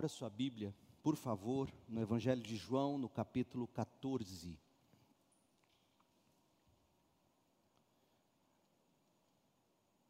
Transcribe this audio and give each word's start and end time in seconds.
Abra 0.00 0.08
sua 0.08 0.30
Bíblia, 0.30 0.74
por 1.02 1.14
favor, 1.14 1.70
no 1.86 2.00
Evangelho 2.00 2.40
de 2.42 2.56
João, 2.56 2.96
no 2.96 3.06
capítulo 3.06 3.68
14. 3.68 4.58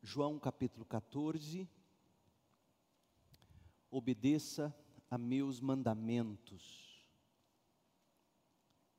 João 0.01 0.39
capítulo 0.39 0.85
14. 0.85 1.69
Obedeça 3.91 4.73
a 5.11 5.19
meus 5.19 5.59
mandamentos. 5.59 7.05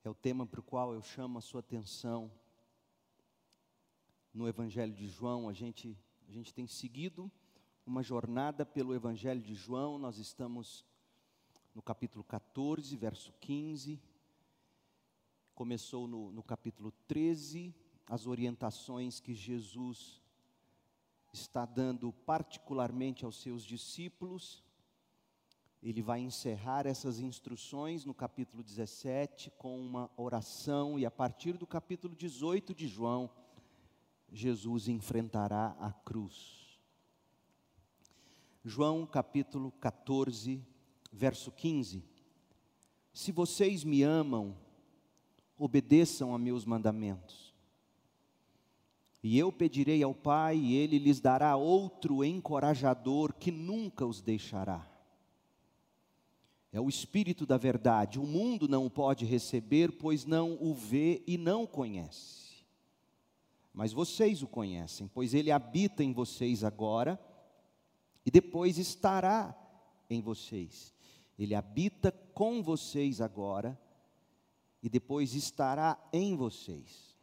É 0.04 0.10
o 0.10 0.14
tema 0.14 0.46
para 0.46 0.60
o 0.60 0.64
qual 0.64 0.94
eu 0.94 1.02
chamo 1.02 1.38
a 1.38 1.42
sua 1.42 1.62
atenção. 1.62 2.30
No 4.34 4.46
Evangelho 4.46 4.94
de 4.94 5.08
João, 5.08 5.48
a 5.48 5.54
gente, 5.54 5.98
a 6.28 6.32
gente 6.34 6.54
tem 6.54 6.68
seguido 6.68 7.32
uma 7.92 8.02
jornada 8.02 8.66
pelo 8.66 8.96
Evangelho 8.96 9.42
de 9.42 9.54
João, 9.54 10.00
nós 10.00 10.18
estamos 10.18 10.86
no 11.76 11.82
capítulo 11.82 12.24
14, 12.24 12.96
verso 12.96 13.34
15. 13.42 14.02
Começou 15.54 16.08
no, 16.08 16.32
no 16.32 16.42
capítulo 16.42 16.94
13, 17.06 17.76
as 18.08 18.28
orientações 18.28 19.20
que 19.20 19.34
Jesus 19.34 20.22
está 21.34 21.66
dando 21.66 22.14
particularmente 22.14 23.26
aos 23.26 23.42
seus 23.42 23.62
discípulos. 23.62 24.64
Ele 25.84 26.02
vai 26.02 26.22
encerrar 26.22 26.88
essas 26.88 27.20
instruções 27.20 28.06
no 28.06 28.14
capítulo 28.14 28.64
17 28.64 29.52
com 29.58 29.78
uma 29.78 30.10
oração, 30.16 30.98
e 30.98 31.06
a 31.06 31.12
partir 31.12 31.58
do 31.58 31.68
capítulo 31.68 32.16
18 32.16 32.74
de 32.74 32.88
João, 32.88 33.30
Jesus 34.32 34.88
enfrentará 34.88 35.76
a 35.78 35.92
cruz. 35.92 36.71
João 38.64 39.08
capítulo 39.08 39.72
14, 39.80 40.64
verso 41.12 41.52
15. 41.52 42.04
Se 43.12 43.32
vocês 43.32 43.84
me 43.84 44.04
amam, 44.04 44.56
obedeçam 45.58 46.36
a 46.36 46.38
meus 46.38 46.64
mandamentos. 46.64 47.56
E 49.24 49.38
eu 49.38 49.52
pedirei 49.52 50.04
ao 50.04 50.14
Pai, 50.14 50.58
e 50.58 50.76
ele 50.76 51.00
lhes 51.00 51.20
dará 51.20 51.56
outro 51.56 52.24
encorajador 52.24 53.34
que 53.34 53.52
nunca 53.52 54.06
os 54.06 54.22
deixará. 54.22 54.88
É 56.72 56.80
o 56.80 56.88
Espírito 56.88 57.48
da 57.48 57.58
Verdade. 57.58 58.20
O 58.20 58.28
mundo 58.28 58.68
não 58.68 58.86
o 58.86 58.92
pode 58.92 59.26
receber, 59.26 59.92
pois 59.94 60.24
não 60.24 60.58
o 60.62 60.74
vê 60.74 61.24
e 61.26 61.36
não 61.36 61.64
o 61.64 61.68
conhece. 61.68 62.64
Mas 63.74 63.92
vocês 63.92 64.44
o 64.44 64.48
conhecem, 64.48 65.08
pois 65.08 65.34
ele 65.34 65.52
habita 65.52 66.04
em 66.04 66.14
vocês 66.14 66.64
agora 66.64 67.20
e 68.26 68.32
depois 68.32 68.78
estará 68.78 69.56
em 70.10 70.22
vocês. 70.22 70.94
Ele 71.38 71.56
habita 71.56 72.12
com 72.34 72.62
vocês 72.62 73.22
agora 73.22 73.80
e 74.82 74.90
depois 74.90 75.34
estará 75.34 75.98
em 76.12 76.36
vocês. 76.36 77.16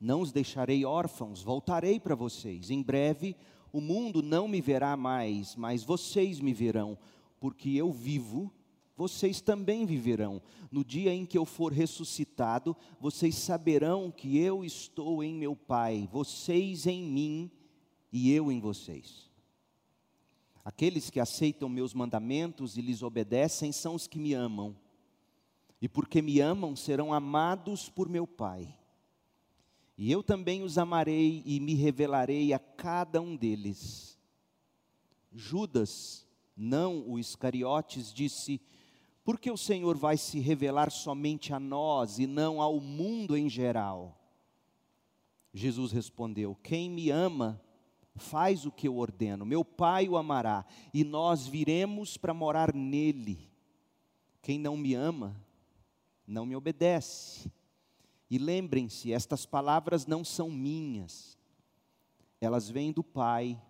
Não 0.00 0.20
os 0.20 0.32
deixarei 0.32 0.84
órfãos, 0.84 1.42
voltarei 1.42 1.98
para 1.98 2.14
vocês. 2.14 2.70
Em 2.70 2.82
breve 2.82 3.36
o 3.72 3.80
mundo 3.80 4.22
não 4.22 4.46
me 4.46 4.60
verá 4.60 4.96
mais, 4.96 5.56
mas 5.56 5.82
vocês 5.82 6.38
me 6.38 6.52
verão, 6.52 6.96
porque 7.40 7.70
eu 7.70 7.90
vivo, 7.90 8.52
vocês 8.96 9.40
também 9.40 9.84
viverão. 9.84 10.40
No 10.70 10.84
dia 10.84 11.12
em 11.12 11.26
que 11.26 11.36
eu 11.36 11.44
for 11.44 11.72
ressuscitado, 11.72 12.76
vocês 13.00 13.34
saberão 13.34 14.12
que 14.12 14.38
eu 14.38 14.64
estou 14.64 15.24
em 15.24 15.34
meu 15.34 15.56
Pai, 15.56 16.08
vocês 16.12 16.86
em 16.86 17.02
mim 17.02 17.50
e 18.12 18.30
eu 18.30 18.52
em 18.52 18.60
vocês. 18.60 19.33
Aqueles 20.64 21.10
que 21.10 21.20
aceitam 21.20 21.68
meus 21.68 21.92
mandamentos 21.92 22.78
e 22.78 22.80
lhes 22.80 23.02
obedecem 23.02 23.70
são 23.70 23.94
os 23.94 24.06
que 24.06 24.18
me 24.18 24.32
amam. 24.32 24.74
E 25.80 25.88
porque 25.88 26.22
me 26.22 26.40
amam, 26.40 26.74
serão 26.74 27.12
amados 27.12 27.90
por 27.90 28.08
meu 28.08 28.26
Pai. 28.26 28.74
E 29.98 30.10
eu 30.10 30.22
também 30.22 30.62
os 30.62 30.78
amarei 30.78 31.42
e 31.44 31.60
me 31.60 31.74
revelarei 31.74 32.52
a 32.54 32.58
cada 32.58 33.20
um 33.20 33.36
deles. 33.36 34.18
Judas, 35.30 36.26
não 36.56 37.06
o 37.06 37.18
Iscariotes, 37.18 38.12
disse: 38.12 38.60
Por 39.22 39.38
que 39.38 39.50
o 39.50 39.58
Senhor 39.58 39.96
vai 39.96 40.16
se 40.16 40.40
revelar 40.40 40.90
somente 40.90 41.52
a 41.52 41.60
nós 41.60 42.18
e 42.18 42.26
não 42.26 42.62
ao 42.62 42.80
mundo 42.80 43.36
em 43.36 43.48
geral? 43.50 44.18
Jesus 45.52 45.92
respondeu: 45.92 46.56
Quem 46.62 46.90
me 46.90 47.10
ama, 47.10 47.60
faz 48.16 48.64
o 48.64 48.72
que 48.72 48.86
eu 48.88 48.96
ordeno, 48.96 49.44
meu 49.44 49.64
Pai 49.64 50.08
o 50.08 50.16
amará, 50.16 50.64
e 50.92 51.02
nós 51.04 51.46
viremos 51.46 52.16
para 52.16 52.32
morar 52.32 52.74
nele. 52.74 53.50
Quem 54.40 54.58
não 54.58 54.76
me 54.76 54.94
ama, 54.94 55.34
não 56.26 56.46
me 56.46 56.54
obedece. 56.54 57.50
E 58.30 58.38
lembrem-se, 58.38 59.12
estas 59.12 59.46
palavras 59.46 60.06
não 60.06 60.24
são 60.24 60.50
minhas, 60.50 61.38
elas 62.40 62.68
vêm 62.68 62.92
do 62.92 63.02
Pai 63.02 63.60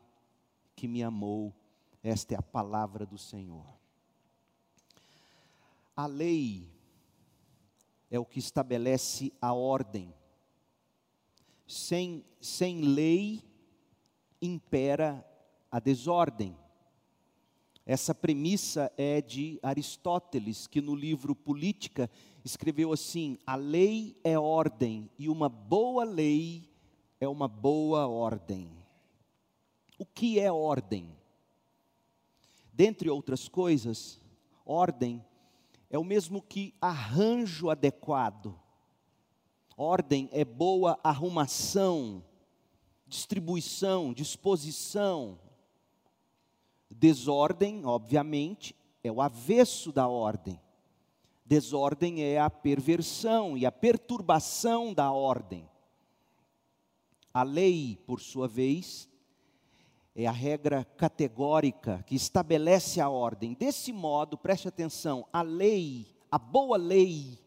que 0.74 0.88
me 0.88 1.02
amou, 1.02 1.54
esta 2.02 2.34
é 2.34 2.38
a 2.38 2.42
palavra 2.42 3.06
do 3.06 3.16
Senhor. 3.16 3.66
A 5.96 6.06
lei 6.06 6.68
é 8.10 8.18
o 8.18 8.24
que 8.24 8.38
estabelece 8.38 9.32
a 9.40 9.52
ordem. 9.52 10.12
Sem, 11.66 12.24
sem 12.40 12.80
lei, 12.80 13.42
impera 14.46 15.24
a 15.70 15.78
desordem. 15.78 16.56
Essa 17.86 18.14
premissa 18.14 18.90
é 18.96 19.20
de 19.20 19.58
Aristóteles, 19.62 20.66
que 20.66 20.80
no 20.80 20.94
livro 20.94 21.34
Política 21.34 22.10
escreveu 22.44 22.92
assim: 22.92 23.38
a 23.46 23.56
lei 23.56 24.18
é 24.24 24.38
ordem 24.38 25.10
e 25.18 25.28
uma 25.28 25.48
boa 25.48 26.04
lei 26.04 26.70
é 27.20 27.28
uma 27.28 27.46
boa 27.46 28.06
ordem. 28.06 28.70
O 29.98 30.06
que 30.06 30.40
é 30.40 30.50
ordem? 30.50 31.14
Dentre 32.72 33.08
outras 33.10 33.48
coisas, 33.48 34.20
ordem 34.64 35.24
é 35.90 35.98
o 35.98 36.04
mesmo 36.04 36.42
que 36.42 36.74
arranjo 36.80 37.70
adequado. 37.70 38.58
Ordem 39.76 40.28
é 40.32 40.44
boa 40.44 40.98
arrumação, 41.02 42.24
distribuição, 43.14 44.12
disposição. 44.12 45.38
Desordem, 46.90 47.86
obviamente, 47.86 48.74
é 49.02 49.10
o 49.10 49.22
avesso 49.22 49.92
da 49.92 50.08
ordem. 50.08 50.60
Desordem 51.46 52.22
é 52.22 52.40
a 52.40 52.50
perversão 52.50 53.56
e 53.56 53.64
a 53.64 53.70
perturbação 53.70 54.92
da 54.92 55.12
ordem. 55.12 55.68
A 57.32 57.42
lei, 57.42 57.98
por 58.04 58.20
sua 58.20 58.48
vez, 58.48 59.08
é 60.14 60.26
a 60.26 60.32
regra 60.32 60.84
categórica 60.84 62.02
que 62.06 62.14
estabelece 62.16 63.00
a 63.00 63.08
ordem. 63.08 63.54
Desse 63.54 63.92
modo, 63.92 64.36
preste 64.36 64.66
atenção, 64.66 65.26
a 65.32 65.42
lei, 65.42 66.16
a 66.30 66.38
boa 66.38 66.76
lei, 66.76 67.38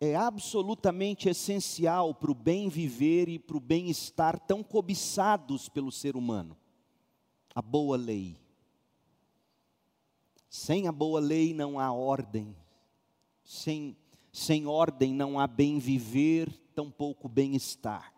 é 0.00 0.14
absolutamente 0.14 1.28
essencial 1.28 2.14
para 2.14 2.30
o 2.30 2.34
bem 2.34 2.68
viver 2.68 3.28
e 3.28 3.38
para 3.38 3.56
o 3.56 3.60
bem-estar 3.60 4.38
tão 4.38 4.62
cobiçados 4.62 5.68
pelo 5.68 5.90
ser 5.90 6.16
humano. 6.16 6.56
A 7.54 7.62
boa 7.62 7.96
lei. 7.96 8.36
Sem 10.50 10.86
a 10.86 10.92
boa 10.92 11.20
lei 11.20 11.54
não 11.54 11.78
há 11.78 11.90
ordem. 11.92 12.54
Sem, 13.42 13.96
sem 14.32 14.66
ordem 14.66 15.14
não 15.14 15.38
há 15.40 15.46
bem 15.46 15.78
viver, 15.78 16.52
tampouco 16.74 17.28
bem-estar. 17.28 18.12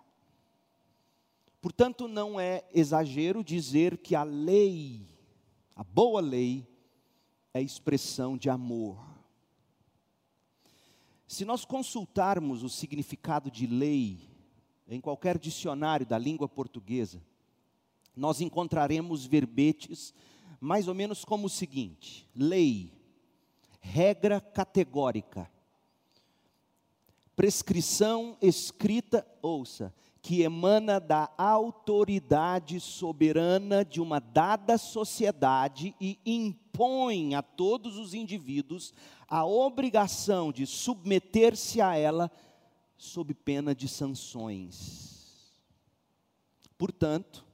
Portanto, 1.61 2.09
não 2.09 2.41
é 2.41 2.65
exagero 2.73 3.45
dizer 3.45 3.99
que 3.99 4.15
a 4.15 4.23
lei, 4.23 5.07
a 5.75 5.85
boa 5.85 6.21
lei, 6.21 6.67
é 7.53 7.61
expressão 7.61 8.37
de 8.37 8.49
amor. 8.49 9.08
Se 11.29 11.45
nós 11.45 11.63
consultarmos 11.63 12.63
o 12.63 12.71
significado 12.71 13.51
de 13.51 13.67
lei 13.67 14.19
em 14.89 14.99
qualquer 14.99 15.39
dicionário 15.39 16.07
da 16.07 16.17
língua 16.17 16.49
portuguesa, 16.49 17.23
nós 18.17 18.41
encontraremos 18.41 19.27
verbetes 19.27 20.15
mais 20.59 20.89
ou 20.89 20.95
menos 20.95 21.27
como 21.27 21.47
o 21.47 21.51
seguinte: 21.51 22.27
lei, 22.35 22.91
regra 23.79 24.41
categórica, 24.41 25.51
prescrição 27.37 28.35
escrita, 28.41 29.27
ouça, 29.43 29.95
que 30.23 30.41
emana 30.41 30.99
da 30.99 31.31
autoridade 31.37 32.81
soberana 32.81 33.85
de 33.85 34.01
uma 34.01 34.19
dada 34.19 34.79
sociedade 34.79 35.95
e 36.01 36.19
impõe 36.25 36.68
a 37.37 37.43
todos 37.43 37.97
os 37.97 38.15
indivíduos 38.15 38.95
a 39.27 39.45
obrigação 39.45 40.53
de 40.53 40.67
submeter-se 40.67 41.81
a 41.81 41.97
ela 41.97 42.31
sob 42.97 43.35
pena 43.35 43.75
de 43.75 43.89
sanções. 43.89 45.53
Portanto, 46.77 47.45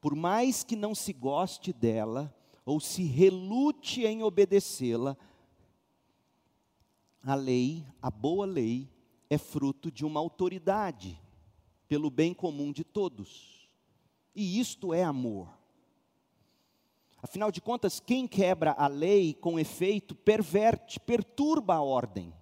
por 0.00 0.14
mais 0.14 0.62
que 0.62 0.76
não 0.76 0.94
se 0.94 1.12
goste 1.12 1.72
dela, 1.72 2.34
ou 2.64 2.80
se 2.80 3.02
relute 3.04 4.04
em 4.04 4.22
obedecê-la, 4.22 5.16
a 7.22 7.34
lei, 7.34 7.86
a 8.02 8.10
boa 8.10 8.44
lei, 8.44 8.88
é 9.30 9.38
fruto 9.38 9.90
de 9.90 10.04
uma 10.04 10.20
autoridade 10.20 11.18
pelo 11.88 12.10
bem 12.10 12.34
comum 12.34 12.72
de 12.72 12.84
todos. 12.84 13.68
E 14.34 14.60
isto 14.60 14.92
é 14.92 15.02
amor. 15.02 15.48
Afinal 17.24 17.50
de 17.50 17.58
contas, 17.58 18.00
quem 18.00 18.28
quebra 18.28 18.72
a 18.72 18.86
lei 18.86 19.32
com 19.32 19.58
efeito 19.58 20.14
perverte, 20.14 21.00
perturba 21.00 21.76
a 21.76 21.82
ordem, 21.82 22.34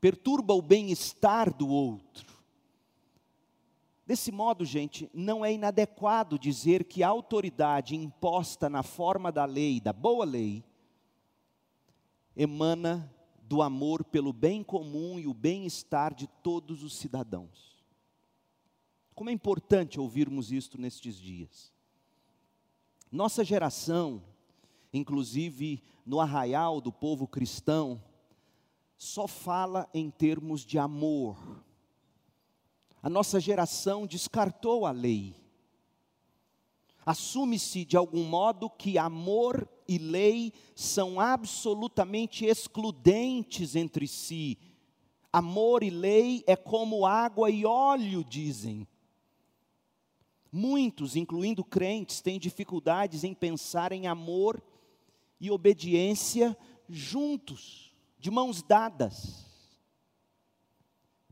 perturba 0.00 0.54
o 0.54 0.62
bem-estar 0.62 1.54
do 1.54 1.68
outro. 1.68 2.38
Desse 4.06 4.32
modo, 4.32 4.64
gente, 4.64 5.10
não 5.12 5.44
é 5.44 5.52
inadequado 5.52 6.38
dizer 6.38 6.84
que 6.84 7.02
a 7.02 7.08
autoridade 7.08 7.94
imposta 7.94 8.70
na 8.70 8.82
forma 8.82 9.30
da 9.30 9.44
lei, 9.44 9.78
da 9.78 9.92
boa 9.92 10.24
lei, 10.24 10.64
emana 12.34 13.14
do 13.42 13.60
amor 13.60 14.02
pelo 14.04 14.32
bem 14.32 14.64
comum 14.64 15.18
e 15.18 15.26
o 15.26 15.34
bem-estar 15.34 16.14
de 16.14 16.26
todos 16.26 16.82
os 16.82 16.96
cidadãos. 16.96 17.76
Como 19.14 19.28
é 19.28 19.34
importante 19.34 20.00
ouvirmos 20.00 20.50
isto 20.50 20.80
nestes 20.80 21.20
dias. 21.20 21.75
Nossa 23.10 23.44
geração, 23.44 24.22
inclusive 24.92 25.82
no 26.04 26.20
arraial 26.20 26.80
do 26.80 26.92
povo 26.92 27.26
cristão, 27.26 28.02
só 28.98 29.26
fala 29.26 29.88
em 29.92 30.10
termos 30.10 30.64
de 30.64 30.78
amor, 30.78 31.36
a 33.02 33.08
nossa 33.08 33.38
geração 33.38 34.06
descartou 34.06 34.84
a 34.84 34.90
lei. 34.90 35.36
Assume-se 37.04 37.84
de 37.84 37.96
algum 37.96 38.24
modo 38.24 38.68
que 38.68 38.98
amor 38.98 39.68
e 39.86 39.96
lei 39.96 40.52
são 40.74 41.20
absolutamente 41.20 42.44
excludentes 42.44 43.76
entre 43.76 44.08
si. 44.08 44.58
Amor 45.32 45.84
e 45.84 45.90
lei 45.90 46.42
é 46.48 46.56
como 46.56 47.06
água 47.06 47.48
e 47.48 47.64
óleo, 47.64 48.24
dizem. 48.24 48.88
Muitos, 50.56 51.16
incluindo 51.16 51.62
crentes, 51.62 52.22
têm 52.22 52.38
dificuldades 52.38 53.24
em 53.24 53.34
pensar 53.34 53.92
em 53.92 54.06
amor 54.06 54.62
e 55.38 55.50
obediência 55.50 56.56
juntos, 56.88 57.94
de 58.18 58.30
mãos 58.30 58.62
dadas. 58.62 59.44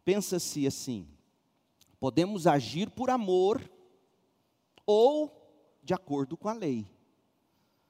Pensa-se 0.04 0.66
assim: 0.66 1.08
Podemos 1.98 2.46
agir 2.46 2.90
por 2.90 3.08
amor 3.08 3.66
ou 4.84 5.32
de 5.82 5.94
acordo 5.94 6.36
com 6.36 6.50
a 6.50 6.52
lei, 6.52 6.86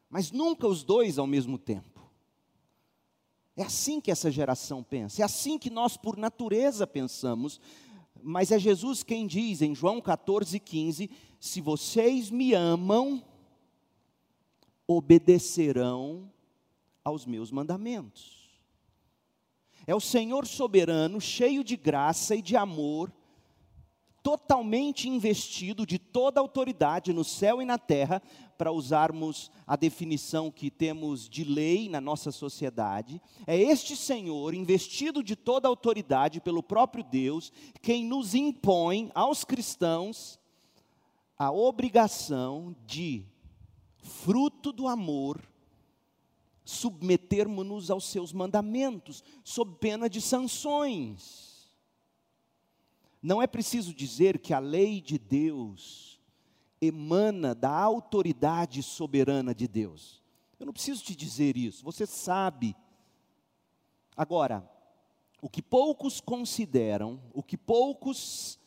mas 0.08 0.30
nunca 0.30 0.68
os 0.68 0.84
dois 0.84 1.18
ao 1.18 1.26
mesmo 1.26 1.58
tempo. 1.58 2.00
É 3.56 3.64
assim 3.64 4.00
que 4.00 4.12
essa 4.12 4.30
geração 4.30 4.84
pensa, 4.84 5.20
é 5.20 5.24
assim 5.24 5.58
que 5.58 5.68
nós, 5.68 5.96
por 5.96 6.16
natureza, 6.16 6.86
pensamos. 6.86 7.60
Mas 8.26 8.50
é 8.50 8.58
Jesus 8.58 9.02
quem 9.02 9.26
diz 9.26 9.60
em 9.60 9.74
João 9.74 10.00
14, 10.00 10.58
15: 10.58 11.10
Se 11.38 11.60
vocês 11.60 12.30
me 12.30 12.54
amam, 12.54 13.22
obedecerão 14.86 16.32
aos 17.04 17.26
meus 17.26 17.50
mandamentos. 17.50 18.48
É 19.86 19.94
o 19.94 20.00
Senhor 20.00 20.46
soberano, 20.46 21.20
cheio 21.20 21.62
de 21.62 21.76
graça 21.76 22.34
e 22.34 22.40
de 22.40 22.56
amor, 22.56 23.12
totalmente 24.24 25.06
investido 25.06 25.86
de 25.86 25.98
toda 25.98 26.40
autoridade 26.40 27.12
no 27.12 27.22
céu 27.22 27.60
e 27.60 27.64
na 27.66 27.76
terra, 27.76 28.22
para 28.56 28.72
usarmos 28.72 29.50
a 29.66 29.76
definição 29.76 30.50
que 30.50 30.70
temos 30.70 31.28
de 31.28 31.44
lei 31.44 31.90
na 31.90 32.00
nossa 32.00 32.32
sociedade. 32.32 33.20
É 33.46 33.54
este 33.54 33.94
Senhor, 33.94 34.54
investido 34.54 35.22
de 35.22 35.36
toda 35.36 35.68
autoridade 35.68 36.40
pelo 36.40 36.62
próprio 36.62 37.04
Deus, 37.04 37.52
quem 37.82 38.02
nos 38.06 38.34
impõe 38.34 39.10
aos 39.14 39.44
cristãos 39.44 40.40
a 41.36 41.50
obrigação 41.52 42.74
de, 42.86 43.26
fruto 43.98 44.72
do 44.72 44.88
amor, 44.88 45.42
submetermos-nos 46.64 47.90
aos 47.90 48.06
seus 48.06 48.32
mandamentos, 48.32 49.22
sob 49.44 49.76
pena 49.78 50.08
de 50.08 50.22
sanções. 50.22 51.53
Não 53.24 53.40
é 53.40 53.46
preciso 53.46 53.94
dizer 53.94 54.38
que 54.38 54.52
a 54.52 54.58
lei 54.58 55.00
de 55.00 55.18
Deus 55.18 56.20
emana 56.78 57.54
da 57.54 57.70
autoridade 57.70 58.82
soberana 58.82 59.54
de 59.54 59.66
Deus. 59.66 60.22
Eu 60.60 60.66
não 60.66 60.74
preciso 60.74 61.02
te 61.02 61.16
dizer 61.16 61.56
isso, 61.56 61.82
você 61.82 62.04
sabe. 62.04 62.76
Agora, 64.14 64.70
o 65.40 65.48
que 65.48 65.62
poucos 65.62 66.20
consideram, 66.20 67.18
o 67.32 67.42
que 67.42 67.56
poucos 67.56 68.60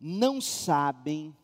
não 0.00 0.40
sabem, 0.40 1.36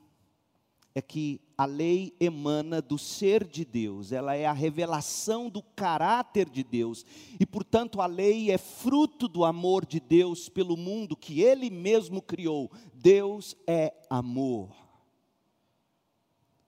é 1.00 1.02
que 1.02 1.41
a 1.56 1.64
lei 1.64 2.14
emana 2.20 2.81
do 2.81 2.99
ser 2.99 3.47
de 3.47 3.64
Deus, 3.64 4.12
ela 4.12 4.35
é 4.35 4.44
a 4.47 4.52
revelação 4.52 5.49
do 5.49 5.62
caráter 5.62 6.49
de 6.49 6.62
Deus, 6.62 7.05
e 7.38 7.47
portanto 7.47 8.00
a 8.00 8.06
lei 8.06 8.50
é 8.50 8.58
fruto 8.58 9.26
do 9.26 9.44
amor 9.44 9.85
de 9.85 9.99
Deus 9.99 10.49
pelo 10.49 10.76
mundo 10.76 11.17
que 11.17 11.41
Ele 11.41 11.70
mesmo 11.70 12.20
criou. 12.23 12.70
Deus 12.94 13.56
é 13.67 13.94
amor. 14.08 14.70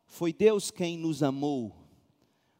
Foi 0.06 0.32
Deus 0.32 0.70
quem 0.70 0.96
nos 0.96 1.22
amou, 1.22 1.74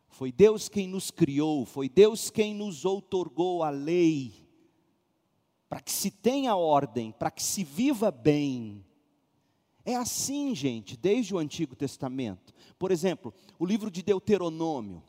foi 0.09 0.31
Deus 0.31 0.69
quem 0.69 0.87
nos 0.87 1.11
criou, 1.11 1.65
foi 1.65 1.89
Deus 1.89 2.31
quem 2.31 2.55
nos 2.55 2.85
outorgou 2.85 3.63
a 3.63 3.71
lei, 3.71 4.47
para 5.69 5.81
que 5.81 5.93
se 5.93 6.11
tenha 6.11 6.55
ordem, 6.55 7.13
para 7.13 7.31
que 7.31 7.43
se 7.43 7.65
viva 7.65 8.11
bem 8.11 8.85
é 9.85 9.97
assim, 9.97 10.55
gente, 10.55 10.97
desde 10.97 11.35
o 11.35 11.39
Antigo 11.39 11.75
Testamento. 11.75 12.55
Por 12.79 12.91
exemplo, 12.91 13.35
o 13.59 13.67
livro 13.67 13.91
de 13.91 14.03
Deuteronômio. 14.03 15.03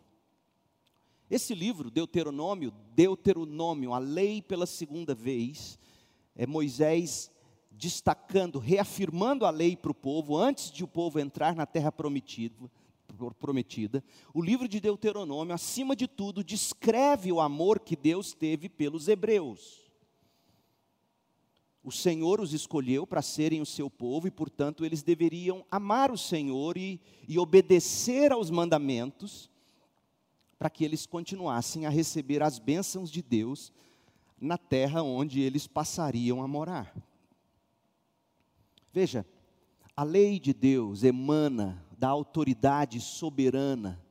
Esse 1.29 1.55
livro, 1.55 1.89
Deuteronômio, 1.89 2.71
Deuteronômio, 2.95 3.93
a 3.93 3.99
lei 3.99 4.41
pela 4.41 4.65
segunda 4.65 5.15
vez, 5.15 5.79
é 6.35 6.45
Moisés 6.45 7.31
destacando, 7.71 8.59
reafirmando 8.59 9.45
a 9.45 9.49
lei 9.49 9.75
para 9.75 9.91
o 9.91 9.95
povo, 9.95 10.37
antes 10.37 10.71
de 10.71 10.83
o 10.83 10.87
povo 10.87 11.19
entrar 11.19 11.55
na 11.55 11.65
terra 11.65 11.91
prometida, 11.91 12.55
prometida. 13.39 14.03
O 14.33 14.41
livro 14.41 14.67
de 14.67 14.79
Deuteronômio, 14.79 15.53
acima 15.53 15.95
de 15.95 16.07
tudo, 16.07 16.43
descreve 16.43 17.31
o 17.31 17.41
amor 17.41 17.79
que 17.79 17.95
Deus 17.95 18.33
teve 18.33 18.69
pelos 18.69 19.07
hebreus. 19.07 19.82
O 21.83 21.91
Senhor 21.91 22.39
os 22.39 22.53
escolheu 22.53 23.05
para 23.05 23.21
serem 23.21 23.61
o 23.61 23.65
seu 23.65 23.89
povo 23.89 24.27
e, 24.27 24.31
portanto, 24.31 24.85
eles 24.85 25.03
deveriam 25.03 25.65
amar 25.69 26.11
o 26.11 26.17
Senhor 26.17 26.77
e, 26.77 27.01
e 27.27 27.37
obedecer 27.37 28.31
aos 28.31 28.49
mandamentos, 28.49 29.49
para 30.57 30.69
que 30.69 30.85
eles 30.85 31.05
continuassem 31.05 31.85
a 31.85 31.89
receber 31.89 32.41
as 32.41 32.57
bênçãos 32.57 33.11
de 33.11 33.21
Deus 33.21 33.73
na 34.39 34.57
terra 34.57 35.03
onde 35.03 35.41
eles 35.41 35.67
passariam 35.67 36.41
a 36.41 36.47
morar. 36.47 36.95
Veja, 38.93 39.25
a 39.95 40.03
lei 40.03 40.39
de 40.39 40.53
Deus 40.53 41.03
emana 41.03 41.83
da 41.97 42.09
autoridade 42.09 42.99
soberana 42.99 44.01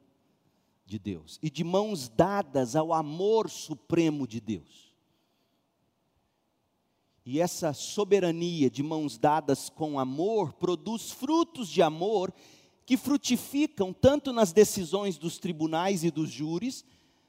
de 0.85 0.99
Deus 0.99 1.38
e 1.43 1.49
de 1.49 1.62
mãos 1.62 2.09
dadas 2.09 2.75
ao 2.76 2.93
amor 2.93 3.49
supremo 3.49 4.26
de 4.26 4.41
Deus. 4.41 4.82
E 7.25 7.41
essa 7.41 7.73
soberania 7.73 8.69
de 8.69 8.83
mãos 8.83 9.17
dadas 9.17 9.69
com 9.69 9.99
amor 9.99 10.52
produz 10.55 11.11
frutos 11.11 11.69
de 11.69 11.81
amor 11.81 12.33
que 12.85 12.97
frutificam 12.97 13.93
tanto 13.93 14.33
nas 14.33 14.52
decisões 14.52 15.17
dos 15.17 15.38
tribunais 15.38 16.02
e 16.02 16.11
dos 16.11 16.31
júris, 16.31 16.85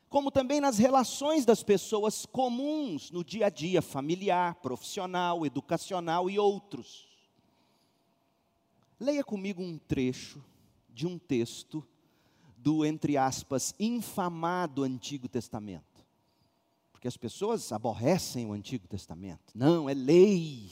como 0.10 0.32
também 0.32 0.60
nas 0.60 0.78
relações 0.78 1.46
das 1.46 1.64
pessoas 1.64 2.26
comuns 2.26 3.12
no 3.12 3.24
dia 3.24 3.48
a 3.48 3.50
dia, 3.50 3.82
familiar, 3.82 4.56
profissional, 4.56 5.46
educacional 5.46 6.30
e 6.30 6.40
outros. 6.40 7.08
Leia 9.00 9.24
comigo 9.24 9.62
um 9.62 9.78
trecho 9.78 10.44
de 10.90 11.06
um 11.06 11.18
texto 11.20 11.86
do, 12.58 12.86
entre 12.86 13.18
aspas, 13.18 13.76
infamado 13.80 14.84
Antigo 14.84 15.28
Testamento. 15.28 15.93
Porque 17.04 17.10
as 17.10 17.18
pessoas 17.18 17.70
aborrecem 17.74 18.46
o 18.46 18.54
Antigo 18.54 18.88
Testamento. 18.88 19.52
Não, 19.54 19.90
é 19.90 19.94
lei. 19.94 20.72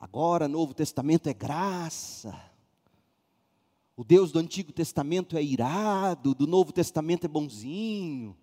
Agora, 0.00 0.48
Novo 0.48 0.72
Testamento 0.72 1.28
é 1.28 1.34
graça. 1.34 2.34
O 3.94 4.02
Deus 4.02 4.32
do 4.32 4.38
Antigo 4.38 4.72
Testamento 4.72 5.36
é 5.36 5.42
irado, 5.42 6.34
do 6.34 6.46
Novo 6.46 6.72
Testamento 6.72 7.26
é 7.26 7.28
bonzinho. 7.28 8.34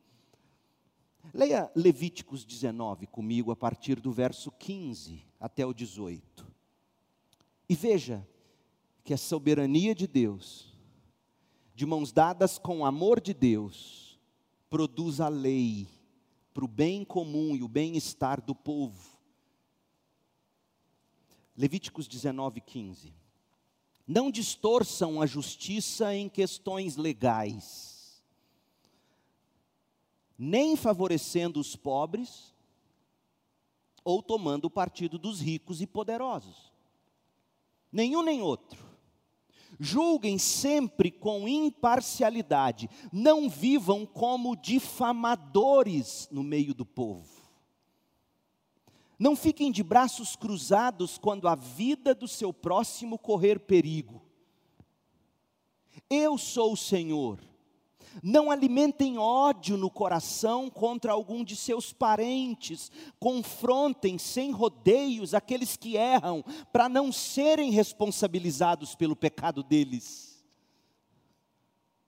Leia 1.33 1.71
Levíticos 1.75 2.45
19 2.45 3.07
comigo, 3.07 3.49
a 3.51 3.55
partir 3.55 3.99
do 3.99 4.11
verso 4.11 4.51
15 4.51 5.25
até 5.39 5.65
o 5.65 5.73
18. 5.73 6.45
E 7.67 7.73
veja 7.73 8.23
que 9.03 9.11
a 9.11 9.17
soberania 9.17 9.95
de 9.95 10.05
Deus 10.05 10.71
de 11.73 11.83
mãos 11.83 12.11
dadas 12.11 12.59
com 12.59 12.81
o 12.81 12.85
amor 12.85 13.19
de 13.19 13.33
Deus, 13.33 14.19
produz 14.69 15.19
a 15.19 15.29
lei 15.29 15.96
para 16.57 16.65
o 16.65 16.67
bem 16.67 17.05
comum 17.05 17.55
e 17.55 17.61
o 17.61 17.67
bem-estar 17.67 18.41
do 18.41 18.55
povo. 18.55 19.15
Levíticos 21.55 22.07
19, 22.07 22.61
15. 22.61 23.13
Não 24.07 24.31
distorçam 24.31 25.21
a 25.21 25.27
justiça 25.27 26.15
em 26.15 26.27
questões 26.27 26.95
legais, 26.95 28.23
nem 30.35 30.75
favorecendo 30.75 31.59
os 31.59 31.75
pobres, 31.75 32.55
ou 34.03 34.23
tomando 34.23 34.65
o 34.65 34.71
partido 34.71 35.19
dos 35.19 35.39
ricos 35.39 35.79
e 35.79 35.85
poderosos. 35.85 36.73
Nenhum 37.91 38.23
nem 38.23 38.41
outro. 38.41 38.83
Julguem 39.79 40.37
sempre 40.37 41.11
com 41.11 41.47
imparcialidade, 41.47 42.89
não 43.11 43.49
vivam 43.49 44.05
como 44.05 44.55
difamadores 44.55 46.27
no 46.31 46.43
meio 46.43 46.73
do 46.73 46.85
povo. 46.85 47.37
Não 49.19 49.35
fiquem 49.35 49.71
de 49.71 49.83
braços 49.83 50.35
cruzados 50.35 51.17
quando 51.17 51.47
a 51.47 51.55
vida 51.55 52.13
do 52.13 52.27
seu 52.27 52.53
próximo 52.53 53.17
correr 53.17 53.59
perigo. 53.59 54.21
Eu 56.09 56.37
sou 56.37 56.73
o 56.73 56.77
Senhor. 56.77 57.39
Não 58.23 58.49
alimentem 58.51 59.17
ódio 59.17 59.77
no 59.77 59.89
coração 59.89 60.69
contra 60.69 61.11
algum 61.11 61.43
de 61.43 61.55
seus 61.55 61.91
parentes. 61.93 62.91
Confrontem 63.19 64.17
sem 64.17 64.51
rodeios 64.51 65.33
aqueles 65.33 65.77
que 65.77 65.95
erram, 65.95 66.43
para 66.71 66.87
não 66.89 67.11
serem 67.11 67.71
responsabilizados 67.71 68.95
pelo 68.95 69.15
pecado 69.15 69.63
deles. 69.63 70.43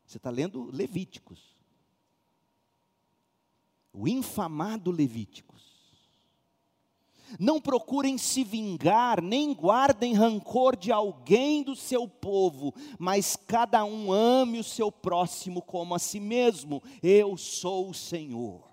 Você 0.06 0.18
está 0.18 0.30
lendo 0.30 0.70
Levíticos. 0.72 1.56
O 3.94 4.08
infamado 4.08 4.90
Levíticos. 4.90 5.59
Não 7.38 7.60
procurem 7.60 8.18
se 8.18 8.44
vingar, 8.44 9.22
nem 9.22 9.54
guardem 9.54 10.14
rancor 10.14 10.76
de 10.76 10.92
alguém 10.92 11.62
do 11.62 11.76
seu 11.76 12.08
povo, 12.08 12.74
mas 12.98 13.36
cada 13.36 13.84
um 13.84 14.12
ame 14.12 14.60
o 14.60 14.64
seu 14.64 14.92
próximo 14.92 15.62
como 15.62 15.94
a 15.94 16.00
si 16.00 16.20
mesmo. 16.20 16.82
Eu 17.04 17.38
sou 17.38 17.90
o 17.90 17.94
Senhor. 17.94 18.70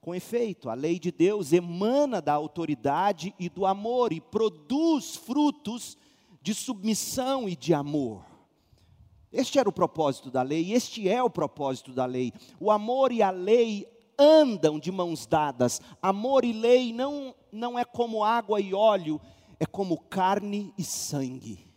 Com 0.00 0.14
efeito, 0.14 0.68
a 0.68 0.74
lei 0.74 0.98
de 0.98 1.10
Deus 1.10 1.52
emana 1.52 2.20
da 2.20 2.34
autoridade 2.34 3.34
e 3.38 3.48
do 3.48 3.64
amor 3.64 4.12
e 4.12 4.20
produz 4.20 5.16
frutos 5.16 5.96
de 6.42 6.52
submissão 6.52 7.48
e 7.48 7.56
de 7.56 7.72
amor. 7.72 8.22
Este 9.32 9.58
era 9.58 9.68
o 9.68 9.72
propósito 9.72 10.30
da 10.30 10.42
lei, 10.42 10.62
e 10.62 10.72
este 10.74 11.08
é 11.08 11.22
o 11.22 11.30
propósito 11.30 11.90
da 11.90 12.04
lei. 12.04 12.32
O 12.60 12.70
amor 12.70 13.10
e 13.12 13.22
a 13.22 13.30
lei 13.30 13.88
andam 14.18 14.78
de 14.78 14.90
mãos 14.92 15.26
dadas. 15.26 15.80
Amor 16.00 16.44
e 16.44 16.52
lei 16.52 16.92
não, 16.92 17.34
não 17.50 17.78
é 17.78 17.84
como 17.84 18.24
água 18.24 18.60
e 18.60 18.74
óleo, 18.74 19.20
é 19.58 19.66
como 19.66 19.98
carne 19.98 20.72
e 20.76 20.84
sangue. 20.84 21.72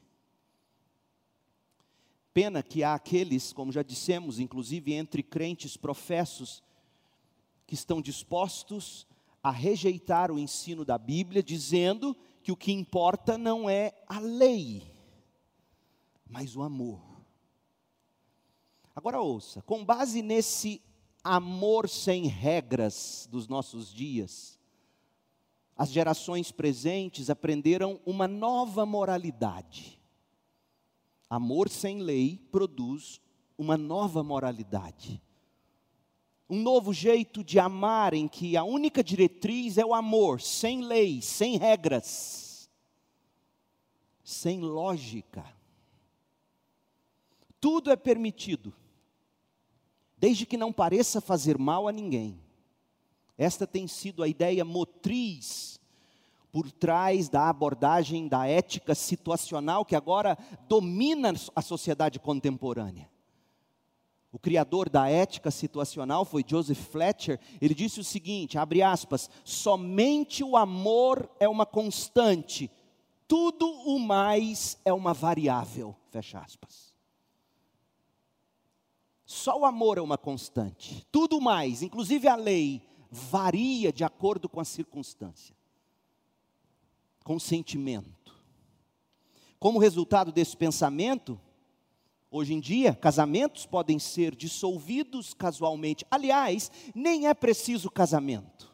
Pena 2.34 2.62
que 2.62 2.84
há 2.84 2.94
aqueles, 2.94 3.52
como 3.52 3.72
já 3.72 3.82
dissemos, 3.82 4.40
inclusive 4.40 4.94
entre 4.94 5.24
crentes 5.24 5.76
professos, 5.76 6.62
que 7.66 7.74
estão 7.74 8.02
dispostos 8.02 9.08
a 9.42 9.52
rejeitar 9.52 10.32
o 10.32 10.38
ensino 10.38 10.86
da 10.86 10.98
Bíblia, 10.98 11.42
dizendo 11.42 12.16
que 12.44 12.52
o 12.52 12.56
que 12.56 12.72
importa 12.72 13.38
não 13.38 13.70
é 13.70 13.94
a 14.08 14.20
lei, 14.20 14.96
mas 16.30 16.56
o 16.56 16.62
amor. 16.62 17.02
Agora 18.96 19.22
ouça, 19.22 19.62
com 19.62 19.84
base 19.86 20.22
nesse 20.22 20.82
amor 21.36 21.90
sem 21.90 22.28
regras 22.28 23.28
dos 23.32 23.48
nossos 23.48 23.94
dias, 23.94 24.58
as 25.76 25.92
gerações 25.92 26.52
presentes 26.52 27.30
aprenderam 27.30 28.00
uma 28.06 28.28
nova 28.28 28.86
moralidade. 28.86 30.02
Amor 31.30 31.70
sem 31.70 32.00
lei 32.00 32.38
produz 32.52 33.22
uma 33.58 33.78
nova 33.78 34.24
moralidade. 34.24 35.22
Um 36.50 36.62
novo 36.62 36.94
jeito 36.94 37.44
de 37.44 37.60
amar 37.60 38.14
em 38.14 38.28
que 38.28 38.56
a 38.56 38.64
única 38.64 39.04
diretriz 39.04 39.78
é 39.78 39.86
o 39.86 39.94
amor, 39.94 40.40
sem 40.40 40.82
lei, 40.82 41.22
sem 41.22 41.58
regras, 41.58 42.70
sem 44.24 44.62
lógica. 44.62 45.46
Tudo 47.60 47.92
é 47.92 47.98
permitido 47.98 48.74
desde 50.18 50.46
que 50.46 50.58
não 50.58 50.74
pareça 50.74 51.22
fazer 51.22 51.58
mal 51.58 51.88
a 51.88 51.92
ninguém. 51.92 52.40
Esta 53.38 53.68
tem 53.68 53.88
sido 53.88 54.24
a 54.24 54.28
ideia 54.28 54.66
motriz 54.66 55.80
por 56.52 56.72
trás 56.72 57.30
da 57.30 57.50
abordagem 57.50 58.28
da 58.28 58.48
ética 58.48 58.96
situacional 58.96 59.86
que 59.86 59.96
agora 59.96 60.38
domina 60.68 61.34
a 61.56 61.62
sociedade 61.62 62.20
contemporânea. 62.20 63.10
O 64.32 64.40
criador 64.40 64.90
da 64.90 65.08
ética 65.10 65.52
situacional 65.52 66.26
foi 66.26 66.44
Joseph 66.46 66.80
Fletcher. 66.80 67.40
Ele 67.62 67.74
disse 67.74 68.00
o 68.00 68.04
seguinte: 68.04 68.58
abre 68.58 68.82
aspas, 68.82 69.30
somente 69.44 70.44
o 70.44 70.58
amor 70.58 71.30
é 71.40 71.48
uma 71.48 71.66
constante, 71.66 72.70
tudo 73.28 73.68
o 73.68 74.00
mais 74.00 74.78
é 74.84 74.92
uma 74.92 75.14
variável. 75.14 75.96
Fecha 76.10 76.40
aspas. 76.40 76.87
Só 79.28 79.60
o 79.60 79.66
amor 79.66 79.98
é 79.98 80.02
uma 80.02 80.18
constante. 80.18 81.06
Tudo 81.12 81.42
mais, 81.42 81.82
inclusive 81.82 82.30
a 82.30 82.36
lei, 82.38 82.82
varia 83.12 83.92
de 83.92 84.06
acordo 84.06 84.48
com 84.48 84.62
a 84.62 84.64
circunstância, 84.64 85.54
com 87.26 87.36
o 87.36 87.40
sentimento. 87.40 88.34
Como 89.60 89.80
resultado 89.80 90.32
desse 90.32 90.56
pensamento, 90.56 91.38
hoje 92.32 92.54
em 92.54 92.60
dia, 92.62 92.96
casamentos 92.96 93.66
podem 93.66 94.00
ser 94.00 94.34
dissolvidos 94.34 95.34
casualmente. 95.34 96.06
Aliás, 96.10 96.72
nem 96.96 97.28
é 97.28 97.34
preciso 97.34 97.92
casamento. 97.92 98.74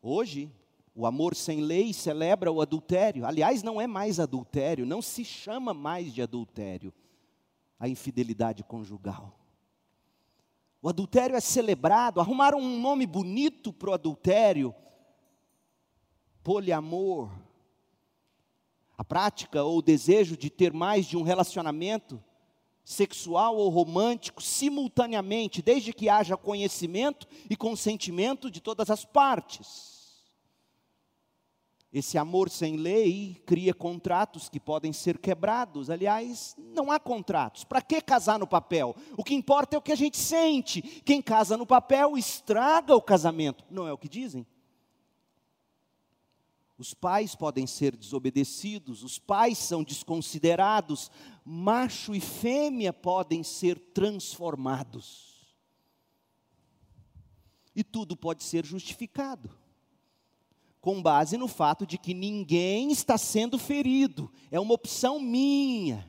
Hoje, 0.00 0.50
o 0.94 1.04
amor 1.04 1.36
sem 1.36 1.60
lei 1.60 1.92
celebra 1.92 2.50
o 2.50 2.62
adultério. 2.62 3.26
Aliás, 3.26 3.62
não 3.62 3.78
é 3.78 3.86
mais 3.86 4.18
adultério, 4.18 4.86
não 4.86 5.02
se 5.02 5.22
chama 5.22 5.74
mais 5.74 6.14
de 6.14 6.22
adultério 6.22 6.94
a 7.82 7.88
infidelidade 7.88 8.62
conjugal. 8.62 9.36
O 10.80 10.88
adultério 10.88 11.34
é 11.34 11.40
celebrado, 11.40 12.20
arrumaram 12.20 12.60
um 12.60 12.80
nome 12.80 13.08
bonito 13.08 13.72
para 13.72 13.90
o 13.90 13.92
adultério, 13.92 14.72
poliamor. 16.44 17.28
A 18.96 19.02
prática 19.02 19.64
ou 19.64 19.78
o 19.78 19.82
desejo 19.82 20.36
de 20.36 20.48
ter 20.48 20.72
mais 20.72 21.06
de 21.06 21.16
um 21.16 21.22
relacionamento 21.22 22.22
sexual 22.84 23.56
ou 23.56 23.68
romântico 23.68 24.40
simultaneamente, 24.40 25.60
desde 25.60 25.92
que 25.92 26.08
haja 26.08 26.36
conhecimento 26.36 27.26
e 27.50 27.56
consentimento 27.56 28.48
de 28.48 28.60
todas 28.60 28.90
as 28.90 29.04
partes. 29.04 29.91
Esse 31.92 32.16
amor 32.16 32.48
sem 32.48 32.76
lei 32.76 33.42
cria 33.44 33.74
contratos 33.74 34.48
que 34.48 34.58
podem 34.58 34.94
ser 34.94 35.18
quebrados. 35.18 35.90
Aliás, 35.90 36.56
não 36.56 36.90
há 36.90 36.98
contratos. 36.98 37.64
Para 37.64 37.82
que 37.82 38.00
casar 38.00 38.38
no 38.38 38.46
papel? 38.46 38.96
O 39.14 39.22
que 39.22 39.34
importa 39.34 39.76
é 39.76 39.78
o 39.78 39.82
que 39.82 39.92
a 39.92 39.96
gente 39.96 40.16
sente. 40.16 40.80
Quem 40.80 41.20
casa 41.20 41.54
no 41.54 41.66
papel 41.66 42.16
estraga 42.16 42.96
o 42.96 43.02
casamento. 43.02 43.62
Não 43.70 43.86
é 43.86 43.92
o 43.92 43.98
que 43.98 44.08
dizem? 44.08 44.46
Os 46.78 46.94
pais 46.94 47.34
podem 47.34 47.66
ser 47.66 47.94
desobedecidos, 47.94 49.04
os 49.04 49.18
pais 49.18 49.58
são 49.58 49.84
desconsiderados, 49.84 51.10
macho 51.44 52.14
e 52.14 52.20
fêmea 52.20 52.92
podem 52.92 53.42
ser 53.42 53.78
transformados. 53.78 55.54
E 57.76 57.84
tudo 57.84 58.16
pode 58.16 58.42
ser 58.42 58.64
justificado 58.64 59.61
com 60.82 61.00
base 61.00 61.38
no 61.38 61.46
fato 61.46 61.86
de 61.86 61.96
que 61.96 62.12
ninguém 62.12 62.90
está 62.90 63.16
sendo 63.16 63.56
ferido, 63.56 64.30
é 64.50 64.58
uma 64.58 64.74
opção 64.74 65.20
minha. 65.20 66.06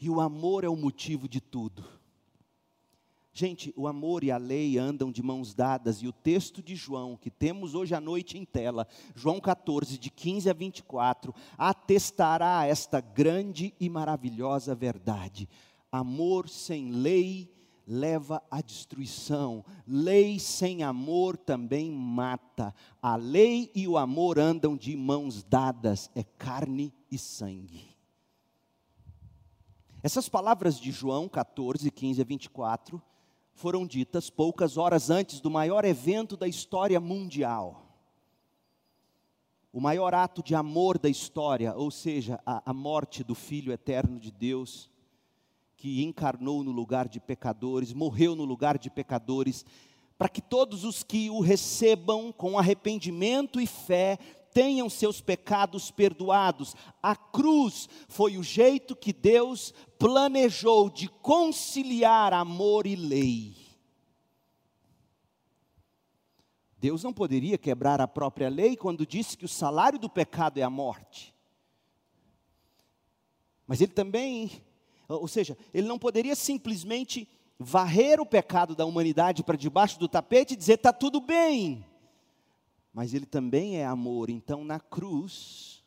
E 0.00 0.08
o 0.08 0.18
amor 0.18 0.64
é 0.64 0.68
o 0.68 0.74
motivo 0.74 1.28
de 1.28 1.38
tudo. 1.38 1.84
Gente, 3.30 3.72
o 3.76 3.86
amor 3.86 4.24
e 4.24 4.30
a 4.30 4.38
lei 4.38 4.78
andam 4.78 5.12
de 5.12 5.22
mãos 5.22 5.54
dadas, 5.54 6.02
e 6.02 6.08
o 6.08 6.12
texto 6.12 6.62
de 6.62 6.74
João, 6.74 7.18
que 7.18 7.30
temos 7.30 7.74
hoje 7.74 7.94
à 7.94 8.00
noite 8.00 8.38
em 8.38 8.46
tela, 8.46 8.88
João 9.14 9.38
14, 9.38 9.98
de 9.98 10.10
15 10.10 10.48
a 10.48 10.54
24, 10.54 11.34
atestará 11.58 12.64
esta 12.64 12.98
grande 12.98 13.74
e 13.78 13.90
maravilhosa 13.90 14.74
verdade. 14.74 15.46
Amor 15.92 16.48
sem 16.48 16.90
lei 16.90 17.57
leva 17.88 18.42
à 18.50 18.60
destruição. 18.60 19.64
Lei 19.86 20.38
sem 20.38 20.82
amor 20.82 21.38
também 21.38 21.90
mata. 21.90 22.74
A 23.00 23.16
lei 23.16 23.70
e 23.74 23.88
o 23.88 23.96
amor 23.96 24.38
andam 24.38 24.76
de 24.76 24.94
mãos 24.94 25.42
dadas, 25.42 26.10
é 26.14 26.22
carne 26.22 26.92
e 27.10 27.16
sangue. 27.16 27.96
Essas 30.02 30.28
palavras 30.28 30.78
de 30.78 30.92
João 30.92 31.28
14, 31.28 31.90
15 31.90 32.20
a 32.20 32.24
24 32.24 33.02
foram 33.52 33.84
ditas 33.86 34.30
poucas 34.30 34.76
horas 34.76 35.10
antes 35.10 35.40
do 35.40 35.50
maior 35.50 35.84
evento 35.84 36.36
da 36.36 36.46
história 36.46 37.00
mundial. 37.00 37.86
O 39.72 39.80
maior 39.80 40.14
ato 40.14 40.42
de 40.42 40.54
amor 40.54 40.98
da 40.98 41.08
história, 41.08 41.74
ou 41.74 41.90
seja, 41.90 42.40
a, 42.46 42.70
a 42.70 42.72
morte 42.72 43.24
do 43.24 43.34
Filho 43.34 43.72
eterno 43.72 44.20
de 44.20 44.30
Deus, 44.30 44.88
que 45.78 46.02
encarnou 46.02 46.64
no 46.64 46.72
lugar 46.72 47.08
de 47.08 47.20
pecadores, 47.20 47.92
morreu 47.92 48.34
no 48.34 48.44
lugar 48.44 48.76
de 48.76 48.90
pecadores, 48.90 49.64
para 50.18 50.28
que 50.28 50.42
todos 50.42 50.82
os 50.82 51.04
que 51.04 51.30
o 51.30 51.38
recebam 51.38 52.32
com 52.32 52.58
arrependimento 52.58 53.60
e 53.60 53.66
fé 53.66 54.18
tenham 54.52 54.90
seus 54.90 55.20
pecados 55.20 55.92
perdoados. 55.92 56.74
A 57.00 57.14
cruz 57.14 57.88
foi 58.08 58.36
o 58.36 58.42
jeito 58.42 58.96
que 58.96 59.12
Deus 59.12 59.72
planejou 59.96 60.90
de 60.90 61.06
conciliar 61.08 62.32
amor 62.32 62.84
e 62.84 62.96
lei. 62.96 63.56
Deus 66.76 67.04
não 67.04 67.12
poderia 67.12 67.56
quebrar 67.56 68.00
a 68.00 68.08
própria 68.08 68.48
lei 68.48 68.76
quando 68.76 69.06
disse 69.06 69.38
que 69.38 69.44
o 69.44 69.48
salário 69.48 69.98
do 69.98 70.10
pecado 70.10 70.58
é 70.58 70.62
a 70.64 70.70
morte. 70.70 71.32
Mas 73.64 73.80
ele 73.80 73.92
também, 73.92 74.50
ou 75.08 75.26
seja, 75.26 75.56
ele 75.72 75.88
não 75.88 75.98
poderia 75.98 76.36
simplesmente 76.36 77.26
varrer 77.58 78.20
o 78.20 78.26
pecado 78.26 78.76
da 78.76 78.84
humanidade 78.84 79.42
para 79.42 79.56
debaixo 79.56 79.98
do 79.98 80.08
tapete 80.08 80.54
e 80.54 80.56
dizer 80.56 80.74
está 80.74 80.92
tudo 80.92 81.20
bem. 81.20 81.84
Mas 82.92 83.14
ele 83.14 83.26
também 83.26 83.78
é 83.78 83.86
amor, 83.86 84.28
então 84.30 84.64
na 84.64 84.78
cruz, 84.78 85.82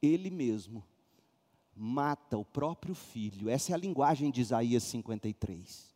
ele 0.00 0.30
mesmo 0.30 0.84
mata 1.76 2.38
o 2.38 2.44
próprio 2.44 2.94
filho. 2.94 3.48
Essa 3.48 3.72
é 3.72 3.74
a 3.74 3.78
linguagem 3.78 4.30
de 4.30 4.40
Isaías 4.40 4.82
53. 4.84 5.92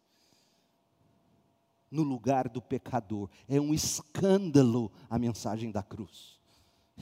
No 1.90 2.02
lugar 2.02 2.48
do 2.48 2.60
pecador. 2.60 3.30
É 3.48 3.60
um 3.60 3.72
escândalo 3.72 4.90
a 5.08 5.18
mensagem 5.18 5.70
da 5.70 5.82
cruz. 5.82 6.38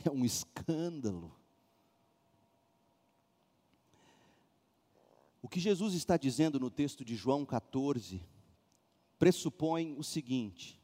É 0.04 0.10
um 0.10 0.24
escândalo. 0.24 1.34
O 5.46 5.48
que 5.48 5.60
Jesus 5.60 5.94
está 5.94 6.16
dizendo 6.16 6.58
no 6.58 6.68
texto 6.68 7.04
de 7.04 7.14
João 7.14 7.46
14 7.46 8.20
pressupõe 9.16 9.94
o 9.96 10.02
seguinte: 10.02 10.76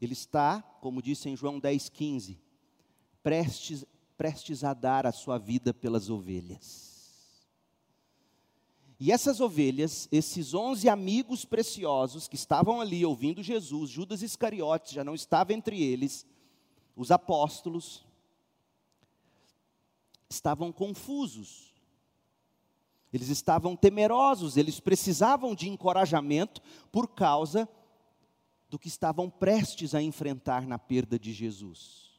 ele 0.00 0.12
está, 0.12 0.62
como 0.80 1.02
disse 1.02 1.28
em 1.28 1.36
João 1.36 1.60
10,15, 1.60 2.38
prestes, 3.20 3.84
prestes 4.16 4.62
a 4.62 4.74
dar 4.74 5.08
a 5.08 5.12
sua 5.12 5.38
vida 5.38 5.74
pelas 5.74 6.08
ovelhas. 6.08 7.44
E 9.00 9.10
essas 9.10 9.40
ovelhas, 9.40 10.08
esses 10.12 10.54
onze 10.54 10.88
amigos 10.88 11.44
preciosos 11.44 12.28
que 12.28 12.36
estavam 12.36 12.80
ali 12.80 13.04
ouvindo 13.04 13.42
Jesus, 13.42 13.90
Judas 13.90 14.22
Iscariotes 14.22 14.92
já 14.92 15.02
não 15.02 15.16
estava 15.16 15.52
entre 15.52 15.82
eles, 15.82 16.24
os 16.94 17.10
apóstolos, 17.10 18.06
estavam 20.30 20.70
confusos 20.70 21.73
eles 23.16 23.28
estavam 23.28 23.76
temerosos, 23.76 24.56
eles 24.56 24.80
precisavam 24.80 25.54
de 25.54 25.68
encorajamento 25.68 26.60
por 26.90 27.06
causa 27.06 27.68
do 28.68 28.76
que 28.76 28.88
estavam 28.88 29.30
prestes 29.30 29.94
a 29.94 30.02
enfrentar 30.02 30.66
na 30.66 30.80
perda 30.80 31.16
de 31.16 31.32
Jesus. 31.32 32.10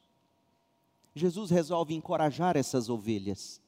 Jesus 1.13 1.51
resolve 1.51 1.93
encorajar 1.93 2.55
essas 2.55 2.89
ovelhas. 2.89 3.61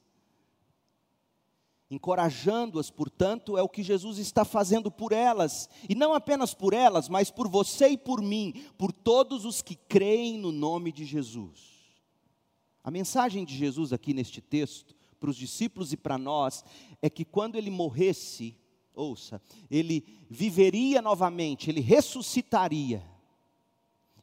Encorajando-as, 1.90 2.90
portanto, 2.90 3.58
é 3.58 3.62
o 3.62 3.68
que 3.68 3.82
Jesus 3.82 4.16
está 4.16 4.42
fazendo 4.42 4.90
por 4.90 5.12
elas, 5.12 5.68
e 5.86 5.94
não 5.94 6.14
apenas 6.14 6.54
por 6.54 6.72
elas, 6.72 7.10
mas 7.10 7.30
por 7.30 7.46
você 7.46 7.88
e 7.88 7.98
por 7.98 8.22
mim, 8.22 8.54
por 8.78 8.90
todos 8.90 9.44
os 9.44 9.60
que 9.60 9.76
creem 9.76 10.38
no 10.38 10.50
nome 10.50 10.90
de 10.90 11.04
Jesus. 11.04 11.60
A 12.82 12.90
mensagem 12.90 13.44
de 13.44 13.54
Jesus 13.54 13.92
aqui 13.92 14.14
neste 14.14 14.40
texto 14.40 14.97
para 15.18 15.30
os 15.30 15.36
discípulos 15.36 15.92
e 15.92 15.96
para 15.96 16.16
nós 16.16 16.64
é 17.02 17.10
que 17.10 17.24
quando 17.24 17.56
ele 17.56 17.70
morresse, 17.70 18.56
ouça, 18.94 19.40
ele 19.70 20.04
viveria 20.28 21.02
novamente, 21.02 21.70
ele 21.70 21.80
ressuscitaria. 21.80 23.02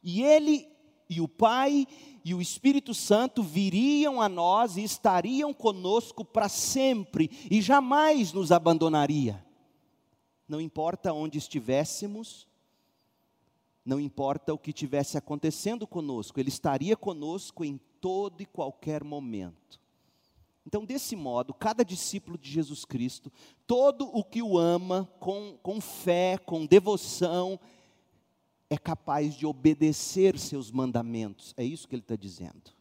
E 0.02 0.22
ele 0.22 0.68
e 1.08 1.20
o 1.20 1.28
Pai 1.28 1.86
e 2.24 2.34
o 2.34 2.40
Espírito 2.40 2.92
Santo 2.92 3.42
viriam 3.42 4.20
a 4.20 4.28
nós 4.28 4.76
e 4.76 4.82
estariam 4.82 5.54
conosco 5.54 6.24
para 6.24 6.48
sempre 6.48 7.30
e 7.50 7.62
jamais 7.62 8.32
nos 8.32 8.50
abandonaria. 8.50 9.44
Não 10.48 10.60
importa 10.60 11.12
onde 11.12 11.38
estivéssemos, 11.38 12.46
não 13.84 14.00
importa 14.00 14.52
o 14.52 14.58
que 14.58 14.72
tivesse 14.72 15.16
acontecendo 15.16 15.86
conosco, 15.86 16.40
Ele 16.40 16.48
estaria 16.48 16.96
conosco 16.96 17.64
em 17.64 17.80
todo 18.00 18.42
e 18.42 18.46
qualquer 18.46 19.04
momento. 19.04 19.80
Então, 20.66 20.84
desse 20.84 21.14
modo, 21.14 21.54
cada 21.54 21.84
discípulo 21.84 22.36
de 22.36 22.50
Jesus 22.50 22.84
Cristo, 22.84 23.32
todo 23.68 24.04
o 24.06 24.24
que 24.24 24.42
o 24.42 24.58
ama 24.58 25.08
com, 25.20 25.56
com 25.62 25.80
fé, 25.80 26.36
com 26.38 26.66
devoção, 26.66 27.60
é 28.68 28.76
capaz 28.76 29.36
de 29.36 29.46
obedecer 29.46 30.36
seus 30.36 30.72
mandamentos. 30.72 31.54
É 31.56 31.62
isso 31.62 31.86
que 31.86 31.94
ele 31.94 32.02
está 32.02 32.16
dizendo. 32.16 32.72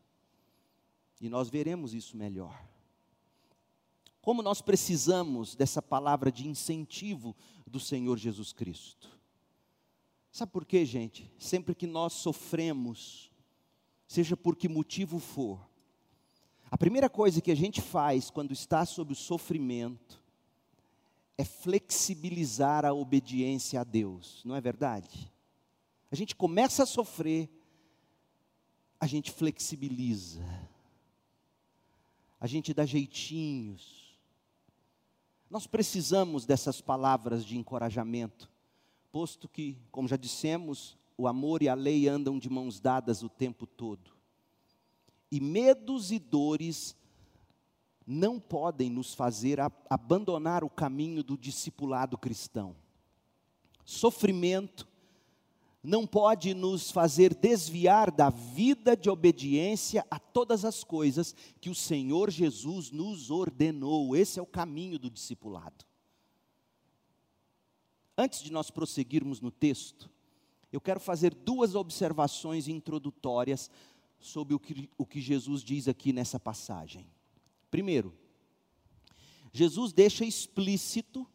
E 1.21 1.29
nós 1.29 1.47
veremos 1.47 1.93
isso 1.93 2.17
melhor. 2.17 2.59
Como 4.19 4.41
nós 4.41 4.63
precisamos 4.63 5.53
dessa 5.55 5.79
palavra 5.79 6.31
de 6.31 6.47
incentivo 6.47 7.35
do 7.67 7.79
Senhor 7.79 8.17
Jesus 8.17 8.51
Cristo. 8.51 9.15
Sabe 10.31 10.51
por 10.51 10.65
quê, 10.65 10.83
gente? 10.83 11.31
Sempre 11.37 11.75
que 11.75 11.85
nós 11.85 12.13
sofremos, 12.13 13.31
seja 14.07 14.35
por 14.35 14.55
que 14.55 14.67
motivo 14.67 15.19
for, 15.19 15.69
a 16.69 16.77
primeira 16.77 17.09
coisa 17.09 17.41
que 17.41 17.51
a 17.51 17.55
gente 17.55 17.81
faz 17.81 18.29
quando 18.29 18.51
está 18.51 18.85
sob 18.85 19.13
o 19.13 19.15
sofrimento 19.15 20.21
é 21.37 21.43
flexibilizar 21.43 22.85
a 22.85 22.93
obediência 22.93 23.81
a 23.81 23.83
Deus, 23.83 24.41
não 24.45 24.55
é 24.55 24.61
verdade? 24.61 25.31
A 26.11 26.15
gente 26.15 26.35
começa 26.35 26.83
a 26.83 26.85
sofrer, 26.85 27.49
a 28.99 29.05
gente 29.05 29.31
flexibiliza, 29.31 30.43
a 32.39 32.47
gente 32.47 32.73
dá 32.73 32.85
jeitinhos. 32.85 34.17
Nós 35.49 35.67
precisamos 35.67 36.45
dessas 36.45 36.81
palavras 36.81 37.45
de 37.45 37.57
encorajamento, 37.57 38.49
posto 39.11 39.47
que, 39.47 39.77
como 39.91 40.07
já 40.07 40.17
dissemos, 40.17 40.97
o 41.17 41.27
amor 41.27 41.61
e 41.61 41.69
a 41.69 41.75
lei 41.75 42.07
andam 42.07 42.39
de 42.39 42.49
mãos 42.49 42.79
dadas 42.79 43.23
o 43.23 43.29
tempo 43.29 43.67
todo 43.67 44.14
e 45.31 45.39
medos 45.39 46.11
e 46.11 46.19
dores 46.19 46.95
não 48.05 48.39
podem 48.39 48.89
nos 48.89 49.13
fazer 49.13 49.59
abandonar 49.89 50.63
o 50.63 50.69
caminho 50.69 51.23
do 51.23 51.37
discipulado 51.37 52.17
cristão. 52.17 52.75
Sofrimento 53.83 54.87
não 55.85 56.05
pode 56.05 56.53
nos 56.53 56.89
fazer 56.89 57.35
desviar 57.35 58.09
da 58.09 58.29
vida 58.29 58.97
de 58.97 59.09
obediência 59.09 60.05
a 60.09 60.19
todas 60.19 60.65
as 60.65 60.83
coisas 60.83 61.35
que 61.61 61.69
o 61.69 61.75
Senhor 61.75 62.31
Jesus 62.31 62.91
nos 62.91 63.29
ordenou. 63.29 64.15
Esse 64.15 64.39
é 64.39 64.41
o 64.41 64.47
caminho 64.47 64.97
do 64.97 65.09
discipulado. 65.09 65.85
Antes 68.17 68.41
de 68.41 68.51
nós 68.51 68.71
prosseguirmos 68.71 69.41
no 69.41 69.51
texto, 69.51 70.09
eu 70.71 70.81
quero 70.81 70.99
fazer 70.99 71.33
duas 71.33 71.75
observações 71.75 72.67
introdutórias 72.67 73.69
sobre 74.19 74.53
o 74.53 74.59
que, 74.59 74.89
o 74.97 75.05
que 75.05 75.21
Jesus 75.21 75.63
diz 75.63 75.87
aqui 75.87 76.11
nessa 76.11 76.39
passagem. 76.39 77.07
Primeiro, 77.69 78.13
Jesus 79.53 79.93
deixa 79.93 80.25
explícito 80.25 81.27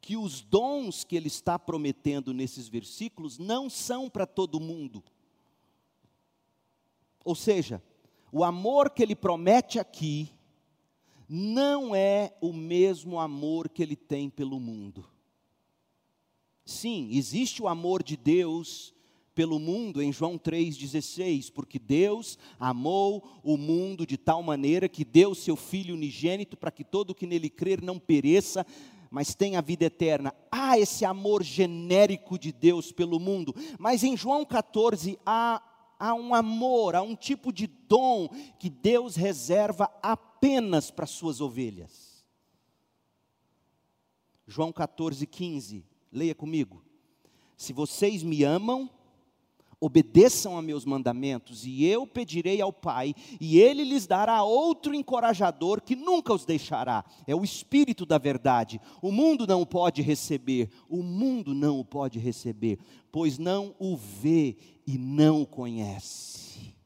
que 0.00 0.16
os 0.16 0.40
dons 0.40 1.04
que 1.04 1.16
ele 1.16 1.28
está 1.28 1.58
prometendo 1.58 2.34
nesses 2.34 2.68
versículos 2.68 3.38
não 3.38 3.70
são 3.70 4.10
para 4.10 4.26
todo 4.26 4.60
mundo. 4.60 5.02
Ou 7.24 7.34
seja, 7.34 7.82
o 8.32 8.42
amor 8.42 8.90
que 8.90 9.02
ele 9.02 9.14
promete 9.14 9.78
aqui 9.78 10.28
não 11.28 11.94
é 11.94 12.36
o 12.40 12.52
mesmo 12.52 13.18
amor 13.18 13.68
que 13.68 13.82
ele 13.82 13.96
tem 13.96 14.28
pelo 14.28 14.58
mundo. 14.58 15.08
Sim, 16.64 17.08
existe 17.12 17.62
o 17.62 17.68
amor 17.68 18.02
de 18.02 18.16
Deus 18.16 18.91
pelo 19.34 19.58
mundo 19.58 20.02
em 20.02 20.12
João 20.12 20.38
3,16, 20.38 21.50
porque 21.52 21.78
Deus 21.78 22.38
amou 22.58 23.40
o 23.42 23.56
mundo 23.56 24.06
de 24.06 24.16
tal 24.16 24.42
maneira 24.42 24.88
que 24.88 25.04
deu 25.04 25.34
seu 25.34 25.56
Filho 25.56 25.94
unigênito 25.94 26.56
para 26.56 26.70
que 26.70 26.84
todo 26.84 27.14
que 27.14 27.26
nele 27.26 27.48
crer 27.48 27.82
não 27.82 27.98
pereça, 27.98 28.66
mas 29.10 29.34
tenha 29.34 29.60
vida 29.60 29.84
eterna. 29.84 30.34
Há 30.50 30.78
esse 30.78 31.04
amor 31.04 31.42
genérico 31.42 32.38
de 32.38 32.52
Deus 32.52 32.92
pelo 32.92 33.20
mundo, 33.20 33.54
mas 33.78 34.02
em 34.02 34.16
João 34.16 34.44
14 34.44 35.18
há, 35.24 35.62
há 35.98 36.14
um 36.14 36.34
amor, 36.34 36.94
há 36.94 37.02
um 37.02 37.14
tipo 37.14 37.52
de 37.52 37.66
dom 37.66 38.28
que 38.58 38.70
Deus 38.70 39.16
reserva 39.16 39.90
apenas 40.02 40.90
para 40.90 41.06
suas 41.06 41.40
ovelhas. 41.40 42.12
João 44.46 44.72
14, 44.72 45.26
15. 45.26 45.84
Leia 46.10 46.34
comigo. 46.34 46.84
Se 47.56 47.72
vocês 47.72 48.22
me 48.22 48.42
amam, 48.42 48.90
obedeçam 49.82 50.56
a 50.56 50.62
meus 50.62 50.84
mandamentos, 50.84 51.66
e 51.66 51.84
eu 51.84 52.06
pedirei 52.06 52.60
ao 52.60 52.72
Pai, 52.72 53.16
e 53.40 53.58
ele 53.58 53.82
lhes 53.82 54.06
dará 54.06 54.44
outro 54.44 54.94
encorajador 54.94 55.82
que 55.82 55.96
nunca 55.96 56.32
os 56.32 56.44
deixará. 56.44 57.04
É 57.26 57.34
o 57.34 57.42
Espírito 57.42 58.06
da 58.06 58.16
verdade. 58.16 58.80
O 59.02 59.10
mundo 59.10 59.44
não 59.44 59.60
o 59.60 59.66
pode 59.66 60.00
receber, 60.00 60.70
o 60.88 61.02
mundo 61.02 61.52
não 61.52 61.80
o 61.80 61.84
pode 61.84 62.20
receber, 62.20 62.78
pois 63.10 63.38
não 63.38 63.74
o 63.76 63.96
vê 63.96 64.56
e 64.86 64.96
não 64.96 65.42
o 65.42 65.46
conhece. 65.46 66.76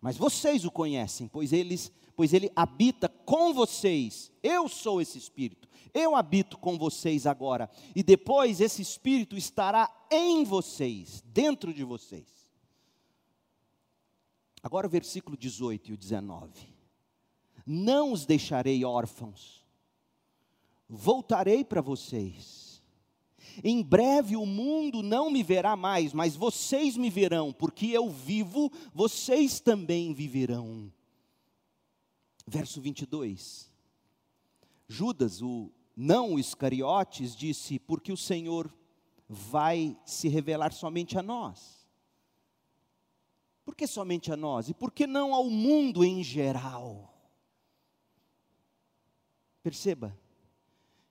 Mas 0.00 0.16
vocês 0.16 0.64
o 0.64 0.70
conhecem, 0.70 1.26
pois 1.26 1.52
eles, 1.52 1.90
pois 2.14 2.32
ele 2.32 2.52
habita 2.54 3.08
com 3.08 3.52
vocês. 3.52 4.30
Eu 4.40 4.68
sou 4.68 5.00
esse 5.00 5.18
Espírito. 5.18 5.68
Eu 5.94 6.16
habito 6.16 6.56
com 6.56 6.78
vocês 6.78 7.26
agora, 7.26 7.70
e 7.94 8.02
depois 8.02 8.60
esse 8.60 8.80
Espírito 8.80 9.36
estará 9.36 9.90
em 10.10 10.42
vocês, 10.44 11.22
dentro 11.26 11.72
de 11.72 11.84
vocês. 11.84 12.50
Agora 14.62 14.86
o 14.86 14.90
versículo 14.90 15.36
18 15.36 15.90
e 15.90 15.94
o 15.94 15.96
19. 15.96 16.72
Não 17.66 18.12
os 18.12 18.24
deixarei 18.24 18.84
órfãos, 18.84 19.62
voltarei 20.88 21.64
para 21.64 21.80
vocês. 21.80 22.82
Em 23.62 23.82
breve 23.82 24.36
o 24.36 24.46
mundo 24.46 25.02
não 25.02 25.30
me 25.30 25.42
verá 25.42 25.76
mais, 25.76 26.12
mas 26.14 26.34
vocês 26.34 26.96
me 26.96 27.10
verão, 27.10 27.52
porque 27.52 27.86
eu 27.86 28.08
vivo, 28.08 28.72
vocês 28.94 29.60
também 29.60 30.14
viverão. 30.14 30.90
Verso 32.46 32.80
22. 32.80 33.70
Judas, 34.88 35.42
o 35.42 35.70
não 35.96 36.34
o 36.34 36.38
Iscariotes, 36.38 37.36
disse: 37.36 37.78
Porque 37.78 38.12
o 38.12 38.16
Senhor 38.16 38.72
vai 39.28 39.96
se 40.04 40.28
revelar 40.28 40.72
somente 40.72 41.18
a 41.18 41.22
nós. 41.22 41.86
Por 43.64 43.74
que 43.74 43.86
somente 43.86 44.32
a 44.32 44.36
nós? 44.36 44.68
E 44.68 44.74
por 44.74 44.90
que 44.90 45.06
não 45.06 45.34
ao 45.34 45.48
mundo 45.48 46.04
em 46.04 46.22
geral? 46.22 47.12
Perceba, 49.62 50.18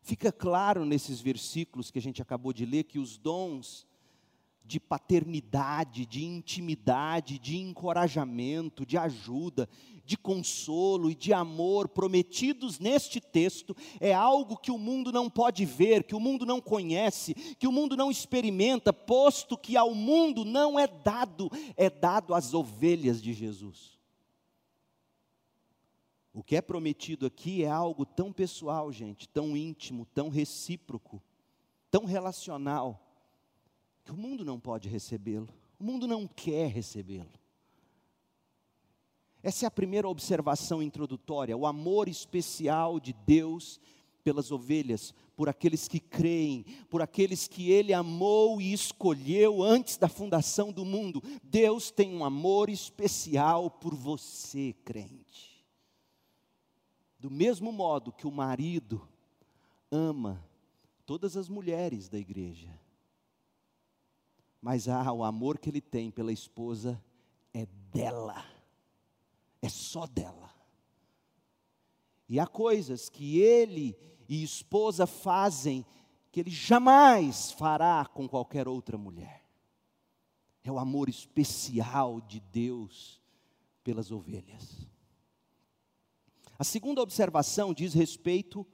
fica 0.02 0.32
claro 0.32 0.84
nesses 0.84 1.22
versículos 1.22 1.90
que 1.90 1.98
a 1.98 2.02
gente 2.02 2.22
acabou 2.22 2.52
de 2.52 2.66
ler 2.66 2.84
que 2.84 3.00
os 3.00 3.18
dons 3.18 3.88
de 4.64 4.80
paternidade, 4.80 6.06
de 6.06 6.24
intimidade, 6.24 7.38
de 7.38 7.58
encorajamento, 7.58 8.86
de 8.86 8.98
ajuda, 8.98 9.68
de 10.06 10.18
consolo 10.18 11.10
e 11.10 11.16
de 11.16 11.34
amor 11.34 11.88
prometidos 11.88 12.80
neste 12.80 13.20
texto 13.20 13.76
é 14.00 14.14
algo 14.14 14.58
que 14.58 14.72
o 14.72 14.78
mundo 14.78 15.12
não 15.12 15.30
pode 15.30 15.66
ver, 15.66 16.04
que 16.04 16.16
o 16.16 16.20
mundo 16.20 16.46
não 16.46 16.60
conhece, 16.60 17.34
que 17.34 17.68
o 17.68 17.72
mundo 17.72 17.96
não 17.96 18.12
experimenta, 18.12 18.92
posto 18.92 19.58
que 19.58 19.78
ao 19.78 19.94
mundo 19.94 20.44
não 20.44 20.78
é 20.78 20.88
dado, 20.88 21.50
é 21.78 21.90
dado 21.90 22.34
às 22.34 22.54
ovelhas 22.54 23.22
de 23.22 23.34
Jesus. 23.34 24.00
O 26.34 26.44
que 26.44 26.56
é 26.56 26.62
prometido 26.62 27.26
aqui 27.26 27.64
é 27.64 27.70
algo 27.70 28.06
tão 28.06 28.32
pessoal, 28.32 28.92
gente, 28.92 29.28
tão 29.28 29.56
íntimo, 29.56 30.06
tão 30.06 30.30
recíproco, 30.30 31.22
tão 31.90 32.06
relacional 32.06 33.11
que 34.04 34.12
o 34.12 34.18
mundo 34.18 34.44
não 34.44 34.60
pode 34.60 34.90
recebê-lo, 34.90 35.48
o 35.80 35.84
mundo 35.84 36.08
não 36.08 36.28
quer 36.28 36.70
recebê-lo. 36.70 37.30
Essa 39.44 39.66
é 39.66 39.68
a 39.68 39.72
primeira 39.72 40.08
observação 40.08 40.84
introdutória, 40.84 41.58
o 41.58 41.66
amor 41.66 42.08
especial 42.08 43.00
de 43.00 43.14
Deus 43.14 43.80
pelas 44.24 44.52
ovelhas, 44.52 45.14
por 45.36 45.50
aqueles 45.50 45.88
que 45.88 46.00
creem, 46.00 46.64
por 46.90 47.02
aqueles 47.02 47.48
que 47.48 47.72
Ele 47.72 47.92
amou 47.92 48.62
e 48.62 48.72
escolheu 48.72 49.64
antes 49.64 49.98
da 49.98 50.08
fundação 50.08 50.72
do 50.72 50.86
mundo. 50.86 51.22
Deus 51.44 51.90
tem 51.90 52.16
um 52.16 52.24
amor 52.24 52.70
especial 52.70 53.70
por 53.70 53.96
você, 53.96 54.76
crente. 54.86 55.66
Do 57.20 57.30
mesmo 57.30 57.72
modo 57.72 58.12
que 58.12 58.28
o 58.28 58.32
marido 58.32 59.08
ama 59.92 60.44
todas 61.06 61.36
as 61.36 61.50
mulheres 61.50 62.08
da 62.08 62.18
igreja, 62.18 62.80
mas 64.62 64.88
ah, 64.88 65.12
o 65.12 65.24
amor 65.24 65.58
que 65.58 65.70
ele 65.70 65.82
tem 65.82 66.12
pela 66.12 66.32
esposa 66.32 67.04
é 67.52 67.66
dela, 67.92 68.46
é 69.62 69.68
só 69.68 70.06
dela. 70.06 70.54
E 72.30 72.40
há 72.40 72.46
coisas 72.46 73.10
que 73.10 73.40
ele 73.40 73.98
e 74.30 74.44
esposa 74.44 75.08
fazem 75.08 75.86
que 76.32 76.40
ele 76.40 76.52
jamais 76.52 77.52
fará 77.52 78.06
com 78.06 78.30
qualquer 78.30 78.68
outra 78.68 78.98
mulher. 78.98 79.44
É 80.64 80.72
o 80.72 80.80
amor 80.80 81.10
especial 81.10 82.22
de 82.22 82.40
Deus 82.40 83.20
pelas 83.84 84.12
ovelhas. 84.12 84.88
A 86.58 86.64
segunda 86.64 87.02
observação 87.02 87.74
diz 87.74 87.94
respeito 87.94 88.66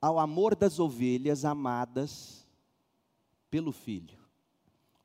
ao 0.00 0.18
amor 0.18 0.54
das 0.54 0.78
ovelhas 0.78 1.44
amadas 1.44 2.46
pelo 3.50 3.72
filho 3.72 4.21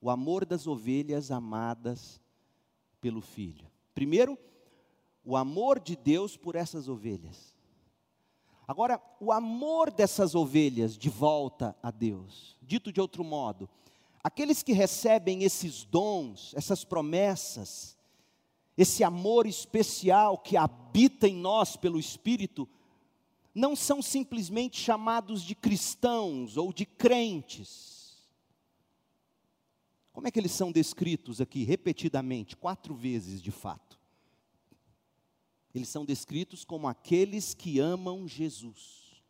o 0.01 0.09
amor 0.09 0.45
das 0.45 0.67
ovelhas 0.67 1.31
amadas 1.31 2.21
pelo 3.01 3.21
filho. 3.21 3.65
Primeiro, 3.93 4.37
o 5.23 5.35
amor 5.35 5.79
de 5.79 5.95
Deus 5.95 6.37
por 6.37 6.55
essas 6.55 6.87
ovelhas. 6.87 7.55
Agora, 8.67 9.01
o 9.19 9.31
amor 9.31 9.91
dessas 9.91 10.35
ovelhas 10.35 10.97
de 10.97 11.09
volta 11.09 11.75
a 11.81 11.89
Deus. 11.89 12.57
Dito 12.61 12.91
de 12.91 13.01
outro 13.01 13.23
modo, 13.23 13.69
aqueles 14.23 14.61
que 14.61 14.73
recebem 14.73 15.43
esses 15.43 15.83
dons, 15.83 16.53
essas 16.55 16.83
promessas, 16.83 17.97
esse 18.77 19.03
amor 19.03 19.47
especial 19.47 20.37
que 20.37 20.55
habita 20.55 21.27
em 21.27 21.35
nós 21.35 21.75
pelo 21.75 21.99
Espírito, 21.99 22.67
não 23.55 23.75
são 23.75 24.01
simplesmente 24.01 24.79
chamados 24.79 25.41
de 25.41 25.55
cristãos 25.55 26.57
ou 26.57 26.71
de 26.71 26.85
crentes 26.85 27.96
como 30.17 30.27
é 30.27 30.31
que 30.31 30.39
eles 30.39 30.51
são 30.51 30.71
descritos 30.71 31.39
aqui 31.39 31.63
repetidamente, 31.63 32.57
quatro 32.57 32.95
vezes 32.95 33.39
de 33.39 33.51
fato? 33.51 33.99
Eles 35.75 35.89
são 35.89 36.03
descritos 36.03 36.65
como 36.65 36.87
aqueles 36.87 37.53
que 37.53 37.77
amam 37.77 38.27
Jesus. 38.27 39.21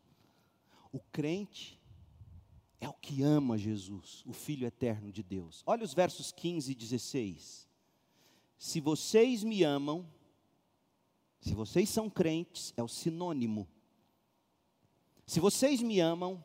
O 0.90 1.02
crente 1.02 1.78
é 2.80 2.88
o 2.88 2.94
que 2.94 3.22
ama 3.22 3.58
Jesus, 3.58 4.24
o 4.26 4.32
Filho 4.32 4.66
eterno 4.66 5.12
de 5.12 5.22
Deus. 5.22 5.62
Olha 5.66 5.84
os 5.84 5.94
versos 5.94 6.32
15 6.32 6.72
e 6.72 6.76
16. 6.76 7.68
Se 8.58 8.80
vocês 8.80 9.44
me 9.44 9.64
amam, 9.64 10.10
se 11.42 11.54
vocês 11.54 11.90
são 11.90 12.10
crentes, 12.10 12.74
é 12.78 12.82
o 12.82 12.88
sinônimo. 12.88 13.68
Se 15.26 15.42
vocês 15.42 15.82
me 15.82 16.00
amam, 16.00 16.42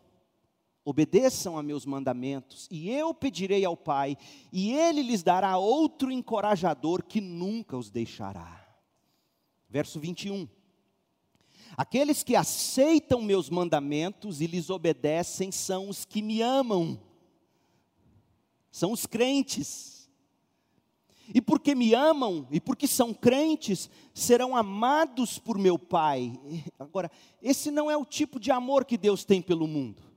obedeçam 0.84 1.56
a 1.56 1.62
meus 1.62 1.86
mandamentos, 1.86 2.68
e 2.70 2.90
eu 2.90 3.14
pedirei 3.14 3.64
ao 3.64 3.76
Pai, 3.76 4.16
e 4.52 4.72
ele 4.72 5.02
lhes 5.02 5.22
dará 5.22 5.56
outro 5.56 6.10
encorajador 6.10 7.04
que 7.04 7.20
nunca 7.20 7.76
os 7.76 7.90
deixará. 7.90 8.66
Verso 9.68 10.00
21. 10.00 10.48
Aqueles 11.76 12.22
que 12.22 12.36
aceitam 12.36 13.22
meus 13.22 13.48
mandamentos 13.48 14.40
e 14.40 14.46
lhes 14.46 14.68
obedecem 14.68 15.50
são 15.50 15.88
os 15.88 16.04
que 16.04 16.20
me 16.20 16.42
amam, 16.42 17.00
são 18.70 18.92
os 18.92 19.06
crentes. 19.06 19.92
E 21.34 21.40
porque 21.40 21.74
me 21.74 21.94
amam 21.94 22.46
e 22.50 22.60
porque 22.60 22.86
são 22.86 23.14
crentes, 23.14 23.88
serão 24.12 24.54
amados 24.54 25.38
por 25.38 25.56
meu 25.56 25.78
Pai. 25.78 26.38
Agora, 26.78 27.10
esse 27.40 27.70
não 27.70 27.90
é 27.90 27.96
o 27.96 28.04
tipo 28.04 28.38
de 28.38 28.50
amor 28.50 28.84
que 28.84 28.98
Deus 28.98 29.24
tem 29.24 29.40
pelo 29.40 29.66
mundo. 29.66 30.11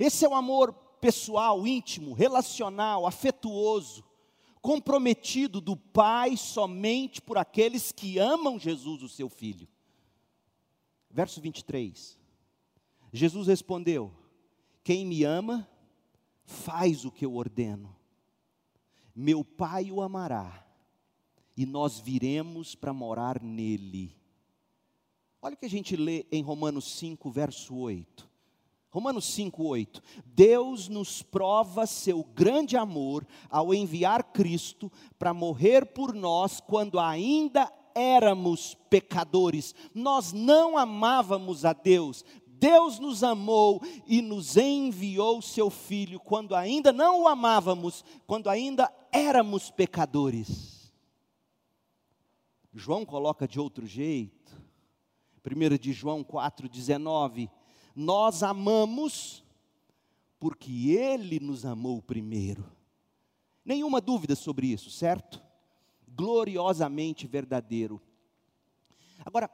Esse 0.00 0.24
é 0.24 0.28
o 0.28 0.34
amor 0.34 0.72
pessoal, 0.98 1.66
íntimo, 1.66 2.14
relacional, 2.14 3.06
afetuoso, 3.06 4.02
comprometido 4.62 5.60
do 5.60 5.76
Pai 5.76 6.38
somente 6.38 7.20
por 7.20 7.36
aqueles 7.36 7.92
que 7.92 8.18
amam 8.18 8.58
Jesus, 8.58 9.02
o 9.02 9.10
seu 9.10 9.28
Filho. 9.28 9.68
Verso 11.10 11.38
23. 11.38 12.18
Jesus 13.12 13.46
respondeu: 13.46 14.10
Quem 14.82 15.04
me 15.04 15.22
ama, 15.22 15.68
faz 16.46 17.04
o 17.04 17.10
que 17.10 17.26
eu 17.26 17.34
ordeno. 17.34 17.94
Meu 19.14 19.44
Pai 19.44 19.92
o 19.92 20.00
amará, 20.00 20.66
e 21.54 21.66
nós 21.66 22.00
viremos 22.00 22.74
para 22.74 22.94
morar 22.94 23.42
nele. 23.42 24.16
Olha 25.42 25.54
o 25.54 25.58
que 25.58 25.66
a 25.66 25.70
gente 25.70 25.94
lê 25.94 26.24
em 26.32 26.42
Romanos 26.42 26.90
5, 26.92 27.30
verso 27.30 27.76
8. 27.76 28.29
Romanos 28.90 29.26
5,8. 29.36 30.02
Deus 30.26 30.88
nos 30.88 31.22
prova 31.22 31.86
seu 31.86 32.24
grande 32.34 32.76
amor 32.76 33.26
ao 33.48 33.72
enviar 33.72 34.24
Cristo 34.32 34.90
para 35.18 35.32
morrer 35.32 35.86
por 35.86 36.12
nós 36.12 36.60
quando 36.60 36.98
ainda 36.98 37.72
éramos 37.94 38.76
pecadores. 38.88 39.74
Nós 39.94 40.32
não 40.32 40.76
amávamos 40.76 41.64
a 41.64 41.72
Deus. 41.72 42.24
Deus 42.46 42.98
nos 42.98 43.22
amou 43.22 43.80
e 44.06 44.20
nos 44.20 44.56
enviou 44.56 45.40
seu 45.40 45.70
Filho 45.70 46.18
quando 46.18 46.54
ainda 46.54 46.92
não 46.92 47.22
o 47.22 47.28
amávamos, 47.28 48.04
quando 48.26 48.50
ainda 48.50 48.92
éramos 49.12 49.70
pecadores. 49.70 50.92
João 52.74 53.04
coloca 53.04 53.46
de 53.46 53.58
outro 53.58 53.86
jeito. 53.86 54.40
1 55.44 55.78
de 55.78 55.92
João 55.92 56.22
4,19. 56.22 57.48
Nós 57.94 58.42
amamos 58.42 59.44
porque 60.38 60.90
Ele 60.90 61.38
nos 61.38 61.64
amou 61.64 62.00
primeiro. 62.00 62.64
Nenhuma 63.64 64.00
dúvida 64.00 64.34
sobre 64.34 64.68
isso, 64.68 64.90
certo? 64.90 65.42
Gloriosamente 66.08 67.26
verdadeiro. 67.26 68.00
Agora, 69.24 69.50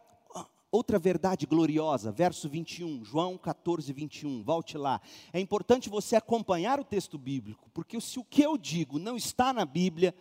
outra 0.70 0.98
verdade 0.98 1.46
gloriosa, 1.46 2.12
verso 2.12 2.48
21, 2.48 3.04
João 3.04 3.36
14, 3.36 3.92
21, 3.92 4.42
volte 4.42 4.78
lá. 4.78 5.00
É 5.32 5.40
importante 5.40 5.88
você 5.88 6.16
acompanhar 6.16 6.78
o 6.78 6.84
texto 6.84 7.18
bíblico, 7.18 7.68
porque 7.74 8.00
se 8.00 8.18
o 8.18 8.24
que 8.24 8.42
eu 8.42 8.56
digo 8.56 8.98
não 8.98 9.16
está 9.16 9.52
na 9.52 9.64
Bíblia, 9.64 10.14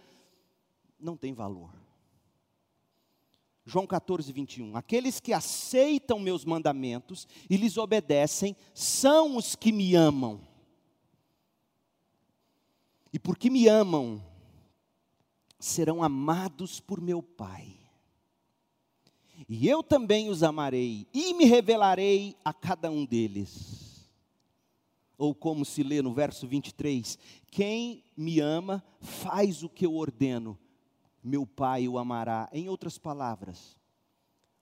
não 1.00 1.16
tem 1.16 1.34
valor. 1.34 1.85
João 3.66 3.88
14, 3.88 4.32
21. 4.32 4.78
Aqueles 4.78 5.20
que 5.20 5.34
aceitam 5.34 6.20
meus 6.20 6.46
mandamentos 6.46 7.28
e 7.50 7.58
lhes 7.58 7.78
obedecem 7.78 8.56
são 8.74 9.38
os 9.38 9.56
que 9.56 9.72
me 9.72 9.96
amam. 9.96 10.40
E 13.12 13.18
porque 13.18 13.50
me 13.50 13.68
amam, 13.68 14.24
serão 15.60 16.04
amados 16.04 16.80
por 16.80 17.02
meu 17.02 17.24
Pai 17.24 17.86
e 19.48 19.68
eu 19.68 19.84
também 19.84 20.30
os 20.30 20.44
amarei, 20.44 21.08
e 21.14 21.34
me 21.34 21.46
revelarei 21.46 22.36
a 22.44 22.54
cada 22.54 22.90
um 22.90 23.06
deles. 23.06 24.10
Ou 25.18 25.36
como 25.36 25.64
se 25.64 25.84
lê 25.84 26.02
no 26.02 26.14
verso 26.14 26.48
23: 26.48 27.18
Quem 27.52 28.04
me 28.18 28.40
ama 28.40 28.84
faz 29.00 29.62
o 29.64 29.70
que 29.70 29.86
eu 29.86 29.96
ordeno, 29.96 30.58
meu 31.26 31.46
Pai 31.46 31.88
o 31.88 31.98
amará. 31.98 32.48
Em 32.54 32.70
outras 32.70 32.98
palavras, 33.00 33.76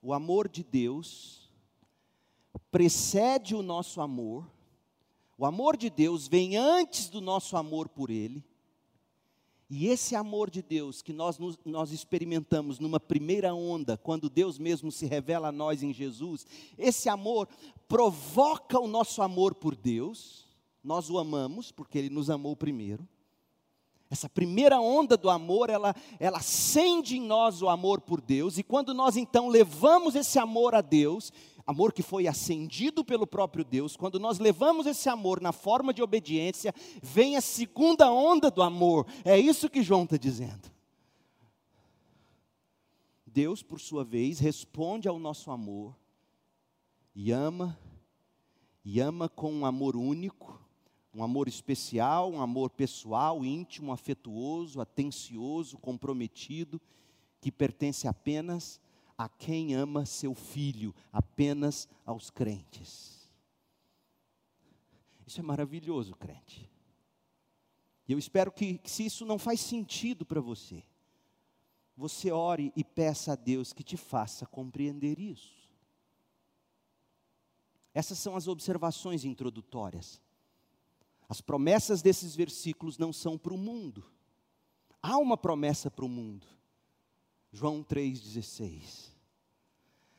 o 0.00 0.14
amor 0.14 0.48
de 0.48 0.64
Deus 0.64 1.52
precede 2.70 3.54
o 3.54 3.62
nosso 3.62 4.00
amor, 4.00 4.50
o 5.36 5.44
amor 5.44 5.76
de 5.76 5.90
Deus 5.90 6.26
vem 6.26 6.56
antes 6.56 7.08
do 7.08 7.20
nosso 7.20 7.56
amor 7.56 7.88
por 7.88 8.10
Ele, 8.10 8.42
e 9.68 9.88
esse 9.88 10.14
amor 10.14 10.50
de 10.50 10.62
Deus 10.62 11.02
que 11.02 11.12
nós, 11.12 11.38
nós 11.64 11.90
experimentamos 11.90 12.78
numa 12.78 13.00
primeira 13.00 13.54
onda, 13.54 13.96
quando 13.96 14.30
Deus 14.30 14.58
mesmo 14.58 14.90
se 14.90 15.06
revela 15.06 15.48
a 15.48 15.52
nós 15.52 15.82
em 15.82 15.92
Jesus, 15.92 16.46
esse 16.78 17.08
amor 17.08 17.48
provoca 17.88 18.78
o 18.78 18.86
nosso 18.86 19.20
amor 19.20 19.54
por 19.54 19.74
Deus, 19.74 20.46
nós 20.82 21.10
o 21.10 21.18
amamos 21.18 21.72
porque 21.72 21.98
Ele 21.98 22.10
nos 22.10 22.30
amou 22.30 22.56
primeiro. 22.56 23.06
Essa 24.14 24.28
primeira 24.28 24.80
onda 24.80 25.16
do 25.16 25.28
amor, 25.28 25.68
ela, 25.68 25.92
ela 26.20 26.38
acende 26.38 27.16
em 27.16 27.20
nós 27.20 27.60
o 27.60 27.68
amor 27.68 28.00
por 28.00 28.20
Deus, 28.20 28.58
e 28.58 28.62
quando 28.62 28.94
nós 28.94 29.16
então 29.16 29.48
levamos 29.48 30.14
esse 30.14 30.38
amor 30.38 30.72
a 30.72 30.80
Deus, 30.80 31.32
amor 31.66 31.92
que 31.92 32.00
foi 32.00 32.28
acendido 32.28 33.04
pelo 33.04 33.26
próprio 33.26 33.64
Deus, 33.64 33.96
quando 33.96 34.20
nós 34.20 34.38
levamos 34.38 34.86
esse 34.86 35.08
amor 35.08 35.40
na 35.40 35.50
forma 35.50 35.92
de 35.92 36.00
obediência, 36.00 36.72
vem 37.02 37.36
a 37.36 37.40
segunda 37.40 38.08
onda 38.08 38.52
do 38.52 38.62
amor. 38.62 39.04
É 39.24 39.36
isso 39.36 39.68
que 39.68 39.82
João 39.82 40.04
está 40.04 40.16
dizendo. 40.16 40.72
Deus, 43.26 43.64
por 43.64 43.80
sua 43.80 44.04
vez, 44.04 44.38
responde 44.38 45.08
ao 45.08 45.18
nosso 45.18 45.50
amor 45.50 45.96
e 47.16 47.32
ama, 47.32 47.76
e 48.84 49.00
ama 49.00 49.28
com 49.28 49.52
um 49.52 49.66
amor 49.66 49.96
único, 49.96 50.63
um 51.14 51.22
amor 51.22 51.46
especial, 51.46 52.32
um 52.32 52.40
amor 52.40 52.70
pessoal, 52.70 53.44
íntimo, 53.44 53.92
afetuoso, 53.92 54.80
atencioso, 54.80 55.78
comprometido, 55.78 56.80
que 57.40 57.52
pertence 57.52 58.08
apenas 58.08 58.80
a 59.16 59.28
quem 59.28 59.74
ama 59.74 60.04
seu 60.04 60.34
filho, 60.34 60.92
apenas 61.12 61.88
aos 62.04 62.30
crentes. 62.30 63.32
Isso 65.26 65.38
é 65.38 65.42
maravilhoso, 65.42 66.16
crente. 66.16 66.68
E 68.08 68.12
eu 68.12 68.18
espero 68.18 68.50
que, 68.50 68.78
que, 68.78 68.90
se 68.90 69.06
isso 69.06 69.24
não 69.24 69.38
faz 69.38 69.60
sentido 69.60 70.26
para 70.26 70.40
você, 70.40 70.82
você 71.96 72.32
ore 72.32 72.72
e 72.74 72.82
peça 72.82 73.32
a 73.32 73.36
Deus 73.36 73.72
que 73.72 73.84
te 73.84 73.96
faça 73.96 74.46
compreender 74.46 75.18
isso. 75.18 75.64
Essas 77.94 78.18
são 78.18 78.34
as 78.34 78.48
observações 78.48 79.24
introdutórias. 79.24 80.20
As 81.28 81.40
promessas 81.40 82.02
desses 82.02 82.34
versículos 82.34 82.98
não 82.98 83.12
são 83.12 83.38
para 83.38 83.54
o 83.54 83.58
mundo. 83.58 84.04
Há 85.02 85.18
uma 85.18 85.36
promessa 85.36 85.90
para 85.90 86.04
o 86.04 86.08
mundo. 86.08 86.46
João 87.52 87.82
3,16. 87.82 89.12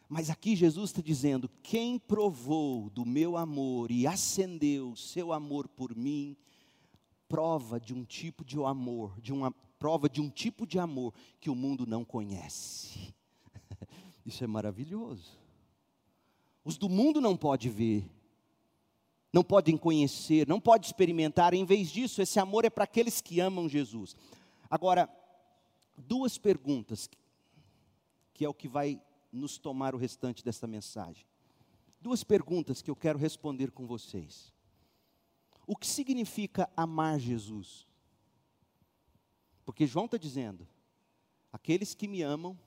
Mas 0.08 0.30
aqui 0.30 0.56
Jesus 0.56 0.92
está 0.92 1.02
dizendo: 1.02 1.50
quem 1.62 1.98
provou 1.98 2.90
do 2.90 3.06
meu 3.06 3.38
amor 3.38 3.92
e 3.92 4.06
acendeu 4.06 4.96
seu 4.96 5.34
amor 5.34 5.68
por 5.68 5.96
mim, 5.96 6.38
prova 7.28 7.80
de 7.80 7.94
um 7.94 8.04
tipo 8.04 8.46
de 8.46 8.58
amor, 8.64 9.20
de 9.20 9.34
uma 9.34 9.52
prova 9.80 10.10
de 10.10 10.22
um 10.22 10.30
tipo 10.30 10.66
de 10.66 10.80
amor 10.80 11.14
que 11.40 11.50
o 11.50 11.56
mundo 11.56 11.86
não 11.86 12.06
conhece. 12.06 13.14
Isso 14.26 14.44
é 14.44 14.48
maravilhoso. 14.48 15.38
Os 16.64 16.78
do 16.78 16.90
mundo 16.90 17.22
não 17.22 17.36
pode 17.36 17.70
ver, 17.70 18.10
não 19.36 19.44
podem 19.44 19.76
conhecer, 19.76 20.48
não 20.48 20.62
pode 20.62 20.86
experimentar. 20.86 21.54
Em 21.54 21.66
vez 21.66 21.90
disso, 21.90 22.22
esse 22.22 22.40
amor 22.40 22.64
é 22.64 22.70
para 22.70 22.86
aqueles 22.86 23.20
que 23.20 23.42
amam 23.42 23.68
Jesus. 23.68 24.16
Agora, 24.70 25.10
duas 25.98 26.38
perguntas 26.38 27.10
que 28.34 28.46
é 28.46 28.50
o 28.50 28.54
que 28.54 28.70
vai 28.70 29.02
nos 29.34 29.58
tomar 29.58 29.94
o 29.94 29.98
restante 29.98 30.42
desta 30.42 30.66
mensagem. 30.68 31.26
Duas 32.00 32.24
perguntas 32.24 32.82
que 32.82 32.90
eu 32.90 32.96
quero 32.96 33.20
responder 33.20 33.72
com 33.72 33.86
vocês. 33.86 34.54
O 35.68 35.76
que 35.76 35.86
significa 35.86 36.70
amar 36.74 37.20
Jesus? 37.20 37.86
Porque 39.66 39.86
João 39.86 40.06
está 40.06 40.18
dizendo: 40.18 40.66
aqueles 41.52 41.94
que 41.94 42.08
me 42.08 42.22
amam 42.22 42.58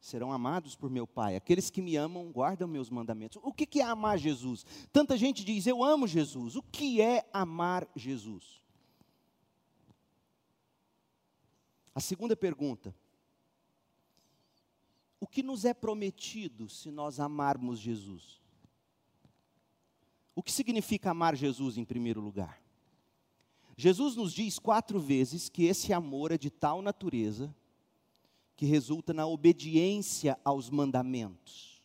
serão 0.00 0.32
amados 0.32 0.76
por 0.76 0.90
meu 0.90 1.06
Pai, 1.06 1.36
aqueles 1.36 1.70
que 1.70 1.82
me 1.82 1.96
amam 1.96 2.30
guardam 2.30 2.68
meus 2.68 2.88
mandamentos. 2.88 3.40
O 3.42 3.52
que 3.52 3.80
é 3.80 3.84
amar 3.84 4.18
Jesus? 4.18 4.64
Tanta 4.92 5.16
gente 5.16 5.44
diz: 5.44 5.66
Eu 5.66 5.82
amo 5.82 6.06
Jesus. 6.06 6.56
O 6.56 6.62
que 6.62 7.00
é 7.00 7.28
amar 7.32 7.88
Jesus? 7.96 8.62
A 11.94 12.00
segunda 12.00 12.36
pergunta: 12.36 12.94
o 15.20 15.26
que 15.26 15.42
nos 15.42 15.64
é 15.64 15.74
prometido 15.74 16.68
se 16.68 16.90
nós 16.90 17.18
amarmos 17.18 17.80
Jesus? 17.80 18.40
O 20.34 20.42
que 20.42 20.52
significa 20.52 21.10
amar 21.10 21.34
Jesus 21.34 21.76
em 21.76 21.84
primeiro 21.84 22.20
lugar? 22.20 22.62
Jesus 23.76 24.14
nos 24.14 24.32
diz 24.32 24.58
quatro 24.58 25.00
vezes 25.00 25.48
que 25.48 25.64
esse 25.64 25.92
amor 25.92 26.30
é 26.30 26.38
de 26.38 26.50
tal 26.50 26.80
natureza 26.82 27.54
que 28.58 28.66
resulta 28.66 29.14
na 29.14 29.24
obediência 29.24 30.36
aos 30.44 30.68
mandamentos. 30.68 31.80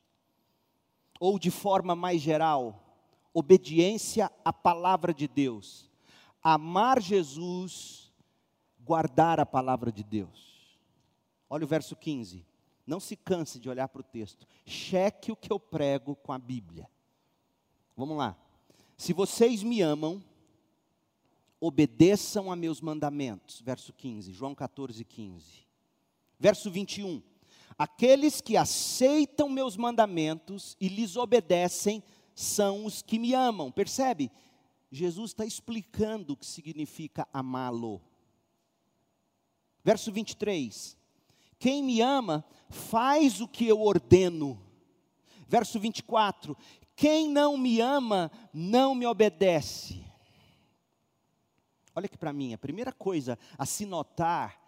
Ou 1.19 1.37
de 1.37 1.51
forma 1.51 1.95
mais 1.95 2.19
geral, 2.19 2.97
obediência 3.31 4.31
à 4.43 4.51
palavra 4.51 5.13
de 5.13 5.27
Deus. 5.27 5.87
Amar 6.41 6.99
Jesus, 6.99 8.11
guardar 8.83 9.39
a 9.39 9.45
palavra 9.45 9.91
de 9.91 10.03
Deus. 10.03 10.75
Olha 11.47 11.63
o 11.63 11.67
verso 11.67 11.95
15. 11.95 12.43
Não 12.87 12.99
se 12.99 13.15
canse 13.15 13.59
de 13.59 13.69
olhar 13.69 13.87
para 13.87 14.01
o 14.01 14.03
texto. 14.03 14.47
Cheque 14.65 15.31
o 15.31 15.35
que 15.35 15.53
eu 15.53 15.59
prego 15.59 16.15
com 16.15 16.33
a 16.33 16.39
Bíblia. 16.39 16.89
Vamos 17.95 18.17
lá. 18.17 18.35
Se 18.97 19.13
vocês 19.13 19.61
me 19.61 19.79
amam, 19.81 20.23
obedeçam 21.61 22.51
a 22.51 22.55
meus 22.55 22.81
mandamentos. 22.81 23.61
Verso 23.61 23.93
15, 23.93 24.33
João 24.33 24.55
14, 24.55 25.05
15. 25.05 25.62
Verso 26.43 26.69
21. 26.69 27.23
Aqueles 27.77 28.41
que 28.41 28.57
aceitam 28.57 29.47
meus 29.47 29.77
mandamentos 29.77 30.75
e 30.77 30.89
lhes 30.89 31.15
obedecem 31.15 32.03
são 32.35 32.83
os 32.83 33.01
que 33.01 33.17
me 33.17 33.33
amam. 33.33 33.71
Percebe? 33.71 34.29
Jesus 34.91 35.31
está 35.31 35.45
explicando 35.45 36.33
o 36.33 36.35
que 36.35 36.45
significa 36.45 37.25
amá-lo. 37.31 38.01
Verso 39.85 40.11
23. 40.11 40.97
Quem 41.57 41.81
me 41.81 42.01
ama 42.01 42.43
faz 42.69 43.39
o 43.39 43.47
que 43.47 43.65
eu 43.65 43.79
ordeno. 43.79 44.61
Verso 45.47 45.79
24: 45.79 46.57
Quem 46.93 47.29
não 47.29 47.57
me 47.57 47.79
ama 47.79 48.29
não 48.53 48.93
me 48.93 49.05
obedece. 49.05 50.03
Olha 51.95 52.07
aqui 52.07 52.17
para 52.17 52.33
mim, 52.33 52.53
a 52.53 52.57
primeira 52.57 52.91
coisa 52.91 53.39
a 53.57 53.65
se 53.65 53.85
notar 53.85 54.61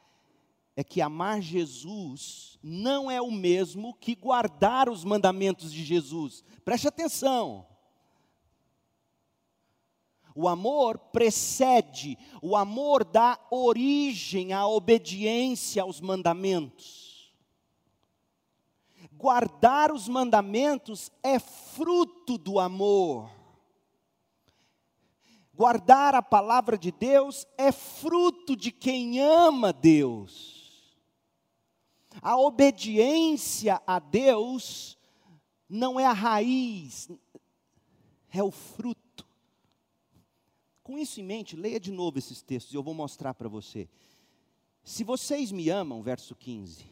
é 0.76 0.84
que 0.84 1.02
amar 1.02 1.42
Jesus 1.42 2.60
não 2.62 3.10
é 3.10 3.22
o 3.22 3.32
mesmo 3.32 3.94
que 3.94 4.16
guardar 4.16 4.90
os 4.90 5.04
mandamentos 5.04 5.72
de 5.72 5.84
Jesus. 5.84 6.44
Preste 6.64 6.88
atenção. 6.88 7.66
O 10.38 10.50
amor 10.50 10.98
precede, 10.98 12.18
o 12.42 12.58
amor 12.58 13.06
dá 13.06 13.40
origem 13.50 14.52
à 14.52 14.68
obediência 14.68 15.82
aos 15.82 16.02
mandamentos. 16.02 17.34
Guardar 19.14 19.94
os 19.94 20.10
mandamentos 20.10 21.10
é 21.24 21.40
fruto 21.40 22.38
do 22.38 22.60
amor. 22.60 23.30
Guardar 25.54 26.14
a 26.16 26.22
palavra 26.22 26.78
de 26.78 26.92
Deus 26.92 27.48
é 27.58 27.72
fruto 27.72 28.58
de 28.58 28.74
quem 28.74 29.22
ama 29.22 29.72
Deus. 29.72 30.55
A 32.22 32.38
obediência 32.38 33.82
a 33.86 34.00
Deus 34.00 34.98
não 35.68 36.00
é 36.00 36.06
a 36.06 36.14
raiz, 36.14 37.10
é 38.30 38.44
o 38.44 38.52
fruto. 38.52 39.26
Com 40.84 40.98
isso 40.98 41.20
em 41.20 41.24
mente, 41.24 41.56
leia 41.56 41.80
de 41.80 41.92
novo 41.92 42.20
esses 42.20 42.42
textos 42.42 42.74
e 42.74 42.78
eu 42.78 42.84
vou 42.84 42.94
mostrar 42.94 43.34
para 43.34 43.50
você. 43.50 43.90
Se 44.84 45.04
vocês 45.04 45.52
me 45.52 45.70
amam, 45.70 46.04
verso 46.04 46.36
15. 46.36 46.86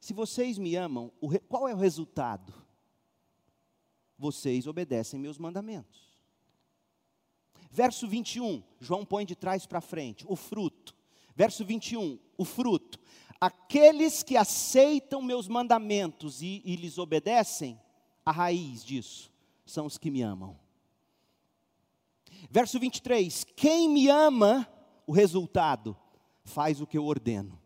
Se 0.00 0.12
vocês 0.12 0.58
me 0.58 0.74
amam, 0.74 1.12
qual 1.48 1.68
é 1.68 1.74
o 1.74 1.78
resultado? 1.78 2.52
Vocês 4.18 4.66
obedecem 4.66 5.20
meus 5.20 5.38
mandamentos. 5.38 6.12
Verso 7.70 8.08
21, 8.08 8.62
João 8.80 9.04
põe 9.04 9.24
de 9.24 9.36
trás 9.36 9.64
para 9.64 9.80
frente, 9.80 10.26
o 10.28 10.34
fruto. 10.34 10.94
Verso 11.34 11.64
21, 11.64 12.18
o 12.36 12.44
fruto. 12.44 12.98
Aqueles 13.42 14.22
que 14.22 14.36
aceitam 14.36 15.20
meus 15.20 15.48
mandamentos 15.48 16.42
e, 16.42 16.62
e 16.64 16.76
lhes 16.76 16.96
obedecem, 16.96 17.76
a 18.24 18.30
raiz 18.30 18.84
disso 18.84 19.32
são 19.66 19.84
os 19.84 19.98
que 19.98 20.12
me 20.12 20.22
amam. 20.22 20.56
Verso 22.48 22.78
23: 22.78 23.42
Quem 23.56 23.88
me 23.88 24.08
ama, 24.08 24.68
o 25.04 25.10
resultado, 25.10 25.96
faz 26.44 26.80
o 26.80 26.86
que 26.86 26.96
eu 26.96 27.04
ordeno. 27.04 27.60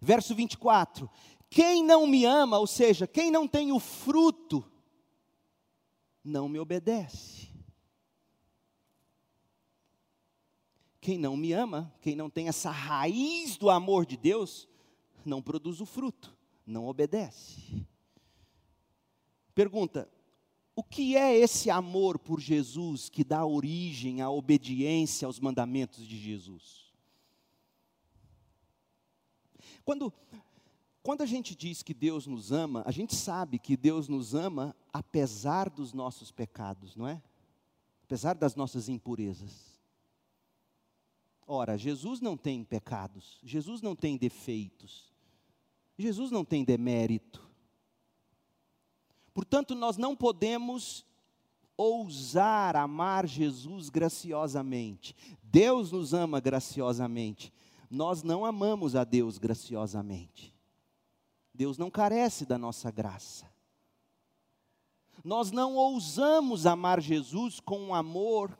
Verso 0.00 0.34
24: 0.34 1.10
Quem 1.50 1.84
não 1.84 2.06
me 2.06 2.24
ama, 2.24 2.58
ou 2.58 2.66
seja, 2.66 3.06
quem 3.06 3.30
não 3.30 3.46
tem 3.46 3.70
o 3.70 3.78
fruto, 3.78 4.64
não 6.24 6.48
me 6.48 6.58
obedece. 6.58 7.37
Quem 11.08 11.16
não 11.16 11.38
me 11.38 11.54
ama, 11.54 11.90
quem 12.02 12.14
não 12.14 12.28
tem 12.28 12.48
essa 12.48 12.70
raiz 12.70 13.56
do 13.56 13.70
amor 13.70 14.04
de 14.04 14.14
Deus, 14.14 14.68
não 15.24 15.40
produz 15.40 15.80
o 15.80 15.86
fruto, 15.86 16.36
não 16.66 16.86
obedece. 16.86 17.86
Pergunta: 19.54 20.06
o 20.76 20.84
que 20.84 21.16
é 21.16 21.34
esse 21.34 21.70
amor 21.70 22.18
por 22.18 22.38
Jesus 22.38 23.08
que 23.08 23.24
dá 23.24 23.42
origem 23.46 24.20
à 24.20 24.28
obediência 24.28 25.24
aos 25.24 25.40
mandamentos 25.40 26.06
de 26.06 26.18
Jesus? 26.18 26.92
Quando, 29.86 30.12
quando 31.02 31.22
a 31.22 31.26
gente 31.26 31.56
diz 31.56 31.82
que 31.82 31.94
Deus 31.94 32.26
nos 32.26 32.52
ama, 32.52 32.82
a 32.84 32.90
gente 32.90 33.16
sabe 33.16 33.58
que 33.58 33.78
Deus 33.78 34.08
nos 34.08 34.34
ama 34.34 34.76
apesar 34.92 35.70
dos 35.70 35.94
nossos 35.94 36.30
pecados, 36.30 36.94
não 36.94 37.08
é? 37.08 37.22
Apesar 38.02 38.34
das 38.34 38.54
nossas 38.54 38.90
impurezas. 38.90 39.77
Ora, 41.50 41.78
Jesus 41.78 42.20
não 42.20 42.36
tem 42.36 42.62
pecados, 42.62 43.40
Jesus 43.42 43.80
não 43.80 43.96
tem 43.96 44.18
defeitos, 44.18 45.10
Jesus 45.96 46.30
não 46.30 46.44
tem 46.44 46.62
demérito. 46.62 47.42
Portanto, 49.32 49.74
nós 49.74 49.96
não 49.96 50.14
podemos 50.14 51.06
ousar 51.74 52.76
amar 52.76 53.26
Jesus 53.26 53.88
graciosamente. 53.88 55.16
Deus 55.42 55.90
nos 55.90 56.12
ama 56.12 56.38
graciosamente. 56.38 57.50
Nós 57.90 58.22
não 58.22 58.44
amamos 58.44 58.94
a 58.94 59.02
Deus 59.02 59.38
graciosamente. 59.38 60.54
Deus 61.54 61.78
não 61.78 61.90
carece 61.90 62.44
da 62.44 62.58
nossa 62.58 62.90
graça. 62.90 63.50
Nós 65.24 65.50
não 65.50 65.76
ousamos 65.76 66.66
amar 66.66 67.00
Jesus 67.00 67.58
com 67.58 67.80
um 67.80 67.94
amor 67.94 68.58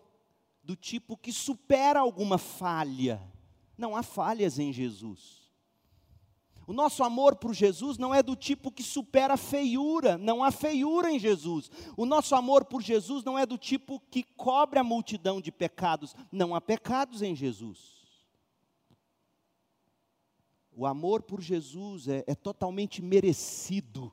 do 0.69 0.77
tipo 0.77 1.17
que 1.17 1.33
supera 1.33 1.99
alguma 1.99 2.37
falha. 2.37 3.23
Não 3.79 3.97
há 3.97 4.03
falhas 4.03 4.59
em 4.59 4.71
Jesus. 4.71 5.51
O 6.67 6.75
nosso 6.75 7.03
amor 7.03 7.37
por 7.37 7.55
Jesus 7.55 7.97
não 7.97 8.15
é 8.15 8.23
do 8.23 8.37
tipo 8.37 8.71
que 8.71 8.83
supera 8.83 9.33
a 9.33 9.39
feiura, 9.39 10.19
não 10.19 10.45
há 10.45 10.51
feiura 10.51 11.11
em 11.11 11.19
Jesus. 11.19 11.71
O 11.97 12.05
nosso 12.05 12.35
amor 12.35 12.67
por 12.67 12.83
Jesus 12.83 13.25
não 13.25 13.39
é 13.39 13.47
do 13.47 13.57
tipo 13.57 13.99
que 14.11 14.23
cobre 14.23 14.79
a 14.79 14.85
multidão 14.85 15.41
de 15.41 15.51
pecados, 15.51 16.15
não 16.31 16.55
há 16.55 16.61
pecados 16.61 17.23
em 17.23 17.35
Jesus. 17.35 17.97
O 20.71 20.85
amor 20.85 21.23
por 21.23 21.41
Jesus 21.41 22.09
é, 22.09 22.25
é 22.27 22.35
totalmente 22.35 23.01
merecido. 23.01 24.13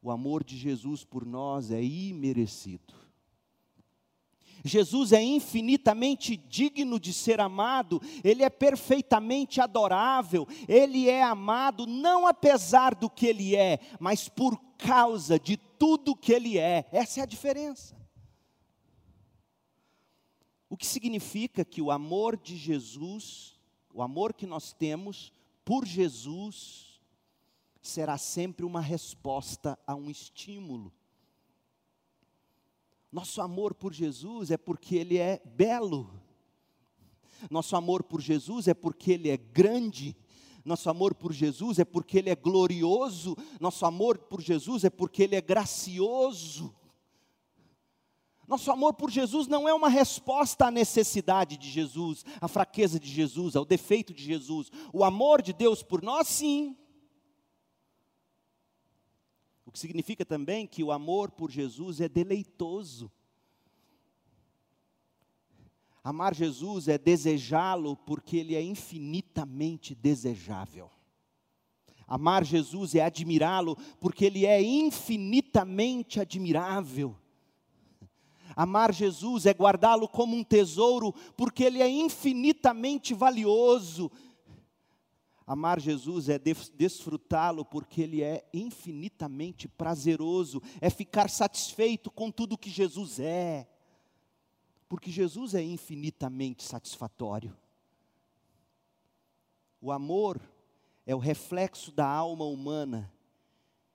O 0.00 0.10
amor 0.10 0.42
de 0.42 0.56
Jesus 0.56 1.04
por 1.04 1.26
nós 1.26 1.70
é 1.70 1.82
imerecido. 1.82 3.03
Jesus 4.64 5.12
é 5.12 5.22
infinitamente 5.22 6.36
digno 6.36 6.98
de 6.98 7.12
ser 7.12 7.38
amado, 7.38 8.00
ele 8.24 8.42
é 8.42 8.48
perfeitamente 8.48 9.60
adorável, 9.60 10.48
ele 10.66 11.08
é 11.08 11.22
amado 11.22 11.86
não 11.86 12.26
apesar 12.26 12.94
do 12.94 13.10
que 13.10 13.26
ele 13.26 13.54
é, 13.54 13.78
mas 14.00 14.26
por 14.26 14.58
causa 14.78 15.38
de 15.38 15.58
tudo 15.58 16.16
que 16.16 16.32
ele 16.32 16.58
é. 16.58 16.88
Essa 16.90 17.20
é 17.20 17.22
a 17.22 17.26
diferença. 17.26 17.94
O 20.70 20.78
que 20.78 20.86
significa 20.86 21.62
que 21.62 21.82
o 21.82 21.90
amor 21.90 22.36
de 22.36 22.56
Jesus, 22.56 23.60
o 23.92 24.02
amor 24.02 24.32
que 24.32 24.46
nós 24.46 24.72
temos 24.72 25.30
por 25.62 25.84
Jesus, 25.84 27.00
será 27.82 28.16
sempre 28.16 28.64
uma 28.64 28.80
resposta 28.80 29.78
a 29.86 29.94
um 29.94 30.10
estímulo. 30.10 30.90
Nosso 33.14 33.40
amor 33.40 33.74
por 33.74 33.92
Jesus 33.92 34.50
é 34.50 34.56
porque 34.56 34.96
Ele 34.96 35.18
é 35.18 35.40
belo. 35.44 36.10
Nosso 37.48 37.76
amor 37.76 38.02
por 38.02 38.20
Jesus 38.20 38.66
é 38.66 38.74
porque 38.74 39.12
Ele 39.12 39.30
é 39.30 39.36
grande. 39.36 40.16
Nosso 40.64 40.90
amor 40.90 41.14
por 41.14 41.32
Jesus 41.32 41.78
é 41.78 41.84
porque 41.84 42.18
Ele 42.18 42.28
é 42.28 42.34
glorioso. 42.34 43.36
Nosso 43.60 43.86
amor 43.86 44.18
por 44.18 44.40
Jesus 44.40 44.82
é 44.82 44.90
porque 44.90 45.22
Ele 45.22 45.36
é 45.36 45.40
gracioso. 45.40 46.74
Nosso 48.48 48.72
amor 48.72 48.94
por 48.94 49.12
Jesus 49.12 49.46
não 49.46 49.68
é 49.68 49.72
uma 49.72 49.88
resposta 49.88 50.66
à 50.66 50.70
necessidade 50.72 51.56
de 51.56 51.70
Jesus, 51.70 52.24
à 52.40 52.48
fraqueza 52.48 52.98
de 52.98 53.08
Jesus, 53.08 53.54
ao 53.54 53.64
defeito 53.64 54.12
de 54.12 54.24
Jesus. 54.24 54.72
O 54.92 55.04
amor 55.04 55.40
de 55.40 55.52
Deus 55.52 55.84
por 55.84 56.02
nós, 56.02 56.26
sim, 56.26 56.76
que 59.74 59.80
significa 59.80 60.24
também 60.24 60.68
que 60.68 60.84
o 60.84 60.92
amor 60.92 61.32
por 61.32 61.50
Jesus 61.50 62.00
é 62.00 62.08
deleitoso. 62.08 63.10
Amar 66.04 66.32
Jesus 66.32 66.86
é 66.86 66.96
desejá-lo 66.96 67.96
porque 67.96 68.36
ele 68.36 68.54
é 68.54 68.62
infinitamente 68.62 69.92
desejável. 69.92 70.88
Amar 72.06 72.44
Jesus 72.44 72.94
é 72.94 73.00
admirá-lo 73.00 73.76
porque 73.98 74.26
ele 74.26 74.46
é 74.46 74.62
infinitamente 74.62 76.20
admirável. 76.20 77.16
Amar 78.54 78.94
Jesus 78.94 79.44
é 79.44 79.52
guardá-lo 79.52 80.06
como 80.06 80.36
um 80.36 80.44
tesouro 80.44 81.12
porque 81.36 81.64
ele 81.64 81.82
é 81.82 81.88
infinitamente 81.88 83.12
valioso. 83.12 84.08
Amar 85.46 85.78
Jesus 85.78 86.28
é 86.28 86.38
desfrutá-lo 86.38 87.64
porque 87.64 88.00
ele 88.00 88.22
é 88.22 88.48
infinitamente 88.52 89.68
prazeroso, 89.68 90.62
é 90.80 90.88
ficar 90.88 91.28
satisfeito 91.28 92.10
com 92.10 92.30
tudo 92.30 92.56
que 92.56 92.70
Jesus 92.70 93.20
é, 93.20 93.68
porque 94.88 95.10
Jesus 95.10 95.54
é 95.54 95.62
infinitamente 95.62 96.62
satisfatório. 96.62 97.54
O 99.80 99.92
amor 99.92 100.40
é 101.06 101.14
o 101.14 101.18
reflexo 101.18 101.92
da 101.92 102.06
alma 102.06 102.46
humana 102.46 103.12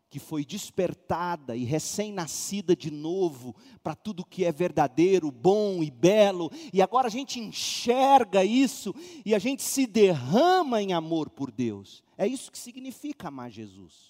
que 0.10 0.20
foi 0.20 0.44
despertada 0.44 1.56
e 1.56 1.64
recém-nascida 1.64 2.76
de 2.76 2.90
novo 2.90 3.56
para 3.84 3.96
tudo 3.96 4.26
que 4.26 4.44
é 4.44 4.52
verdadeiro, 4.52 5.32
bom 5.32 5.84
e 5.84 5.92
belo, 5.92 6.52
e 6.74 6.82
agora 6.82 7.08
a 7.08 7.12
gente 7.12 7.40
enxerga 7.40 8.44
isso 8.44 8.94
e 9.24 9.36
a 9.36 9.40
gente 9.40 9.62
se 9.62 9.86
derrama 9.86 10.82
em 10.82 10.94
amor 10.94 11.30
por 11.30 11.52
Deus. 11.52 12.04
É 12.18 12.26
isso 12.26 12.52
que 12.52 12.58
significa 12.58 13.28
amar 13.28 13.52
Jesus. 13.52 14.09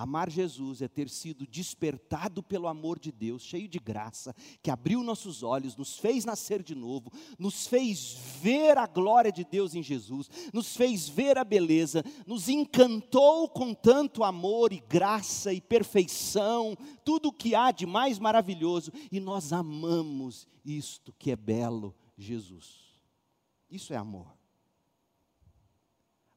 Amar 0.00 0.30
Jesus 0.30 0.80
é 0.80 0.88
ter 0.88 1.10
sido 1.10 1.46
despertado 1.46 2.42
pelo 2.42 2.66
amor 2.66 2.98
de 2.98 3.12
Deus, 3.12 3.42
cheio 3.42 3.68
de 3.68 3.78
graça, 3.78 4.34
que 4.62 4.70
abriu 4.70 5.02
nossos 5.02 5.42
olhos, 5.42 5.76
nos 5.76 5.98
fez 5.98 6.24
nascer 6.24 6.62
de 6.62 6.74
novo, 6.74 7.12
nos 7.38 7.66
fez 7.66 8.16
ver 8.40 8.78
a 8.78 8.86
glória 8.86 9.30
de 9.30 9.44
Deus 9.44 9.74
em 9.74 9.82
Jesus, 9.82 10.30
nos 10.54 10.74
fez 10.74 11.06
ver 11.06 11.36
a 11.36 11.44
beleza, 11.44 12.02
nos 12.26 12.48
encantou 12.48 13.46
com 13.50 13.74
tanto 13.74 14.24
amor 14.24 14.72
e 14.72 14.80
graça 14.88 15.52
e 15.52 15.60
perfeição, 15.60 16.74
tudo 17.04 17.28
o 17.28 17.32
que 17.32 17.54
há 17.54 17.70
de 17.70 17.84
mais 17.84 18.18
maravilhoso, 18.18 18.90
e 19.12 19.20
nós 19.20 19.52
amamos 19.52 20.48
isto 20.64 21.14
que 21.18 21.30
é 21.30 21.36
belo, 21.36 21.94
Jesus. 22.16 22.96
Isso 23.70 23.92
é 23.92 23.98
amor. 23.98 24.39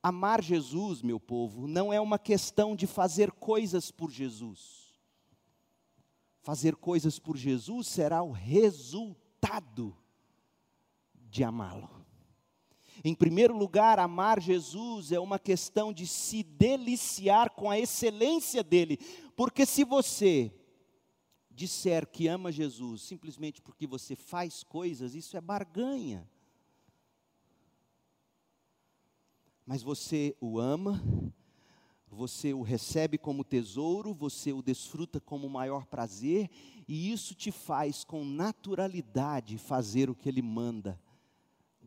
Amar 0.03 0.43
Jesus, 0.43 1.01
meu 1.01 1.17
povo, 1.17 1.65
não 1.65 1.93
é 1.93 1.99
uma 1.99 2.19
questão 2.19 2.75
de 2.75 2.85
fazer 2.85 3.31
coisas 3.31 3.89
por 3.89 4.11
Jesus. 4.11 4.99
Fazer 6.41 6.75
coisas 6.75 7.17
por 7.17 7.37
Jesus 7.37 7.87
será 7.87 8.21
o 8.21 8.31
resultado 8.31 9.95
de 11.15 11.41
amá-lo. 11.41 11.89
Em 13.01 13.15
primeiro 13.15 13.57
lugar, 13.57 13.97
amar 13.97 14.41
Jesus 14.41 15.13
é 15.13 15.19
uma 15.19 15.39
questão 15.39 15.93
de 15.93 16.05
se 16.05 16.43
deliciar 16.43 17.51
com 17.51 17.71
a 17.71 17.79
excelência 17.79 18.61
dele, 18.61 18.97
porque 19.37 19.65
se 19.65 19.85
você 19.85 20.53
disser 21.49 22.07
que 22.07 22.27
ama 22.27 22.51
Jesus 22.51 23.03
simplesmente 23.03 23.61
porque 23.61 23.87
você 23.87 24.17
faz 24.17 24.63
coisas, 24.63 25.15
isso 25.15 25.37
é 25.37 25.41
barganha. 25.41 26.29
Mas 29.65 29.81
você 29.81 30.35
o 30.39 30.59
ama, 30.59 31.01
você 32.09 32.53
o 32.53 32.61
recebe 32.61 33.17
como 33.17 33.43
tesouro, 33.43 34.13
você 34.13 34.53
o 34.53 34.61
desfruta 34.61 35.19
como 35.19 35.49
maior 35.49 35.85
prazer, 35.85 36.49
e 36.87 37.11
isso 37.11 37.33
te 37.33 37.51
faz 37.51 38.03
com 38.03 38.23
naturalidade 38.23 39.57
fazer 39.57 40.09
o 40.09 40.15
que 40.15 40.29
ele 40.29 40.41
manda. 40.41 40.99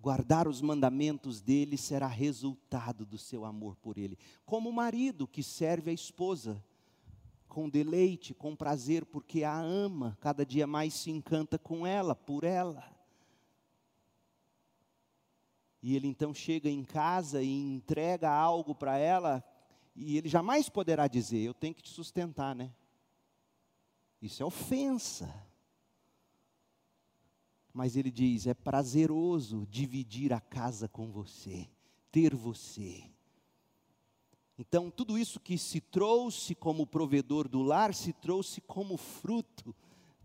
Guardar 0.01 0.47
os 0.47 0.61
mandamentos 0.61 1.41
dele 1.41 1.77
será 1.77 2.07
resultado 2.07 3.05
do 3.05 3.19
seu 3.19 3.45
amor 3.45 3.77
por 3.77 3.99
ele. 3.99 4.19
Como 4.45 4.69
o 4.71 4.73
marido 4.73 5.27
que 5.27 5.43
serve 5.43 5.91
a 5.91 5.95
esposa 5.95 6.63
com 7.49 7.69
deleite, 7.69 8.35
com 8.35 8.55
prazer, 8.55 9.05
porque 9.05 9.43
a 9.43 9.59
ama, 9.59 10.17
cada 10.21 10.45
dia 10.45 10.67
mais 10.67 10.93
se 10.95 11.11
encanta 11.11 11.59
com 11.59 11.87
ela, 11.87 12.15
por 12.15 12.45
ela. 12.45 12.96
E 15.87 15.95
ele 15.95 16.09
então 16.09 16.35
chega 16.35 16.69
em 16.69 16.83
casa 16.83 17.41
e 17.41 17.49
entrega 17.49 18.29
algo 18.29 18.75
para 18.75 18.99
ela, 18.99 19.45
e 19.95 20.17
ele 20.17 20.29
jamais 20.29 20.69
poderá 20.69 21.07
dizer: 21.07 21.39
Eu 21.39 21.55
tenho 21.55 21.77
que 21.77 21.83
te 21.85 21.91
sustentar, 21.91 22.57
né? 22.57 22.75
Isso 24.21 24.43
é 24.43 24.45
ofensa. 24.45 25.33
Mas 27.73 27.95
ele 27.95 28.11
diz: 28.11 28.49
É 28.49 28.53
prazeroso 28.53 29.65
dividir 29.71 30.33
a 30.33 30.41
casa 30.41 30.89
com 30.89 31.13
você, 31.13 31.69
ter 32.11 32.35
você. 32.35 33.09
Então, 34.59 34.91
tudo 34.91 35.17
isso 35.17 35.39
que 35.39 35.57
se 35.57 35.81
trouxe 35.81 36.53
como 36.57 36.85
provedor 36.85 37.47
do 37.47 37.63
lar, 37.63 37.95
se 37.95 38.13
trouxe 38.13 38.61
como 38.61 38.97
fruto 38.97 39.73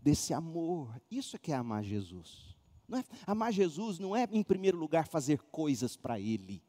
desse 0.02 0.34
amor. 0.34 1.00
Isso 1.08 1.36
é 1.36 1.38
que 1.38 1.52
é 1.52 1.54
amar 1.54 1.84
Jesus. 1.84 2.51
Não 2.92 2.98
é, 2.98 3.04
amar 3.26 3.50
Jesus 3.50 3.98
não 3.98 4.14
é, 4.14 4.28
em 4.30 4.42
primeiro 4.42 4.76
lugar, 4.76 5.08
fazer 5.08 5.40
coisas 5.44 5.96
para 5.96 6.20
Ele. 6.20 6.62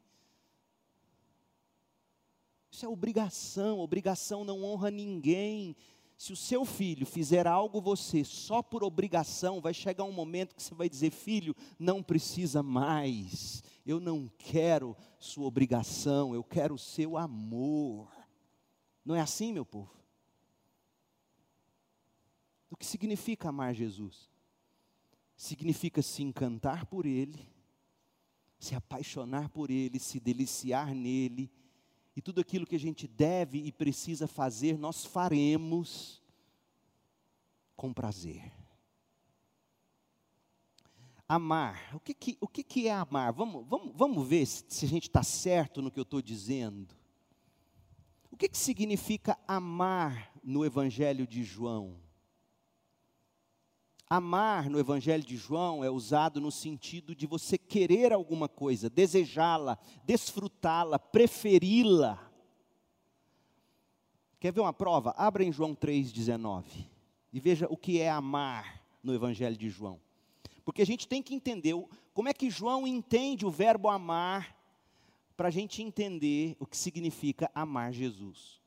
Isso 2.70 2.86
é 2.86 2.88
obrigação, 2.88 3.78
obrigação 3.78 4.42
não 4.42 4.64
honra 4.64 4.90
ninguém. 4.90 5.76
Se 6.16 6.32
o 6.32 6.36
seu 6.36 6.64
filho 6.64 7.04
fizer 7.04 7.46
algo 7.46 7.78
você 7.78 8.24
só 8.24 8.62
por 8.62 8.82
obrigação, 8.82 9.60
vai 9.60 9.74
chegar 9.74 10.04
um 10.04 10.12
momento 10.12 10.54
que 10.54 10.62
você 10.62 10.74
vai 10.74 10.88
dizer: 10.88 11.10
Filho, 11.10 11.54
não 11.78 12.02
precisa 12.02 12.62
mais, 12.62 13.62
eu 13.84 14.00
não 14.00 14.26
quero 14.38 14.96
sua 15.18 15.44
obrigação, 15.44 16.34
eu 16.34 16.42
quero 16.42 16.76
o 16.76 16.78
seu 16.78 17.18
amor. 17.18 18.10
Não 19.04 19.14
é 19.14 19.20
assim, 19.20 19.52
meu 19.52 19.66
povo? 19.66 19.94
O 22.70 22.76
que 22.78 22.86
significa 22.86 23.50
amar 23.50 23.74
Jesus? 23.74 24.33
Significa 25.36 26.02
se 26.02 26.22
encantar 26.22 26.86
por 26.86 27.06
Ele, 27.06 27.48
se 28.58 28.74
apaixonar 28.74 29.48
por 29.48 29.70
Ele, 29.70 29.98
se 29.98 30.20
deliciar 30.20 30.94
nele, 30.94 31.50
e 32.16 32.22
tudo 32.22 32.40
aquilo 32.40 32.66
que 32.66 32.76
a 32.76 32.80
gente 32.80 33.08
deve 33.08 33.58
e 33.58 33.72
precisa 33.72 34.28
fazer, 34.28 34.78
nós 34.78 35.04
faremos 35.04 36.22
com 37.74 37.92
prazer. 37.92 38.52
Amar, 41.26 41.94
o 41.94 42.00
que, 42.00 42.14
que, 42.14 42.36
o 42.40 42.46
que, 42.46 42.62
que 42.62 42.86
é 42.86 42.92
amar? 42.92 43.32
Vamos, 43.32 43.66
vamos, 43.66 43.92
vamos 43.96 44.28
ver 44.28 44.46
se, 44.46 44.64
se 44.68 44.84
a 44.84 44.88
gente 44.88 45.08
está 45.08 45.22
certo 45.22 45.82
no 45.82 45.90
que 45.90 45.98
eu 45.98 46.02
estou 46.02 46.22
dizendo. 46.22 46.94
O 48.30 48.36
que, 48.36 48.48
que 48.48 48.58
significa 48.58 49.38
amar 49.48 50.32
no 50.42 50.64
Evangelho 50.64 51.26
de 51.26 51.42
João? 51.42 52.03
Amar 54.08 54.68
no 54.68 54.78
Evangelho 54.78 55.24
de 55.24 55.36
João 55.36 55.82
é 55.82 55.90
usado 55.90 56.40
no 56.40 56.50
sentido 56.50 57.14
de 57.14 57.26
você 57.26 57.56
querer 57.56 58.12
alguma 58.12 58.48
coisa, 58.48 58.90
desejá-la, 58.90 59.78
desfrutá-la, 60.04 60.98
preferi-la. 60.98 62.30
Quer 64.38 64.52
ver 64.52 64.60
uma 64.60 64.72
prova? 64.72 65.14
Abra 65.16 65.42
em 65.42 65.50
João 65.50 65.74
3,19 65.74 66.64
e 67.32 67.40
veja 67.40 67.66
o 67.70 67.76
que 67.76 67.98
é 67.98 68.10
amar 68.10 68.82
no 69.02 69.14
Evangelho 69.14 69.56
de 69.56 69.70
João. 69.70 69.98
Porque 70.64 70.82
a 70.82 70.86
gente 70.86 71.08
tem 71.08 71.22
que 71.22 71.34
entender 71.34 71.74
como 72.12 72.28
é 72.28 72.34
que 72.34 72.50
João 72.50 72.86
entende 72.86 73.46
o 73.46 73.50
verbo 73.50 73.88
amar, 73.88 74.54
para 75.36 75.48
a 75.48 75.50
gente 75.50 75.82
entender 75.82 76.56
o 76.60 76.66
que 76.66 76.76
significa 76.76 77.50
amar 77.54 77.92
Jesus. 77.92 78.60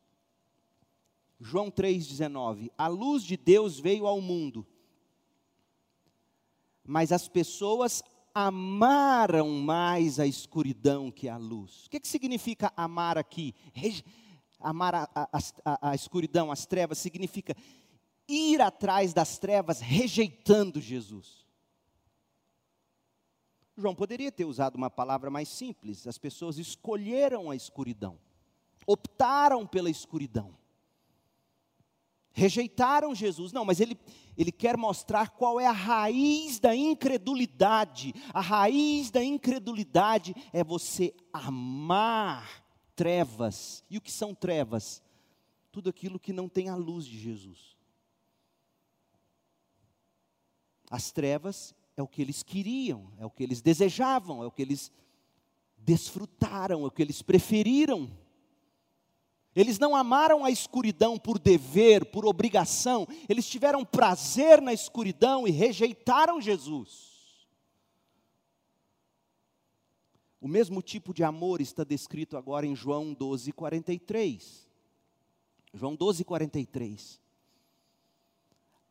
João 1.40 1.72
3,19: 1.72 2.72
A 2.78 2.88
luz 2.88 3.24
de 3.24 3.38
Deus 3.38 3.80
veio 3.80 4.06
ao 4.06 4.20
mundo 4.20 4.66
mas 6.88 7.12
as 7.12 7.28
pessoas 7.28 8.02
amaram 8.34 9.50
mais 9.50 10.20
a 10.20 10.26
escuridão 10.26 11.12
que 11.12 11.28
a 11.28 11.38
luz. 11.38 11.86
O 11.86 11.90
que, 11.90 12.00
que 12.00 12.08
significa 12.08 12.72
amar 12.76 13.18
aqui? 13.18 13.54
Amar 14.60 14.96
a, 14.96 15.10
a, 15.14 15.28
a, 15.66 15.90
a 15.92 15.96
escuridão, 15.96 16.52
as 16.52 16.66
trevas, 16.66 16.98
significa 16.98 17.56
ir 18.28 18.60
atrás 18.60 19.14
das 19.14 19.38
trevas 19.38 19.80
rejeitando 19.80 20.82
Jesus. 20.82 21.46
João 23.76 23.94
poderia 23.94 24.32
ter 24.32 24.46
usado 24.46 24.76
uma 24.76 24.90
palavra 24.90 25.30
mais 25.30 25.48
simples. 25.48 26.08
As 26.08 26.18
pessoas 26.18 26.58
escolheram 26.58 27.52
a 27.52 27.56
escuridão, 27.56 28.18
optaram 28.88 29.68
pela 29.68 29.92
escuridão 29.92 30.57
rejeitaram 32.38 33.16
Jesus. 33.16 33.52
Não, 33.52 33.66
mas 33.66 33.82
ele, 33.82 33.98
ele 34.38 34.52
quer 34.52 34.78
mostrar 34.78 35.32
qual 35.32 35.60
é 35.60 35.66
a 35.66 35.72
raiz 35.72 36.60
da 36.60 36.76
incredulidade. 36.76 38.14
A 38.32 38.40
raiz 38.40 39.10
da 39.10 39.24
incredulidade 39.24 40.36
é 40.54 40.64
você 40.64 41.16
amar 41.34 42.64
trevas. 42.96 43.84
E 43.90 43.98
o 43.98 44.02
que 44.02 44.12
são 44.12 44.36
trevas? 44.36 45.02
Tudo 45.72 45.90
aquilo 45.90 46.20
que 46.20 46.32
não 46.32 46.48
tem 46.48 46.70
a 46.70 46.76
luz 46.76 47.06
de 47.08 47.18
Jesus. 47.18 47.76
As 50.92 51.12
trevas 51.12 51.76
é 51.98 52.04
o 52.04 52.08
que 52.08 52.22
eles 52.22 52.44
queriam, 52.44 53.12
é 53.18 53.26
o 53.26 53.32
que 53.32 53.42
eles 53.42 53.62
desejavam, 53.62 54.44
é 54.44 54.46
o 54.46 54.52
que 54.52 54.62
eles 54.62 54.92
desfrutaram, 55.76 56.84
é 56.84 56.86
o 56.86 56.92
que 56.92 57.02
eles 57.02 57.24
preferiram. 57.24 58.10
Eles 59.58 59.80
não 59.80 59.96
amaram 59.96 60.46
a 60.46 60.52
escuridão 60.52 61.18
por 61.18 61.40
dever, 61.40 62.06
por 62.12 62.28
obrigação, 62.28 63.08
eles 63.28 63.50
tiveram 63.50 63.84
prazer 63.84 64.62
na 64.62 64.72
escuridão 64.72 65.48
e 65.48 65.52
rejeitaram 65.52 66.40
Jesus. 66.40 67.48
O 70.40 70.48
mesmo 70.48 70.80
tipo 70.80 71.12
de 71.12 71.24
amor 71.24 71.60
está 71.60 71.84
descrito 71.84 72.38
agora 72.38 72.68
em 72.68 72.76
João 72.76 73.16
12, 73.16 73.52
43. 73.52 74.70
João 75.74 75.96
12, 75.96 76.24
43. 76.24 77.20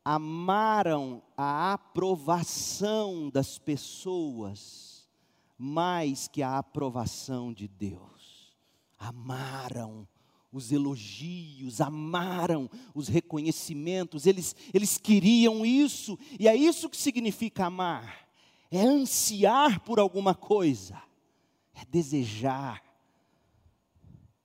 Amaram 0.04 1.22
a 1.36 1.74
aprovação 1.74 3.30
das 3.30 3.56
pessoas 3.56 5.08
mais 5.56 6.26
que 6.26 6.42
a 6.42 6.58
aprovação 6.58 7.52
de 7.52 7.68
Deus. 7.68 8.52
Amaram 8.98 10.08
os 10.56 10.72
elogios, 10.72 11.80
amaram 11.80 12.70
os 12.94 13.08
reconhecimentos, 13.08 14.26
eles, 14.26 14.56
eles 14.72 14.96
queriam 14.98 15.64
isso, 15.64 16.18
e 16.38 16.48
é 16.48 16.56
isso 16.56 16.88
que 16.88 16.96
significa 16.96 17.66
amar: 17.66 18.28
é 18.70 18.80
ansiar 18.80 19.80
por 19.80 19.98
alguma 19.98 20.34
coisa, 20.34 21.00
é 21.74 21.84
desejar. 21.84 22.82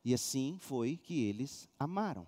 E 0.03 0.13
assim 0.13 0.57
foi 0.59 0.97
que 0.97 1.23
eles 1.23 1.69
amaram. 1.77 2.25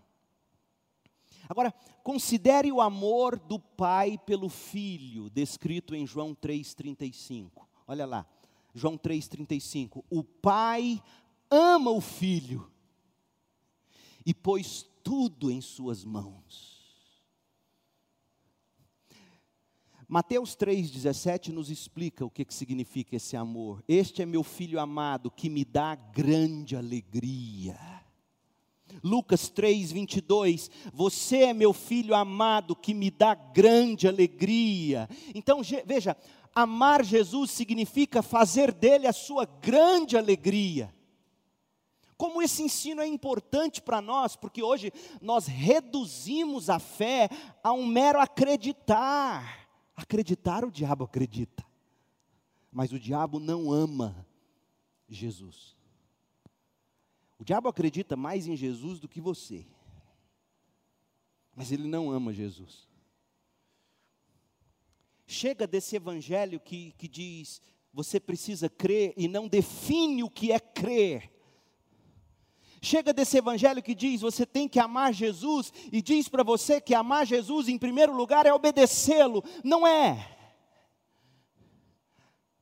Agora, 1.50 1.74
considere 2.04 2.72
o 2.72 2.80
amor 2.80 3.38
do 3.38 3.60
pai 3.60 4.18
pelo 4.18 4.48
filho, 4.48 5.30
descrito 5.30 5.94
em 5.94 6.06
João 6.06 6.34
3,35. 6.34 7.68
Olha 7.88 8.06
lá, 8.06 8.26
João 8.74 8.98
3,35. 8.98 10.04
O 10.10 10.24
pai 10.24 11.02
ama 11.50 11.92
o 11.92 12.00
filho 12.00 12.72
e 14.26 14.34
pôs 14.34 14.86
tudo 15.04 15.52
em 15.52 15.62
suas 15.62 16.04
mãos. 16.04 16.74
Mateus 20.08 20.56
3,17 20.56 21.50
nos 21.50 21.70
explica 21.70 22.24
o 22.24 22.30
que, 22.30 22.46
que 22.46 22.54
significa 22.54 23.16
esse 23.16 23.36
amor. 23.36 23.84
Este 23.88 24.22
é 24.22 24.26
meu 24.26 24.44
filho 24.44 24.80
amado 24.80 25.32
que 25.32 25.50
me 25.50 25.66
dá 25.66 25.96
grande 25.96 26.76
alegria. 26.76 27.76
Lucas 29.02 29.50
3, 29.50 29.92
22, 29.92 30.70
você 30.94 31.46
é 31.46 31.54
meu 31.54 31.74
filho 31.74 32.14
amado 32.14 32.76
que 32.76 32.94
me 32.94 33.10
dá 33.10 33.34
grande 33.34 34.08
alegria. 34.08 35.10
Então, 35.34 35.62
veja, 35.86 36.16
amar 36.54 37.04
Jesus 37.04 37.50
significa 37.52 38.22
fazer 38.22 38.72
dele 38.72 39.08
a 39.08 39.14
sua 39.14 39.46
grande 39.46 40.16
alegria. 40.16 40.94
Como 42.24 42.42
esse 42.42 42.64
ensino 42.64 43.02
é 43.02 43.06
importante 43.06 43.82
para 43.82 44.02
nós, 44.02 44.38
porque 44.38 44.64
hoje 44.64 44.94
nós 45.22 45.46
reduzimos 45.46 46.70
a 46.70 46.80
fé 46.80 47.28
a 47.62 47.74
um 47.74 47.86
mero 47.86 48.18
acreditar. 48.18 49.68
Acreditar, 49.94 50.64
o 50.64 50.72
diabo 50.72 51.04
acredita, 51.04 51.66
mas 52.72 52.94
o 52.94 52.98
diabo 52.98 53.42
não 53.42 53.74
ama 53.74 54.26
Jesus. 55.10 55.76
O 57.38 57.44
diabo 57.44 57.68
acredita 57.68 58.16
mais 58.16 58.48
em 58.48 58.56
Jesus 58.56 59.02
do 59.02 59.10
que 59.10 59.20
você, 59.20 59.68
mas 61.54 61.74
ele 61.74 61.90
não 61.90 62.10
ama 62.10 62.32
Jesus. 62.32 62.88
Chega 65.28 65.68
desse 65.68 65.98
evangelho 65.98 66.58
que, 66.58 66.94
que 66.94 67.10
diz, 67.10 67.62
você 67.92 68.18
precisa 68.18 68.70
crer 68.70 69.14
e 69.18 69.28
não 69.28 69.46
define 69.46 70.24
o 70.24 70.30
que 70.30 70.54
é 70.54 70.60
crer. 70.62 71.33
Chega 72.86 73.14
desse 73.14 73.38
evangelho 73.38 73.82
que 73.82 73.96
diz 73.96 74.20
você 74.20 74.46
tem 74.46 74.68
que 74.68 74.78
amar 74.78 75.14
Jesus 75.14 75.72
e 75.90 76.02
diz 76.02 76.28
para 76.28 76.44
você 76.44 76.82
que 76.82 76.94
amar 76.94 77.26
Jesus 77.26 77.70
em 77.70 77.78
primeiro 77.78 78.14
lugar 78.14 78.46
é 78.46 78.54
obedecê-lo. 78.54 79.42
Não 79.64 79.88
é. 79.88 80.38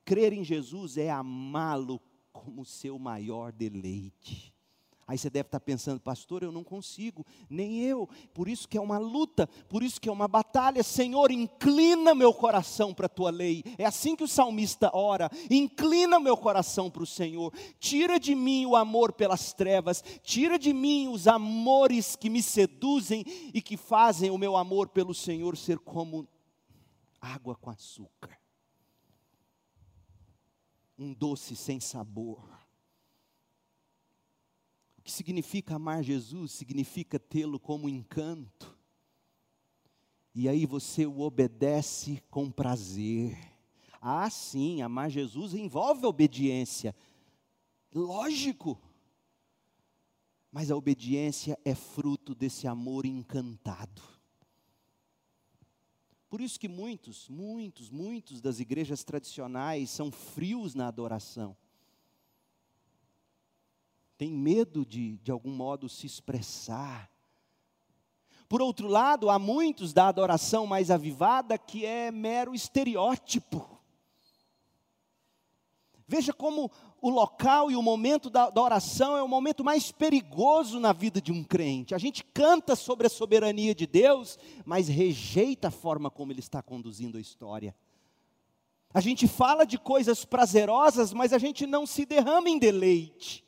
Crer 0.06 0.32
em 0.32 0.44
Jesus 0.44 0.96
é 0.96 1.10
amá-lo 1.10 2.00
como 2.32 2.64
seu 2.64 3.00
maior 3.00 3.52
deleite. 3.52 4.54
Aí 5.12 5.18
você 5.18 5.30
deve 5.30 5.48
estar 5.48 5.60
pensando, 5.60 6.00
pastor, 6.00 6.42
eu 6.42 6.54
não 6.54 6.64
consigo, 6.64 7.26
nem 7.50 7.82
eu. 7.82 8.08
Por 8.34 8.48
isso 8.48 8.66
que 8.66 8.78
é 8.78 8.82
uma 8.82 8.98
luta, 8.98 9.46
por 9.68 9.84
isso 9.84 10.00
que 10.00 10.08
é 10.08 10.12
uma 10.12 10.26
batalha. 10.26 10.82
Senhor, 10.84 11.32
inclina 11.32 12.16
meu 12.16 12.34
coração 12.34 12.94
para 12.94 13.08
a 13.08 13.10
tua 13.10 13.30
lei. 13.30 13.62
É 13.78 13.84
assim 13.84 14.16
que 14.16 14.24
o 14.24 14.28
salmista 14.28 14.90
ora: 14.94 15.30
inclina 15.50 16.18
meu 16.18 16.38
coração 16.38 16.90
para 16.90 17.04
o 17.04 17.06
Senhor. 17.06 17.54
Tira 17.78 18.18
de 18.18 18.34
mim 18.34 18.66
o 18.66 18.74
amor 18.74 19.12
pelas 19.12 19.52
trevas, 19.52 20.02
tira 20.24 20.58
de 20.58 20.72
mim 20.72 21.10
os 21.10 21.28
amores 21.28 22.16
que 22.16 22.30
me 22.30 22.42
seduzem 22.42 23.26
e 23.54 23.62
que 23.62 23.76
fazem 23.76 24.32
o 24.32 24.38
meu 24.38 24.56
amor 24.56 24.88
pelo 24.88 25.14
Senhor 25.14 25.58
ser 25.58 25.78
como 25.78 26.26
água 27.20 27.54
com 27.54 27.70
açúcar. 27.70 28.40
Um 30.98 31.14
doce 31.14 31.54
sem 31.54 31.82
sabor 31.82 32.61
que 35.12 35.18
significa 35.18 35.76
amar 35.76 36.02
Jesus? 36.02 36.54
Significa 36.54 37.20
tê-lo 37.20 37.60
como 37.60 37.90
encanto. 37.90 38.78
E 40.34 40.48
aí 40.48 40.66
você 40.66 41.06
o 41.06 41.20
obedece 41.20 42.24
com 42.30 42.50
prazer. 42.50 43.38
Ah, 44.02 44.30
sim, 44.30 44.82
amar 44.82 45.10
Jesus 45.12 45.54
envolve 45.54 46.06
obediência. 46.06 46.96
Lógico. 47.94 48.82
Mas 50.50 50.72
a 50.72 50.78
obediência 50.78 51.60
é 51.66 51.76
fruto 51.76 52.34
desse 52.34 52.66
amor 52.66 53.06
encantado. 53.06 54.02
Por 56.30 56.40
isso 56.40 56.58
que 56.58 56.70
muitos, 56.70 57.28
muitos, 57.28 57.90
muitos 57.90 58.40
das 58.40 58.62
igrejas 58.62 59.04
tradicionais 59.04 59.90
são 59.90 60.10
frios 60.10 60.74
na 60.74 60.88
adoração 60.88 61.58
tem 64.22 64.32
medo 64.32 64.86
de, 64.86 65.18
de 65.18 65.32
algum 65.32 65.50
modo, 65.50 65.90
se 65.90 66.06
expressar. 66.06 67.10
Por 68.48 68.62
outro 68.62 68.88
lado, 68.88 69.32
há 69.32 69.40
muitos 69.40 69.94
da 69.94 70.08
adoração 70.08 70.68
mais 70.68 70.92
avivada 70.92 71.58
que 71.58 71.88
é 71.88 72.12
mero 72.12 72.54
estereótipo. 72.54 73.82
Veja 76.08 76.32
como 76.32 76.70
o 77.02 77.10
local 77.10 77.72
e 77.72 77.76
o 77.76 77.82
momento 77.82 78.30
da, 78.30 78.52
da, 78.52 78.62
oração 78.62 79.18
é 79.18 79.24
o 79.24 79.28
momento 79.28 79.64
mais 79.64 79.92
perigoso 79.92 80.80
na 80.80 80.94
vida 80.94 81.20
de 81.20 81.32
um 81.32 81.44
crente. 81.44 81.96
A 81.96 81.98
gente 81.98 82.24
canta 82.24 82.76
sobre 82.76 83.08
a 83.08 83.10
soberania 83.10 83.74
de 83.74 83.88
Deus, 83.88 84.38
mas 84.64 84.88
rejeita 84.88 85.70
a 85.70 85.72
forma 85.72 86.12
como 86.12 86.32
Ele 86.32 86.42
está 86.42 86.62
conduzindo 86.62 87.18
a 87.18 87.22
história. 87.22 87.76
A 88.94 89.02
gente 89.02 89.28
fala 89.28 89.66
de 89.66 89.80
coisas 89.80 90.24
prazerosas, 90.24 91.12
mas 91.12 91.34
a 91.34 91.40
gente 91.40 91.66
não 91.66 91.88
se 91.88 92.06
derrama 92.06 92.52
em 92.52 92.60
deleite. 92.60 93.44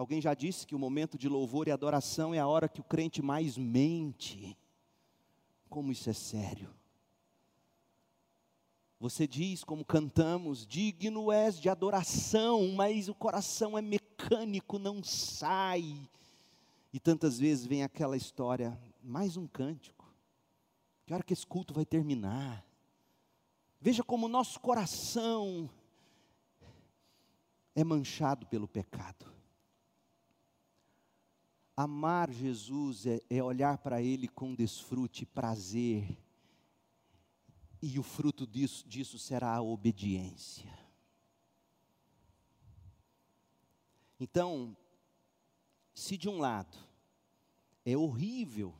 Alguém 0.00 0.18
já 0.18 0.32
disse 0.32 0.66
que 0.66 0.74
o 0.74 0.78
momento 0.78 1.18
de 1.18 1.28
louvor 1.28 1.68
e 1.68 1.70
adoração 1.70 2.32
é 2.32 2.38
a 2.38 2.46
hora 2.46 2.70
que 2.70 2.80
o 2.80 2.84
crente 2.84 3.20
mais 3.20 3.58
mente. 3.58 4.56
Como 5.68 5.92
isso 5.92 6.08
é 6.08 6.14
sério. 6.14 6.74
Você 8.98 9.26
diz, 9.26 9.62
como 9.62 9.84
cantamos, 9.84 10.66
digno 10.66 11.30
és 11.30 11.60
de 11.60 11.68
adoração, 11.68 12.72
mas 12.72 13.10
o 13.10 13.14
coração 13.14 13.76
é 13.76 13.82
mecânico, 13.82 14.78
não 14.78 15.04
sai. 15.04 15.94
E 16.94 16.98
tantas 16.98 17.38
vezes 17.38 17.66
vem 17.66 17.82
aquela 17.82 18.16
história, 18.16 18.80
mais 19.02 19.36
um 19.36 19.46
cântico. 19.46 20.10
Que 21.04 21.12
hora 21.12 21.22
que 21.22 21.34
esse 21.34 21.46
culto 21.46 21.74
vai 21.74 21.84
terminar? 21.84 22.64
Veja 23.78 24.02
como 24.02 24.24
o 24.24 24.30
nosso 24.30 24.60
coração 24.60 25.68
é 27.74 27.84
manchado 27.84 28.46
pelo 28.46 28.66
pecado. 28.66 29.39
Amar 31.82 32.30
Jesus 32.30 33.06
é, 33.06 33.22
é 33.30 33.42
olhar 33.42 33.78
para 33.78 34.02
Ele 34.02 34.28
com 34.28 34.54
desfrute, 34.54 35.24
prazer, 35.24 36.14
e 37.80 37.98
o 37.98 38.02
fruto 38.02 38.46
disso, 38.46 38.86
disso 38.86 39.18
será 39.18 39.54
a 39.54 39.62
obediência. 39.62 40.70
Então, 44.20 44.76
se 45.94 46.18
de 46.18 46.28
um 46.28 46.38
lado 46.38 46.76
é 47.82 47.96
horrível 47.96 48.74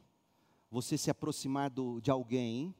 você 0.70 0.98
se 0.98 1.11
aproximar 1.11 1.70
do, 1.70 2.03
de 2.03 2.11
alguém 2.11 2.74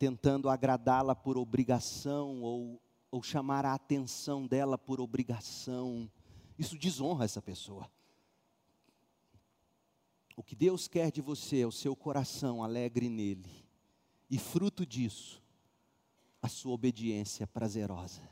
tentando 0.00 0.50
agradá-la 0.50 1.14
por 1.14 1.38
obrigação 1.38 2.42
ou, 2.42 2.82
ou 3.08 3.22
chamar 3.22 3.64
a 3.64 3.74
atenção 3.74 4.48
dela 4.48 4.76
por 4.76 5.00
obrigação, 5.00 6.10
isso 6.58 6.76
desonra 6.76 7.24
essa 7.24 7.40
pessoa. 7.40 7.88
O 10.36 10.42
que 10.42 10.56
Deus 10.56 10.88
quer 10.88 11.12
de 11.12 11.20
você 11.20 11.60
é 11.60 11.66
o 11.66 11.72
seu 11.72 11.94
coração 11.94 12.62
alegre 12.62 13.08
nele, 13.08 13.64
e 14.28 14.38
fruto 14.38 14.84
disso, 14.84 15.42
a 16.42 16.48
sua 16.48 16.72
obediência 16.72 17.46
prazerosa. 17.46 18.22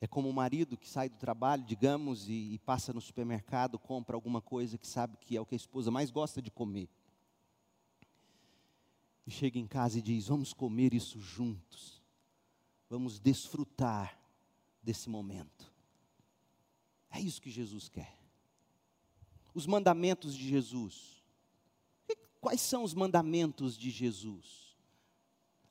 É 0.00 0.06
como 0.06 0.28
o 0.28 0.32
marido 0.32 0.76
que 0.76 0.88
sai 0.88 1.08
do 1.08 1.16
trabalho, 1.16 1.64
digamos, 1.64 2.28
e, 2.28 2.54
e, 2.54 2.58
passa 2.60 2.92
no 2.92 3.00
supermercado, 3.00 3.78
compra 3.78 4.16
alguma 4.16 4.40
coisa 4.40 4.78
que 4.78 4.86
sabe 4.86 5.16
que 5.16 5.36
é 5.36 5.40
o 5.40 5.46
que 5.46 5.54
a 5.54 5.56
esposa 5.56 5.90
mais 5.90 6.10
gosta 6.10 6.42
de 6.42 6.50
comer. 6.50 6.88
E 9.24 9.30
chega 9.30 9.58
em 9.58 9.66
casa 9.66 9.98
e 9.98 10.02
diz: 10.02 10.26
Vamos 10.26 10.52
comer 10.52 10.92
isso 10.92 11.20
juntos. 11.20 12.02
Vamos 12.90 13.20
desfrutar 13.20 14.18
desse 14.82 15.08
momento. 15.08 15.72
É 17.08 17.20
isso 17.20 17.40
que 17.40 17.50
Jesus 17.50 17.88
quer 17.88 18.21
os 19.54 19.66
mandamentos 19.66 20.36
de 20.36 20.48
Jesus. 20.48 21.22
Quais 22.40 22.60
são 22.60 22.82
os 22.82 22.92
mandamentos 22.92 23.78
de 23.78 23.90
Jesus? 23.90 24.76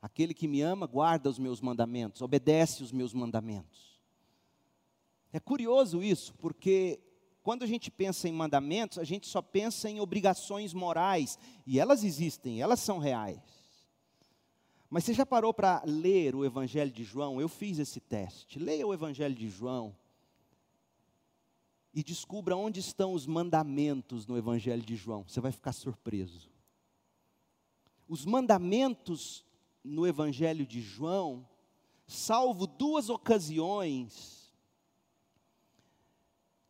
Aquele 0.01 0.33
que 0.33 0.47
me 0.47 0.61
ama 0.61 0.87
guarda 0.87 1.29
os 1.29 1.37
meus 1.37 1.59
mandamentos, 1.61 2.21
obedece 2.21 2.81
os 2.81 2.91
meus 2.91 3.13
mandamentos. 3.13 3.99
É 5.33 5.39
curioso 5.39 6.01
isso, 6.01 6.33
porque 6.35 6.99
quando 7.43 7.63
a 7.63 7.67
gente 7.67 7.91
pensa 7.91 8.27
em 8.27 8.33
mandamentos, 8.33 8.97
a 8.97 9.03
gente 9.03 9.27
só 9.27 9.41
pensa 9.41 9.89
em 9.89 9.99
obrigações 9.99 10.73
morais, 10.73 11.37
e 11.65 11.79
elas 11.79 12.03
existem, 12.03 12.61
elas 12.61 12.79
são 12.79 12.99
reais. 12.99 13.39
Mas 14.89 15.05
você 15.05 15.13
já 15.13 15.25
parou 15.25 15.53
para 15.53 15.81
ler 15.85 16.35
o 16.35 16.43
Evangelho 16.43 16.91
de 16.91 17.03
João? 17.03 17.39
Eu 17.39 17.47
fiz 17.47 17.79
esse 17.79 17.99
teste. 17.99 18.59
Leia 18.59 18.85
o 18.85 18.93
Evangelho 18.93 19.33
de 19.33 19.47
João. 19.47 19.95
E 21.93 22.03
descubra 22.03 22.55
onde 22.55 22.79
estão 22.79 23.13
os 23.13 23.25
mandamentos 23.25 24.25
no 24.25 24.37
Evangelho 24.37 24.81
de 24.81 24.95
João. 24.95 25.23
Você 25.27 25.41
vai 25.41 25.51
ficar 25.51 25.73
surpreso. 25.73 26.49
Os 28.07 28.25
mandamentos 28.25 29.45
no 29.83 30.05
Evangelho 30.07 30.65
de 30.65 30.81
João, 30.81 31.47
salvo 32.05 32.67
duas 32.67 33.09
ocasiões, 33.09 34.53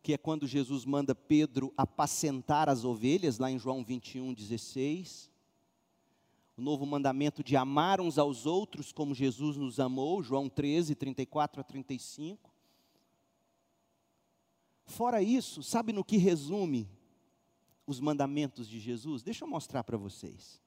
que 0.02 0.12
é 0.12 0.18
quando 0.18 0.46
Jesus 0.46 0.84
manda 0.84 1.14
Pedro 1.14 1.72
apacentar 1.76 2.68
as 2.68 2.84
ovelhas, 2.84 3.38
lá 3.38 3.50
em 3.50 3.58
João 3.58 3.84
21, 3.84 4.34
16. 4.34 5.30
O 6.56 6.60
novo 6.60 6.84
mandamento 6.84 7.42
de 7.42 7.56
amar 7.56 8.00
uns 8.00 8.18
aos 8.18 8.44
outros 8.44 8.92
como 8.92 9.14
Jesus 9.14 9.56
nos 9.56 9.78
amou, 9.78 10.22
João 10.22 10.48
13, 10.48 10.94
34 10.94 11.60
a 11.60 11.64
35. 11.64 12.51
Fora 14.92 15.22
isso, 15.22 15.62
sabe 15.62 15.90
no 15.90 16.04
que 16.04 16.18
resume 16.18 16.86
os 17.86 17.98
mandamentos 17.98 18.68
de 18.68 18.78
Jesus? 18.78 19.22
Deixa 19.22 19.42
eu 19.42 19.48
mostrar 19.48 19.82
para 19.82 19.96
vocês. 19.96 20.60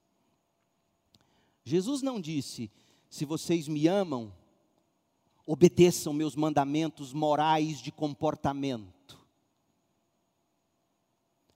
Jesus 1.64 2.02
não 2.02 2.20
disse: 2.20 2.72
se 3.08 3.24
vocês 3.24 3.68
me 3.68 3.88
amam, 3.88 4.34
obedeçam 5.46 6.12
meus 6.12 6.36
mandamentos 6.36 7.14
morais 7.14 7.80
de 7.80 7.92
comportamento. 7.92 9.24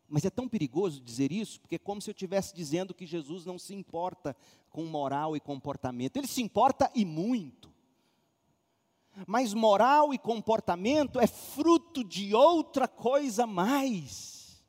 Mas 0.07 0.23
é 0.23 0.29
tão 0.29 0.47
perigoso 0.47 1.01
dizer 1.01 1.31
isso, 1.31 1.59
porque 1.59 1.75
é 1.75 1.79
como 1.79 1.99
se 1.99 2.11
eu 2.11 2.13
estivesse 2.13 2.53
dizendo 2.53 2.93
que 2.93 3.07
Jesus 3.07 3.45
não 3.47 3.57
se 3.57 3.73
importa 3.73 4.35
com 4.69 4.85
moral 4.85 5.35
e 5.35 5.39
comportamento. 5.39 6.17
Ele 6.17 6.27
se 6.27 6.43
importa 6.43 6.91
e 6.93 7.03
muito. 7.03 7.73
Mas 9.27 9.53
moral 9.53 10.13
e 10.13 10.17
comportamento 10.17 11.19
é 11.19 11.27
fruto 11.27 12.03
de 12.03 12.33
outra 12.33 12.87
coisa 12.87 13.45
mais. 13.45 14.63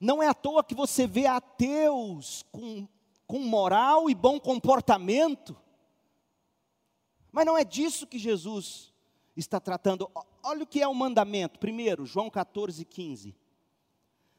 Não 0.00 0.22
é 0.22 0.28
à 0.28 0.34
toa 0.34 0.62
que 0.62 0.74
você 0.74 1.06
vê 1.06 1.26
ateus 1.26 2.44
com, 2.52 2.86
com 3.26 3.38
moral 3.40 4.10
e 4.10 4.14
bom 4.14 4.38
comportamento. 4.38 5.56
Mas 7.32 7.46
não 7.46 7.56
é 7.56 7.64
disso 7.64 8.06
que 8.06 8.18
Jesus 8.18 8.92
está 9.36 9.60
tratando. 9.60 10.10
Olha 10.42 10.64
o 10.64 10.66
que 10.66 10.82
é 10.82 10.88
o 10.88 10.94
mandamento. 10.94 11.58
Primeiro, 11.58 12.04
João 12.04 12.28
14, 12.30 12.84
15. 12.84 13.34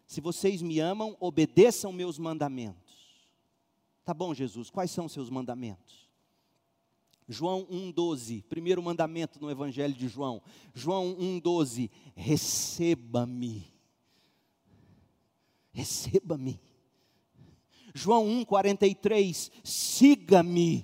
Se 0.05 0.21
vocês 0.21 0.61
me 0.61 0.79
amam, 0.79 1.15
obedeçam 1.19 1.91
meus 1.91 2.17
mandamentos. 2.17 2.89
Tá 4.03 4.13
bom, 4.13 4.33
Jesus, 4.33 4.69
quais 4.69 4.89
são 4.89 5.05
os 5.05 5.11
seus 5.11 5.29
mandamentos? 5.29 6.08
João 7.31 7.63
1,12, 7.67 8.43
primeiro 8.49 8.81
mandamento 8.81 9.39
no 9.39 9.51
Evangelho 9.51 9.93
de 9.93 10.07
João. 10.07 10.41
João 10.73 11.15
1,12, 11.15 11.91
receba-me. 12.15 13.71
Receba-me. 15.71 16.59
João 17.93 18.25
1,43, 18.25 19.51
siga-me. 19.63 20.83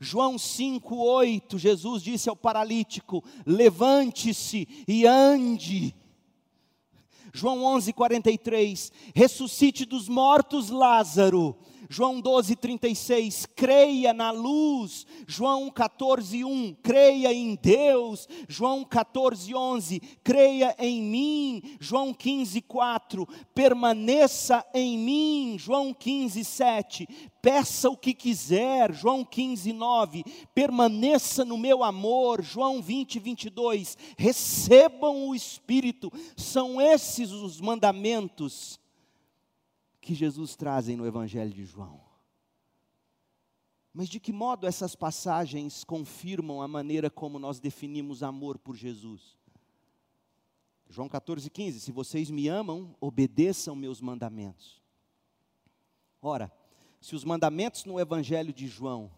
João 0.00 0.34
5,8, 0.34 1.56
Jesus 1.56 2.02
disse 2.02 2.28
ao 2.28 2.34
paralítico: 2.34 3.22
levante-se 3.46 4.66
e 4.88 5.06
ande. 5.06 5.94
João 7.32 7.60
11:43, 7.78 8.90
ressuscite 9.14 9.84
dos 9.84 10.08
mortos 10.08 10.68
Lázaro. 10.68 11.56
João 11.88 12.20
12, 12.20 12.56
36, 12.56 13.46
creia 13.54 14.12
na 14.12 14.30
luz. 14.30 15.06
João 15.26 15.70
14, 15.70 16.44
1, 16.44 16.74
creia 16.82 17.32
em 17.32 17.54
Deus. 17.54 18.28
João 18.48 18.84
14, 18.84 19.54
11, 19.54 20.00
creia 20.22 20.74
em 20.78 21.02
mim. 21.02 21.62
João 21.80 22.12
15, 22.12 22.60
4, 22.62 23.28
permaneça 23.54 24.64
em 24.74 24.98
mim. 24.98 25.56
João 25.58 25.92
15, 25.92 26.44
7, 26.44 27.08
peça 27.42 27.90
o 27.90 27.96
que 27.96 28.14
quiser. 28.14 28.92
João 28.92 29.24
15, 29.24 29.72
9, 29.72 30.24
permaneça 30.54 31.44
no 31.44 31.58
meu 31.58 31.84
amor. 31.84 32.42
João 32.42 32.80
20, 32.80 33.18
22, 33.18 33.98
recebam 34.16 35.28
o 35.28 35.34
Espírito. 35.34 36.12
São 36.36 36.80
esses 36.80 37.30
os 37.32 37.60
mandamentos 37.60 38.78
que 40.04 40.14
Jesus 40.14 40.54
trazem 40.54 40.96
no 40.96 41.06
Evangelho 41.06 41.50
de 41.50 41.64
João. 41.64 41.98
Mas 43.92 44.08
de 44.08 44.20
que 44.20 44.32
modo 44.32 44.66
essas 44.66 44.94
passagens 44.94 45.82
confirmam 45.82 46.60
a 46.60 46.68
maneira 46.68 47.08
como 47.08 47.38
nós 47.38 47.58
definimos 47.58 48.22
amor 48.22 48.58
por 48.58 48.76
Jesus? 48.76 49.38
João 50.90 51.08
14, 51.08 51.48
15: 51.48 51.80
Se 51.80 51.90
vocês 51.90 52.30
me 52.30 52.48
amam, 52.48 52.94
obedeçam 53.00 53.74
meus 53.74 54.00
mandamentos. 54.00 54.82
Ora, 56.20 56.52
se 57.00 57.14
os 57.14 57.24
mandamentos 57.24 57.84
no 57.84 57.98
Evangelho 57.98 58.52
de 58.52 58.66
João 58.66 59.10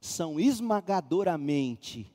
são 0.00 0.40
esmagadoramente 0.40 2.10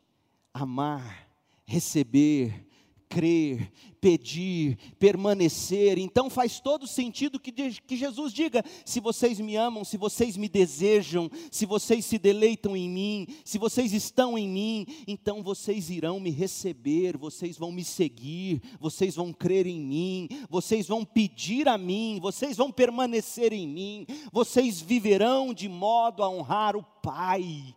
amar, 0.54 1.30
receber, 1.66 2.68
crer, 3.10 3.72
pedir, 4.00 4.78
permanecer. 4.98 5.98
Então 5.98 6.30
faz 6.30 6.60
todo 6.60 6.88
sentido 6.88 7.40
que, 7.40 7.52
que 7.52 7.98
Jesus 7.98 8.32
diga: 8.32 8.64
se 8.86 9.00
vocês 9.00 9.40
me 9.40 9.56
amam, 9.56 9.84
se 9.84 9.98
vocês 9.98 10.38
me 10.38 10.48
desejam, 10.48 11.30
se 11.52 11.66
vocês 11.66 12.06
se 12.06 12.18
deleitam 12.18 12.78
em 12.78 12.88
mim, 12.88 13.28
se 13.44 13.58
vocês 13.58 13.92
estão 13.92 14.38
em 14.38 14.48
mim, 14.48 14.86
então 15.08 15.42
vocês 15.42 15.90
irão 15.90 16.20
me 16.20 16.30
receber, 16.30 17.18
vocês 17.18 17.58
vão 17.58 17.72
me 17.72 17.84
seguir, 17.84 18.62
vocês 18.80 19.16
vão 19.16 19.34
crer 19.34 19.66
em 19.66 19.80
mim, 19.80 20.30
vocês 20.50 20.88
vão 20.88 21.04
pedir 21.04 21.68
a 21.68 21.78
mim, 21.78 22.20
vocês 22.22 22.56
vão 22.56 22.72
permanecer 22.72 23.52
em 23.52 23.68
mim, 23.68 24.06
vocês 24.32 24.80
viverão 24.80 25.54
de 25.54 25.68
modo 25.68 26.24
a 26.24 26.30
honrar 26.30 26.76
o 26.76 26.84
Pai. 27.02 27.76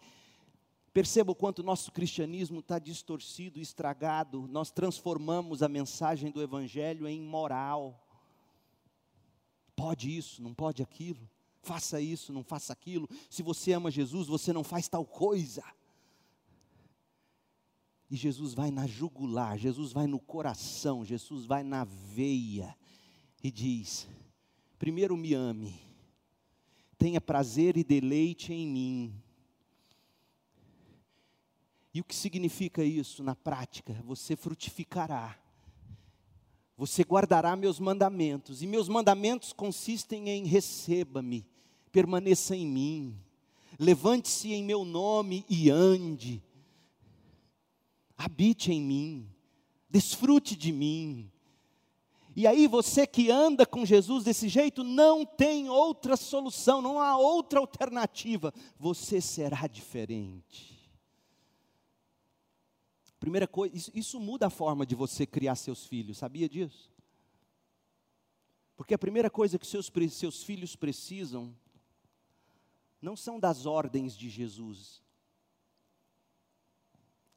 Perceba 0.93 1.33
o 1.33 1.35
quanto 1.35 1.61
o 1.61 1.65
nosso 1.65 1.91
cristianismo 1.91 2.61
está 2.61 2.79
distorcido, 2.79 3.59
estragado. 3.59 4.47
Nós 4.47 4.71
transformamos 4.71 5.63
a 5.63 5.69
mensagem 5.69 6.31
do 6.31 6.43
Evangelho 6.43 7.09
em 7.09 7.21
moral. 7.23 8.07
Pode 9.75 10.15
isso, 10.15 10.43
não 10.43 10.53
pode 10.53 10.83
aquilo. 10.83 11.29
Faça 11.63 11.99
isso, 11.99 12.33
não 12.33 12.45
faça 12.45 12.75
aquilo. 12.75 13.09
Se 13.31 13.43
você 13.43 13.73
ama 13.73 13.91
Jesus, 13.91 14.27
você 14.27 14.53
não 14.53 14.63
faz 14.63 14.87
tal 14.87 15.07
coisa. 15.07 15.65
E 18.11 18.17
Jesus 18.17 18.53
vai 18.53 18.71
na 18.71 18.87
jugular, 18.87 19.57
Jesus 19.57 19.93
vai 19.93 20.07
no 20.07 20.21
coração, 20.21 21.03
Jesus 21.03 21.47
vai 21.47 21.63
na 21.63 21.85
veia 21.85 22.77
e 23.43 23.51
diz: 23.51 24.07
primeiro 24.79 25.17
me 25.17 25.33
ame, 25.33 25.81
tenha 26.99 27.23
prazer 27.23 27.79
e 27.79 27.83
deleite 27.83 28.53
em 28.53 28.69
mim 28.69 29.22
e 31.95 32.01
o 32.01 32.05
que 32.05 32.15
significa 32.15 32.83
isso 32.83 33.23
na 33.23 33.35
prática? 33.35 33.93
Você 34.05 34.35
frutificará. 34.35 35.39
Você 36.77 37.03
guardará 37.03 37.55
meus 37.55 37.79
mandamentos, 37.79 38.63
e 38.63 38.67
meus 38.67 38.89
mandamentos 38.89 39.53
consistem 39.53 40.31
em 40.31 40.47
receba-me, 40.47 41.47
permaneça 41.93 42.57
em 42.57 42.67
mim, 42.67 43.21
levante-se 43.79 44.53
em 44.53 44.65
meu 44.65 44.85
nome 44.85 45.45
e 45.49 45.71
ande, 45.71 46.43
habite 48.17 48.73
em 48.73 48.81
mim, 48.81 49.29
desfrute 49.89 50.57
de 50.57 50.73
mim. 50.73 51.31
E 52.35 52.47
aí 52.47 52.67
você 52.67 53.07
que 53.07 53.31
anda 53.31 53.67
com 53.67 53.85
Jesus 53.85 54.25
desse 54.25 54.49
jeito, 54.49 54.83
não 54.83 55.27
tem 55.27 55.69
outra 55.69 56.17
solução, 56.17 56.81
não 56.81 56.99
há 56.99 57.17
outra 57.19 57.61
alternativa, 57.61 58.53
você 58.79 59.21
será 59.21 59.67
diferente. 59.67 60.72
Primeira 63.23 63.47
coisa, 63.47 63.77
isso, 63.77 63.93
isso 63.95 64.19
muda 64.19 64.49
a 64.49 64.51
forma 64.51 64.85
de 64.85 64.97
você 64.97 65.25
criar 65.25 65.55
seus 65.55 65.87
filhos, 65.87 66.19
sabia 66.19 66.49
disso? 66.49 66.91
Porque 68.77 68.95
a 68.95 68.99
primeira 68.99 69.31
coisa 69.31 69.61
que 69.61 69.65
seus, 69.65 69.89
seus 70.11 70.43
filhos 70.43 70.75
precisam 70.75 71.57
não 73.01 73.15
são 73.15 73.39
das 73.39 73.65
ordens 73.65 74.17
de 74.17 74.29
Jesus. 74.29 75.01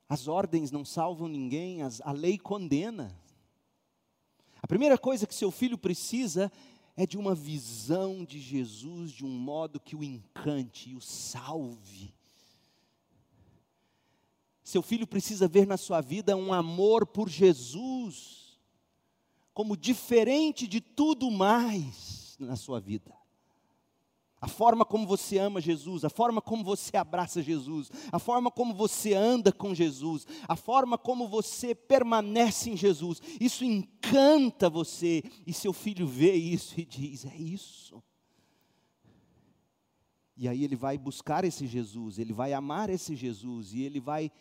As 0.09 0.27
ordens 0.27 0.71
não 0.71 0.83
salvam 0.83 1.27
ninguém, 1.27 1.83
as, 1.83 2.01
a 2.01 2.11
lei 2.11 2.39
condena. 2.39 3.15
A 4.63 4.65
primeira 4.65 4.97
coisa 4.97 5.27
que 5.27 5.35
seu 5.35 5.51
filho 5.51 5.77
precisa 5.77 6.51
é 6.97 7.05
de 7.05 7.15
uma 7.15 7.35
visão 7.35 8.25
de 8.25 8.39
Jesus 8.39 9.11
de 9.11 9.23
um 9.23 9.29
modo 9.29 9.79
que 9.79 9.95
o 9.95 10.03
encante 10.03 10.89
e 10.89 10.95
o 10.95 11.01
salve. 11.01 12.11
Seu 14.65 14.81
filho 14.81 15.05
precisa 15.05 15.47
ver 15.47 15.67
na 15.67 15.77
sua 15.77 16.01
vida 16.01 16.35
um 16.35 16.51
amor 16.51 17.05
por 17.05 17.29
Jesus, 17.29 18.59
como 19.53 19.77
diferente 19.77 20.65
de 20.65 20.81
tudo 20.81 21.29
mais 21.29 22.35
na 22.39 22.55
sua 22.55 22.79
vida. 22.79 23.15
a 24.41 24.47
forma 24.47 24.85
como 24.85 25.07
você 25.07 25.39
ama 25.39 25.59
Jesus, 25.59 26.05
a 26.05 26.09
forma 26.09 26.39
como 26.39 26.63
você 26.63 26.95
abraça 26.97 27.41
Jesus, 27.41 27.89
a 28.11 28.19
forma 28.19 28.51
como 28.51 28.75
você 28.75 29.15
anda 29.15 29.51
com 29.51 29.73
Jesus, 29.73 30.27
a 30.47 30.55
forma 30.55 30.97
como 30.97 31.27
você 31.27 31.73
permanece 31.73 32.69
em 32.69 32.77
Jesus, 32.77 33.19
isso 33.39 33.63
encanta 33.63 34.69
você, 34.69 35.23
e 35.47 35.53
seu 35.53 35.73
filho 35.73 36.05
vê 36.05 36.33
isso 36.33 36.79
e 36.79 36.85
diz: 36.85 37.25
é 37.25 37.35
isso. 37.35 38.03
E 40.37 40.47
aí 40.47 40.63
ele 40.63 40.75
vai 40.75 40.97
buscar 40.97 41.43
esse 41.43 41.65
Jesus, 41.65 42.19
ele 42.19 42.33
vai 42.33 42.53
amar 42.53 42.89
esse 42.89 43.15
Jesus, 43.15 43.73
e 43.73 43.81
ele 43.81 43.99
vai 43.99 44.31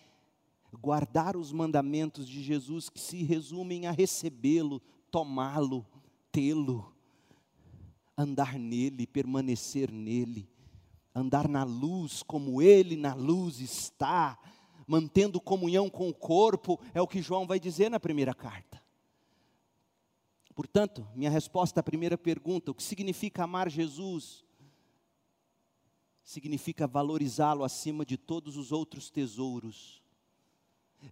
guardar 0.80 1.36
os 1.36 1.52
mandamentos 1.52 2.28
de 2.28 2.42
Jesus 2.42 2.88
que 2.88 3.00
se 3.00 3.22
resumem 3.22 3.86
a 3.86 3.90
recebê-lo, 3.90 4.80
tomá-lo, 5.10 5.86
tê-lo 6.30 6.94
andar 8.16 8.58
nele, 8.58 9.06
permanecer 9.06 9.90
nele, 9.90 10.48
andar 11.14 11.48
na 11.48 11.64
luz 11.64 12.22
como 12.22 12.62
ele 12.62 12.96
na 12.96 13.14
luz 13.14 13.60
está, 13.60 14.38
mantendo 14.86 15.40
comunhão 15.40 15.88
com 15.88 16.08
o 16.08 16.14
corpo, 16.14 16.80
é 16.92 17.00
o 17.00 17.08
que 17.08 17.22
João 17.22 17.46
vai 17.46 17.58
dizer 17.58 17.90
na 17.90 17.98
primeira 17.98 18.34
carta. 18.34 18.82
Portanto, 20.54 21.06
minha 21.14 21.30
resposta 21.30 21.80
à 21.80 21.82
primeira 21.82 22.16
pergunta, 22.16 22.70
o 22.70 22.74
que 22.74 22.82
significa 22.82 23.42
amar 23.42 23.68
Jesus? 23.68 24.44
Significa 26.22 26.86
valorizá-lo 26.86 27.64
acima 27.64 28.04
de 28.06 28.16
todos 28.16 28.56
os 28.56 28.70
outros 28.70 29.10
tesouros 29.10 30.03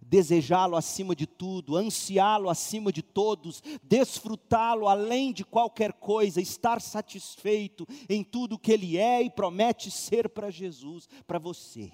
desejá-lo 0.01 0.75
acima 0.75 1.15
de 1.15 1.25
tudo, 1.25 1.75
ansiá-lo 1.75 2.49
acima 2.49 2.91
de 2.91 3.01
todos, 3.01 3.61
desfrutá-lo 3.83 4.87
além 4.87 5.33
de 5.33 5.43
qualquer 5.43 5.93
coisa, 5.93 6.41
estar 6.41 6.81
satisfeito 6.81 7.87
em 8.09 8.23
tudo 8.23 8.59
que 8.59 8.71
Ele 8.71 8.97
é 8.97 9.21
e 9.21 9.29
promete 9.29 9.89
ser 9.91 10.29
para 10.29 10.49
Jesus, 10.49 11.07
para 11.25 11.39
você. 11.39 11.91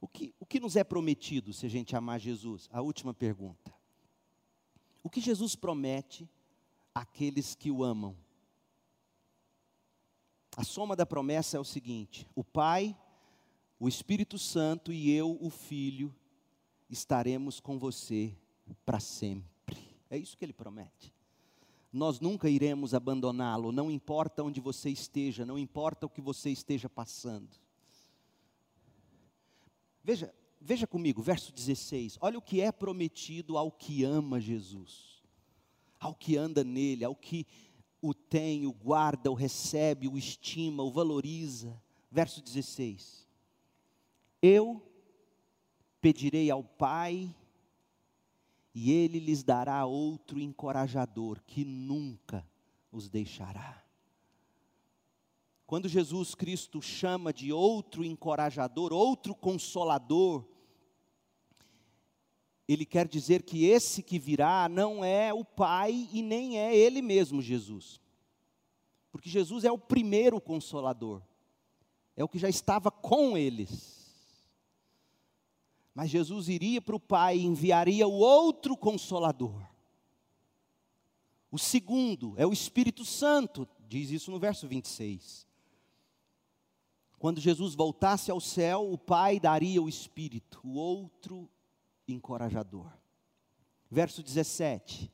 O 0.00 0.08
que, 0.08 0.34
o 0.40 0.46
que 0.46 0.58
nos 0.58 0.76
é 0.76 0.82
prometido 0.82 1.52
se 1.52 1.66
a 1.66 1.68
gente 1.68 1.94
amar 1.94 2.18
Jesus? 2.18 2.68
A 2.72 2.80
última 2.80 3.12
pergunta. 3.12 3.74
O 5.02 5.10
que 5.10 5.20
Jesus 5.20 5.54
promete 5.54 6.28
àqueles 6.94 7.54
que 7.54 7.70
o 7.70 7.84
amam? 7.84 8.16
A 10.56 10.64
soma 10.64 10.96
da 10.96 11.06
promessa 11.06 11.56
é 11.56 11.60
o 11.60 11.64
seguinte: 11.64 12.26
o 12.34 12.42
Pai 12.42 12.96
o 13.80 13.88
Espírito 13.88 14.38
Santo 14.38 14.92
e 14.92 15.10
eu, 15.10 15.38
o 15.40 15.48
Filho, 15.48 16.14
estaremos 16.90 17.58
com 17.60 17.78
você 17.78 18.36
para 18.84 19.00
sempre. 19.00 19.48
É 20.10 20.18
isso 20.18 20.36
que 20.36 20.44
ele 20.44 20.52
promete. 20.52 21.14
Nós 21.90 22.20
nunca 22.20 22.48
iremos 22.50 22.92
abandoná-lo, 22.92 23.72
não 23.72 23.90
importa 23.90 24.44
onde 24.44 24.60
você 24.60 24.90
esteja, 24.90 25.46
não 25.46 25.58
importa 25.58 26.04
o 26.04 26.10
que 26.10 26.20
você 26.20 26.50
esteja 26.50 26.90
passando. 26.90 27.48
Veja, 30.04 30.32
veja 30.60 30.86
comigo, 30.86 31.22
verso 31.22 31.50
16. 31.50 32.18
Olha 32.20 32.38
o 32.38 32.42
que 32.42 32.60
é 32.60 32.70
prometido 32.70 33.56
ao 33.56 33.72
que 33.72 34.04
ama 34.04 34.38
Jesus, 34.38 35.22
ao 35.98 36.14
que 36.14 36.36
anda 36.36 36.62
nele, 36.62 37.02
ao 37.02 37.16
que 37.16 37.46
o 38.02 38.12
tem, 38.12 38.66
o 38.66 38.72
guarda, 38.72 39.30
o 39.30 39.34
recebe, 39.34 40.06
o 40.06 40.18
estima, 40.18 40.82
o 40.82 40.90
valoriza. 40.90 41.80
Verso 42.10 42.42
16. 42.42 43.19
Eu 44.42 44.82
pedirei 46.00 46.50
ao 46.50 46.64
Pai, 46.64 47.34
e 48.74 48.92
Ele 48.92 49.18
lhes 49.18 49.42
dará 49.42 49.84
outro 49.84 50.40
encorajador, 50.40 51.42
que 51.46 51.64
nunca 51.64 52.46
os 52.90 53.08
deixará. 53.08 53.84
Quando 55.66 55.88
Jesus 55.88 56.34
Cristo 56.34 56.82
chama 56.82 57.32
de 57.32 57.52
outro 57.52 58.04
encorajador, 58.04 58.92
outro 58.92 59.34
consolador, 59.34 60.44
ele 62.72 62.86
quer 62.86 63.08
dizer 63.08 63.42
que 63.42 63.66
esse 63.66 64.00
que 64.00 64.16
virá 64.16 64.68
não 64.68 65.04
é 65.04 65.34
o 65.34 65.44
Pai 65.44 66.08
e 66.12 66.22
nem 66.22 66.56
é 66.56 66.76
Ele 66.76 67.02
mesmo, 67.02 67.42
Jesus. 67.42 68.00
Porque 69.10 69.28
Jesus 69.28 69.64
é 69.64 69.72
o 69.72 69.78
primeiro 69.78 70.40
consolador, 70.40 71.20
é 72.16 72.22
o 72.22 72.28
que 72.28 72.38
já 72.38 72.48
estava 72.48 72.88
com 72.88 73.36
eles. 73.36 73.99
Mas 75.94 76.10
Jesus 76.10 76.48
iria 76.48 76.80
para 76.80 76.96
o 76.96 77.00
Pai 77.00 77.38
e 77.38 77.44
enviaria 77.44 78.06
o 78.06 78.12
outro 78.12 78.76
consolador. 78.76 79.66
O 81.50 81.58
segundo 81.58 82.34
é 82.36 82.46
o 82.46 82.52
Espírito 82.52 83.04
Santo, 83.04 83.68
diz 83.88 84.10
isso 84.10 84.30
no 84.30 84.38
verso 84.38 84.68
26. 84.68 85.48
Quando 87.18 87.40
Jesus 87.40 87.74
voltasse 87.74 88.30
ao 88.30 88.40
céu, 88.40 88.90
o 88.90 88.96
Pai 88.96 89.38
daria 89.38 89.82
o 89.82 89.88
Espírito, 89.88 90.60
o 90.64 90.74
outro 90.74 91.50
encorajador. 92.08 92.90
Verso 93.90 94.22
17 94.22 95.12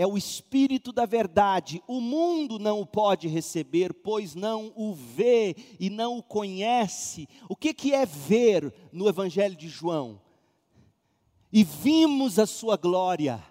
é 0.00 0.06
o 0.06 0.16
Espírito 0.16 0.92
da 0.92 1.04
verdade. 1.04 1.82
O 1.86 2.00
mundo 2.00 2.58
não 2.58 2.80
o 2.80 2.86
pode 2.86 3.28
receber, 3.28 3.92
pois 3.92 4.34
não 4.34 4.72
o 4.74 4.94
vê 4.94 5.54
e 5.78 5.90
não 5.90 6.16
o 6.16 6.22
conhece. 6.22 7.28
O 7.50 7.54
que, 7.54 7.74
que 7.74 7.92
é 7.92 8.06
ver 8.06 8.72
no 8.90 9.06
Evangelho 9.10 9.54
de 9.54 9.68
João? 9.68 10.18
E 11.52 11.62
vimos 11.62 12.38
a 12.38 12.46
sua 12.46 12.78
glória. 12.78 13.44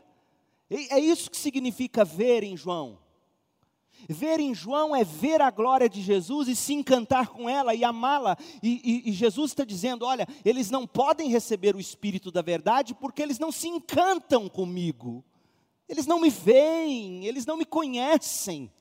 É 0.71 0.99
isso 0.99 1.29
que 1.29 1.37
significa 1.37 2.03
ver 2.03 2.43
em 2.43 2.57
João. 2.57 2.97
Ver 4.09 4.39
em 4.39 4.55
João 4.55 4.95
é 4.95 5.03
ver 5.03 5.43
a 5.43 5.51
glória 5.51 5.87
de 5.87 6.01
Jesus 6.01 6.47
e 6.47 6.55
se 6.55 6.73
encantar 6.73 7.27
com 7.27 7.47
ela 7.47 7.75
e 7.75 7.83
amá-la. 7.83 8.35
E, 8.63 9.03
e, 9.05 9.09
e, 9.11 9.11
Jesus 9.11 9.51
está 9.51 9.63
dizendo: 9.63 10.03
olha, 10.03 10.27
eles 10.43 10.71
não 10.71 10.87
podem 10.87 11.29
receber 11.29 11.75
o 11.75 11.79
Espírito 11.79 12.31
da 12.31 12.41
verdade 12.41 12.95
porque 12.95 13.21
eles 13.21 13.37
não 13.37 13.51
se 13.51 13.67
encantam 13.67 14.49
comigo. 14.49 15.23
Eles 15.89 16.05
não 16.05 16.21
me 16.21 16.29
veem, 16.29 17.25
eles 17.25 17.47
não 17.47 17.57
me 17.57 17.65
conhecem. 17.65 18.71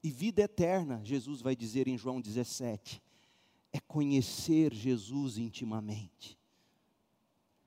E 0.00 0.08
vida 0.10 0.42
eterna, 0.42 1.00
Jesus 1.02 1.42
vai 1.42 1.56
dizer 1.56 1.88
em 1.88 1.98
João 1.98 2.20
17, 2.20 3.02
é 3.72 3.80
conhecer 3.80 4.72
Jesus 4.72 5.38
intimamente. 5.38 6.38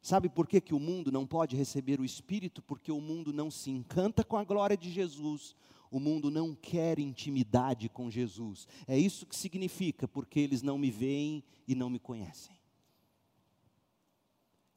Sabe 0.02 0.30
por 0.30 0.48
que, 0.48 0.62
que 0.62 0.74
o 0.74 0.80
mundo 0.80 1.12
não 1.12 1.28
pode 1.28 1.58
receber 1.58 2.00
o 2.00 2.06
Espírito? 2.06 2.62
Porque 2.62 2.92
o 2.92 3.02
mundo 3.02 3.34
não 3.34 3.52
se 3.52 3.70
encanta 3.70 4.24
com 4.24 4.38
a 4.38 4.44
glória 4.46 4.78
de 4.78 4.90
Jesus, 4.90 5.58
o 5.92 6.00
mundo 6.00 6.32
não 6.32 6.56
quer 6.56 7.00
intimidade 7.00 7.90
com 7.90 8.10
Jesus. 8.10 8.66
É 8.88 8.98
isso 8.98 9.26
que 9.26 9.36
significa, 9.36 10.08
porque 10.08 10.40
eles 10.40 10.62
não 10.62 10.78
me 10.78 10.90
veem 10.90 11.44
e 11.68 11.76
não 11.76 11.90
me 11.90 12.00
conhecem 12.00 12.55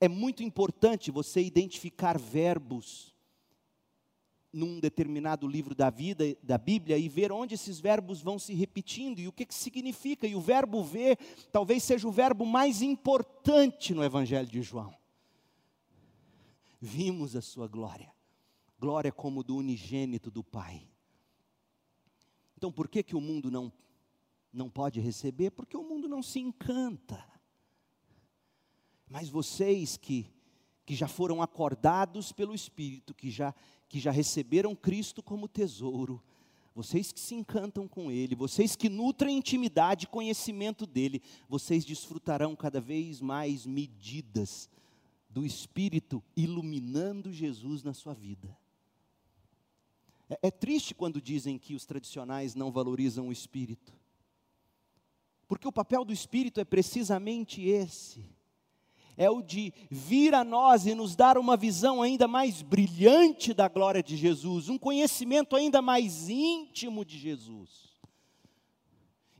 é 0.00 0.08
muito 0.08 0.42
importante 0.42 1.10
você 1.10 1.42
identificar 1.42 2.18
verbos 2.18 3.14
num 4.52 4.80
determinado 4.80 5.46
livro 5.46 5.74
da 5.74 5.90
vida, 5.90 6.24
da 6.42 6.56
Bíblia, 6.56 6.96
e 6.96 7.08
ver 7.08 7.30
onde 7.30 7.54
esses 7.54 7.78
verbos 7.78 8.22
vão 8.22 8.38
se 8.38 8.54
repetindo 8.54 9.18
e 9.18 9.28
o 9.28 9.32
que, 9.32 9.44
que 9.44 9.54
significa. 9.54 10.26
E 10.26 10.34
o 10.34 10.40
verbo 10.40 10.82
ver 10.82 11.18
talvez 11.52 11.82
seja 11.82 12.08
o 12.08 12.12
verbo 12.12 12.46
mais 12.46 12.80
importante 12.80 13.92
no 13.92 14.02
Evangelho 14.02 14.48
de 14.48 14.62
João. 14.62 14.94
Vimos 16.80 17.34
a 17.34 17.42
sua 17.42 17.66
glória, 17.66 18.12
glória 18.78 19.12
como 19.12 19.42
do 19.42 19.56
unigênito 19.56 20.30
do 20.30 20.42
Pai. 20.44 20.88
Então, 22.56 22.72
por 22.72 22.88
que, 22.88 23.02
que 23.02 23.16
o 23.16 23.20
mundo 23.20 23.50
não, 23.50 23.72
não 24.52 24.70
pode 24.70 25.00
receber? 25.00 25.50
Porque 25.50 25.76
o 25.76 25.82
mundo 25.82 26.08
não 26.08 26.22
se 26.22 26.40
encanta. 26.40 27.24
Mas 29.08 29.28
vocês 29.28 29.96
que, 29.96 30.30
que 30.84 30.94
já 30.94 31.08
foram 31.08 31.40
acordados 31.40 32.32
pelo 32.32 32.54
Espírito, 32.54 33.14
que 33.14 33.30
já, 33.30 33.54
que 33.88 33.98
já 33.98 34.10
receberam 34.10 34.74
Cristo 34.74 35.22
como 35.22 35.48
tesouro, 35.48 36.22
vocês 36.74 37.10
que 37.10 37.18
se 37.18 37.34
encantam 37.34 37.88
com 37.88 38.10
Ele, 38.10 38.36
vocês 38.36 38.76
que 38.76 38.88
nutrem 38.88 39.38
intimidade 39.38 40.04
e 40.04 40.08
conhecimento 40.08 40.86
dEle, 40.86 41.22
vocês 41.48 41.84
desfrutarão 41.84 42.54
cada 42.54 42.80
vez 42.80 43.20
mais 43.20 43.66
medidas 43.66 44.70
do 45.28 45.44
Espírito 45.44 46.22
iluminando 46.36 47.32
Jesus 47.32 47.82
na 47.82 47.92
sua 47.92 48.14
vida. 48.14 48.56
É, 50.30 50.38
é 50.48 50.50
triste 50.50 50.94
quando 50.94 51.20
dizem 51.20 51.58
que 51.58 51.74
os 51.74 51.84
tradicionais 51.84 52.54
não 52.54 52.70
valorizam 52.70 53.28
o 53.28 53.32
Espírito, 53.32 53.92
porque 55.48 55.66
o 55.66 55.72
papel 55.72 56.04
do 56.04 56.12
Espírito 56.12 56.60
é 56.60 56.64
precisamente 56.64 57.62
esse 57.62 58.37
é 59.18 59.28
o 59.28 59.42
de 59.42 59.74
vir 59.90 60.32
a 60.32 60.44
nós 60.44 60.86
e 60.86 60.94
nos 60.94 61.16
dar 61.16 61.36
uma 61.36 61.56
visão 61.56 62.00
ainda 62.00 62.28
mais 62.28 62.62
brilhante 62.62 63.52
da 63.52 63.68
glória 63.68 64.02
de 64.02 64.16
Jesus, 64.16 64.68
um 64.68 64.78
conhecimento 64.78 65.56
ainda 65.56 65.82
mais 65.82 66.28
íntimo 66.28 67.04
de 67.04 67.18
Jesus. 67.18 67.97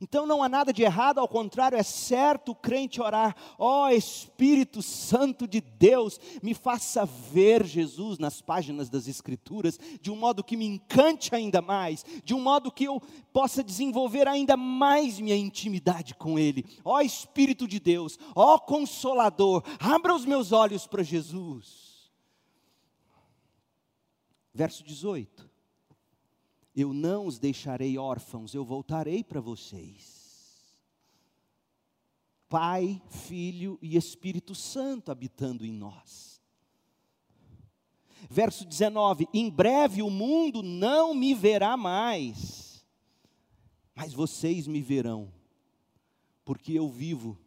Então 0.01 0.26
não 0.26 0.42
há 0.42 0.49
nada 0.49 0.72
de 0.72 0.82
errado, 0.82 1.18
ao 1.18 1.26
contrário, 1.26 1.76
é 1.76 1.82
certo 1.82 2.53
o 2.53 2.55
crente 2.55 3.01
orar: 3.01 3.34
ó 3.59 3.86
oh, 3.86 3.88
Espírito 3.88 4.80
Santo 4.80 5.46
de 5.46 5.61
Deus, 5.61 6.20
me 6.42 6.55
faça 6.55 7.05
ver 7.05 7.66
Jesus 7.66 8.18
nas 8.18 8.40
páginas 8.40 8.88
das 8.88 9.09
Escrituras, 9.09 9.78
de 10.01 10.11
um 10.11 10.16
modo 10.16 10.44
que 10.44 10.57
me 10.57 10.66
encante 10.66 11.34
ainda 11.34 11.61
mais, 11.61 12.05
de 12.24 12.34
um 12.34 12.40
modo 12.40 12.70
que 12.70 12.84
eu 12.84 13.03
possa 13.32 13.62
desenvolver 13.62 14.28
ainda 14.28 14.57
mais 14.57 15.18
minha 15.18 15.36
intimidade 15.36 16.14
com 16.14 16.38
Ele. 16.38 16.64
Ó 16.84 16.96
oh, 16.96 17.01
Espírito 17.01 17.66
de 17.66 17.80
Deus, 17.80 18.18
ó 18.34 18.55
oh, 18.55 18.61
Consolador, 18.61 19.64
abra 19.80 20.14
os 20.14 20.24
meus 20.24 20.53
olhos 20.53 20.86
para 20.86 21.03
Jesus. 21.03 21.88
Verso 24.55 24.84
18 24.84 25.47
eu 26.80 26.92
não 26.92 27.26
os 27.26 27.38
deixarei 27.38 27.98
órfãos, 27.98 28.54
eu 28.54 28.64
voltarei 28.64 29.24
para 29.24 29.40
vocês. 29.40 30.18
Pai, 32.48 33.02
Filho 33.08 33.78
e 33.82 33.96
Espírito 33.96 34.54
Santo 34.54 35.10
habitando 35.10 35.66
em 35.66 35.72
nós. 35.72 36.40
Verso 38.30 38.64
19: 38.64 39.28
Em 39.34 39.50
breve 39.50 40.02
o 40.02 40.10
mundo 40.10 40.62
não 40.62 41.14
me 41.14 41.34
verá 41.34 41.76
mais, 41.76 42.84
mas 43.94 44.12
vocês 44.12 44.66
me 44.66 44.80
verão, 44.80 45.32
porque 46.44 46.72
eu 46.72 46.88
vivo 46.88 47.38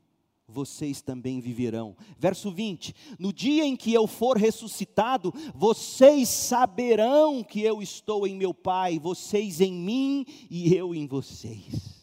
vocês 0.52 1.02
também 1.02 1.39
viverão. 1.39 1.95
Verso 2.18 2.52
20: 2.52 2.93
No 3.18 3.32
dia 3.34 3.66
em 3.66 3.76
que 3.76 3.93
eu 3.93 4.06
for 4.06 4.38
ressuscitado, 4.38 5.34
vocês 5.56 6.30
saberão 6.30 7.43
que 7.43 7.62
eu 7.62 7.82
estou 7.82 8.28
em 8.28 8.36
meu 8.36 8.54
Pai, 8.54 8.99
vocês 8.99 9.62
em 9.62 9.74
mim 9.74 10.26
e 10.49 10.74
eu 10.76 10.93
em 10.93 11.08
vocês. 11.08 12.02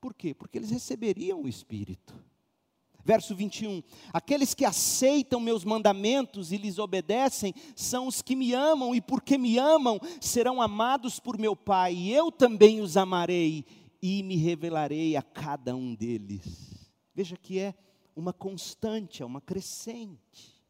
Por 0.00 0.14
quê? 0.14 0.34
Porque 0.34 0.58
eles 0.58 0.70
receberiam 0.70 1.42
o 1.42 1.48
Espírito. 1.48 2.14
Verso 3.04 3.34
21: 3.34 3.82
Aqueles 4.12 4.54
que 4.54 4.64
aceitam 4.64 5.38
meus 5.38 5.64
mandamentos 5.64 6.52
e 6.52 6.56
lhes 6.56 6.78
obedecem 6.78 7.52
são 7.76 8.06
os 8.06 8.22
que 8.22 8.34
me 8.34 8.54
amam, 8.54 8.94
e 8.94 9.00
porque 9.00 9.36
me 9.36 9.58
amam, 9.58 10.00
serão 10.20 10.62
amados 10.62 11.20
por 11.20 11.38
meu 11.38 11.54
Pai, 11.54 11.94
e 11.94 12.12
eu 12.12 12.32
também 12.32 12.80
os 12.80 12.96
amarei 12.96 13.66
e 14.00 14.22
me 14.22 14.36
revelarei 14.36 15.16
a 15.16 15.22
cada 15.22 15.76
um 15.76 15.94
deles. 15.94 16.73
Veja 17.14 17.36
que 17.36 17.58
é 17.58 17.74
uma 18.16 18.32
constante, 18.32 19.22
é 19.22 19.26
uma 19.26 19.40
crescente. 19.40 20.60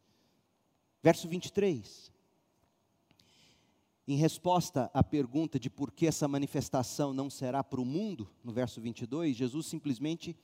Verso 1.01 1.27
23. 1.27 2.11
Em 4.07 4.17
resposta 4.17 4.89
à 4.93 5.03
pergunta 5.03 5.59
de 5.59 5.69
por 5.69 5.91
que 5.91 6.05
essa 6.05 6.27
manifestação 6.27 7.13
não 7.13 7.29
será 7.29 7.63
para 7.63 7.81
o 7.81 7.85
mundo, 7.85 8.29
no 8.43 8.53
verso 8.53 8.79
22, 8.79 9.35
Jesus 9.35 9.65
simplesmente 9.65 10.37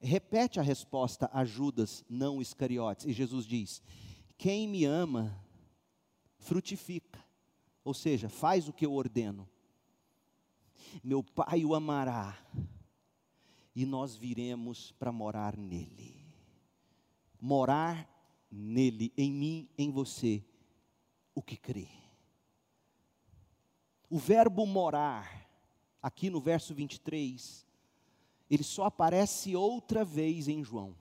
repete 0.00 0.58
a 0.58 0.62
resposta 0.62 1.28
a 1.32 1.44
Judas, 1.44 2.02
não 2.08 2.40
Iscariotes. 2.40 3.04
E 3.04 3.12
Jesus 3.12 3.46
diz: 3.46 3.82
Quem 4.38 4.66
me 4.66 4.84
ama, 4.84 5.38
frutifica. 6.38 7.22
Ou 7.84 7.92
seja, 7.92 8.30
faz 8.30 8.68
o 8.68 8.72
que 8.72 8.86
eu 8.86 8.94
ordeno. 8.94 9.46
Meu 11.02 11.22
Pai 11.22 11.64
o 11.64 11.74
amará 11.74 12.38
e 13.74 13.84
nós 13.84 14.14
viremos 14.14 14.92
para 14.92 15.10
morar 15.10 15.56
nele. 15.56 16.14
Morar 17.40 18.08
nele, 18.50 19.12
em 19.16 19.32
mim, 19.32 19.68
em 19.76 19.90
você, 19.90 20.44
o 21.34 21.42
que 21.42 21.56
crê. 21.56 21.88
O 24.08 24.16
verbo 24.16 24.64
morar, 24.64 25.50
aqui 26.00 26.30
no 26.30 26.40
verso 26.40 26.72
23, 26.72 27.66
ele 28.48 28.62
só 28.62 28.84
aparece 28.84 29.56
outra 29.56 30.04
vez 30.04 30.46
em 30.46 30.62
João. 30.62 30.96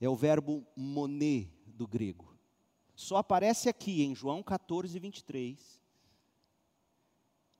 É 0.00 0.08
o 0.08 0.16
verbo 0.16 0.66
moné 0.74 1.48
do 1.66 1.86
grego. 1.86 2.34
Só 2.94 3.16
aparece 3.16 3.68
aqui 3.68 4.02
em 4.02 4.14
João 4.14 4.42
14, 4.42 4.98
23. 4.98 5.80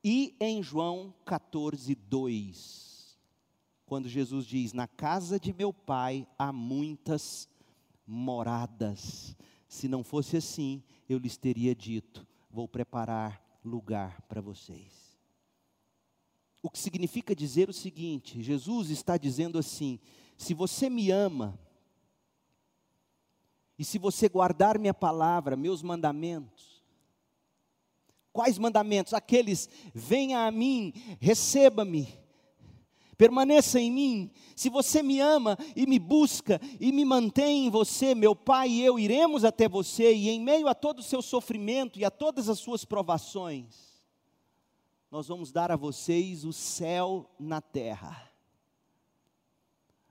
E 0.03 0.34
em 0.40 0.62
João 0.62 1.14
14, 1.24 1.94
2 1.94 2.91
quando 3.93 4.09
Jesus 4.09 4.47
diz: 4.47 4.72
Na 4.72 4.88
casa 4.88 5.38
de 5.38 5.53
meu 5.53 5.70
pai 5.70 6.26
há 6.38 6.51
muitas 6.51 7.47
moradas. 8.07 9.36
Se 9.68 9.86
não 9.86 10.03
fosse 10.03 10.34
assim, 10.34 10.82
eu 11.07 11.18
lhes 11.18 11.36
teria 11.36 11.74
dito: 11.74 12.26
Vou 12.51 12.66
preparar 12.66 13.61
lugar 13.62 14.22
para 14.22 14.40
vocês. 14.40 15.18
O 16.62 16.70
que 16.70 16.78
significa 16.78 17.36
dizer 17.36 17.68
o 17.68 17.72
seguinte: 17.74 18.43
Jesus 18.43 18.88
está 18.88 19.18
dizendo 19.18 19.59
assim: 19.59 20.01
se 20.38 20.55
você 20.55 20.88
me 20.88 21.11
ama, 21.11 21.61
e 23.78 23.84
se 23.84 23.99
você 23.99 24.26
guardar 24.26 24.78
minha 24.78 24.95
palavra, 24.95 25.55
meus 25.55 25.82
mandamentos, 25.82 26.82
quais 28.32 28.57
mandamentos? 28.57 29.12
Aqueles, 29.12 29.68
venha 29.93 30.47
a 30.47 30.51
mim, 30.51 30.95
receba-me, 31.20 32.21
permaneça 33.22 33.78
em 33.78 33.88
mim. 33.88 34.30
Se 34.56 34.68
você 34.68 35.00
me 35.00 35.20
ama 35.20 35.56
e 35.76 35.86
me 35.86 36.00
busca 36.00 36.60
e 36.80 36.90
me 36.90 37.04
mantém 37.04 37.66
em 37.66 37.70
você, 37.70 38.16
meu 38.16 38.34
Pai 38.34 38.68
e 38.68 38.82
eu 38.82 38.98
iremos 38.98 39.44
até 39.44 39.68
você, 39.68 40.12
e 40.12 40.28
em 40.28 40.40
meio 40.40 40.66
a 40.66 40.74
todo 40.74 40.98
o 40.98 41.04
seu 41.04 41.22
sofrimento 41.22 42.00
e 42.00 42.04
a 42.04 42.10
todas 42.10 42.48
as 42.48 42.58
suas 42.58 42.84
provações, 42.84 44.02
nós 45.08 45.28
vamos 45.28 45.52
dar 45.52 45.70
a 45.70 45.76
vocês 45.76 46.44
o 46.44 46.52
céu 46.52 47.30
na 47.38 47.60
terra. 47.60 48.28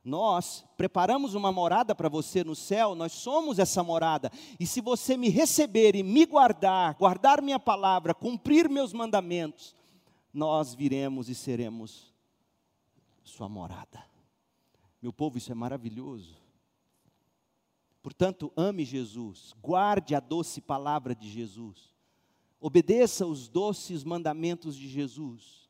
Nós 0.01 0.63
preparamos 0.77 1.35
uma 1.35 1.51
morada 1.51 1.93
para 1.93 2.07
você 2.07 2.45
no 2.45 2.55
céu, 2.55 2.95
nós 2.95 3.11
somos 3.11 3.59
essa 3.59 3.83
morada. 3.83 4.31
E 4.57 4.65
se 4.65 4.79
você 4.79 5.17
me 5.17 5.27
receber 5.27 5.97
e 5.97 6.01
me 6.01 6.25
guardar, 6.25 6.95
guardar 6.95 7.41
minha 7.41 7.59
palavra, 7.59 8.13
cumprir 8.13 8.69
meus 8.69 8.93
mandamentos, 8.93 9.75
nós 10.33 10.73
viremos 10.73 11.27
e 11.27 11.35
seremos 11.35 12.10
sua 13.23 13.47
morada. 13.47 14.03
Meu 15.01 15.11
povo, 15.11 15.37
isso 15.37 15.51
é 15.51 15.55
maravilhoso. 15.55 16.35
Portanto, 18.01 18.51
ame 18.55 18.83
Jesus, 18.83 19.53
guarde 19.61 20.15
a 20.15 20.19
doce 20.19 20.59
palavra 20.59 21.13
de 21.13 21.29
Jesus, 21.29 21.93
obedeça 22.59 23.25
os 23.25 23.47
doces 23.47 24.03
mandamentos 24.03 24.75
de 24.75 24.89
Jesus. 24.89 25.69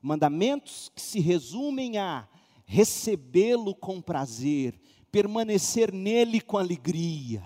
Mandamentos 0.00 0.90
que 0.94 1.02
se 1.02 1.20
resumem 1.20 1.98
a 1.98 2.28
recebê-lo 2.64 3.74
com 3.74 4.00
prazer, 4.00 4.80
permanecer 5.10 5.92
nele 5.92 6.40
com 6.40 6.56
alegria. 6.56 7.42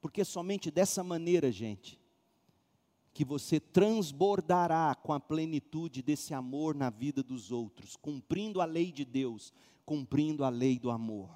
Porque 0.00 0.24
somente 0.24 0.70
dessa 0.70 1.04
maneira, 1.04 1.50
gente, 1.52 1.99
que 3.20 3.24
você 3.26 3.60
transbordará 3.60 4.94
com 4.94 5.12
a 5.12 5.20
plenitude 5.20 6.00
desse 6.00 6.32
amor 6.32 6.74
na 6.74 6.88
vida 6.88 7.22
dos 7.22 7.52
outros, 7.52 7.94
cumprindo 7.94 8.62
a 8.62 8.64
lei 8.64 8.90
de 8.90 9.04
Deus, 9.04 9.52
cumprindo 9.84 10.42
a 10.42 10.48
lei 10.48 10.78
do 10.78 10.90
amor. 10.90 11.28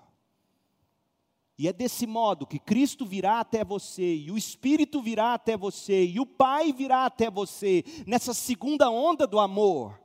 E 1.59 1.68
é 1.68 1.74
desse 1.74 2.07
modo 2.07 2.47
que 2.47 2.59
Cristo 2.59 3.05
virá 3.05 3.39
até 3.39 3.62
você, 3.62 4.16
e 4.16 4.30
o 4.30 4.39
Espírito 4.39 5.03
virá 5.03 5.35
até 5.35 5.59
você, 5.59 6.07
e 6.07 6.18
o 6.18 6.24
Pai 6.24 6.72
virá 6.72 7.05
até 7.05 7.30
você, 7.30 7.85
nessa 8.07 8.32
segunda 8.32 8.89
onda 8.89 9.26
do 9.26 9.39
amor. 9.39 10.01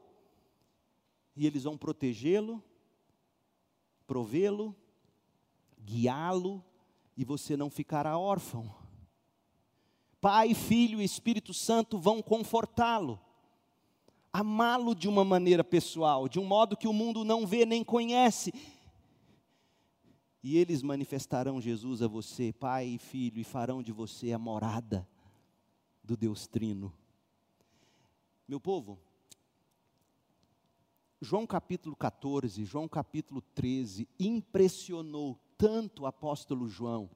E 1.34 1.48
eles 1.48 1.64
vão 1.64 1.78
protegê-lo, 1.78 2.62
provê-lo, 4.06 4.76
guiá-lo, 5.80 6.62
e 7.16 7.24
você 7.24 7.56
não 7.56 7.70
ficará 7.70 8.18
órfão. 8.18 8.79
Pai, 10.22 10.54
Filho 10.54 11.02
e 11.02 11.06
Espírito 11.06 11.54
Santo 11.54 11.98
vão 11.98 12.22
confortá-lo, 12.22 13.20
amá-lo 14.34 14.94
de 14.94 15.08
uma 15.08 15.24
maneira 15.24 15.64
pessoal, 15.64 16.28
de 16.28 16.40
um 16.40 16.46
modo 16.46 16.76
que 16.76 16.88
o 16.88 16.94
mundo 16.94 17.24
não 17.24 17.48
vê 17.48 17.66
nem 17.66 17.84
conhece. 17.84 18.54
E 20.44 20.58
eles 20.58 20.82
manifestarão 20.82 21.62
Jesus 21.62 22.02
a 22.02 22.08
você, 22.08 22.52
Pai 22.52 22.88
e 22.88 22.98
Filho, 22.98 23.40
e 23.40 23.44
farão 23.44 23.82
de 23.82 23.92
você 23.92 24.34
a 24.34 24.40
morada 24.40 25.08
do 26.04 26.18
Deus 26.18 26.48
Trino. 26.48 26.94
Meu 28.48 28.60
povo, 28.60 29.00
João 31.22 31.46
capítulo 31.46 31.96
14, 31.96 32.64
João 32.66 32.88
capítulo 32.88 33.42
13, 33.54 34.08
impressionou 34.20 35.38
tanto 35.58 36.04
o 36.04 36.06
apóstolo 36.06 36.68
João 36.68 37.10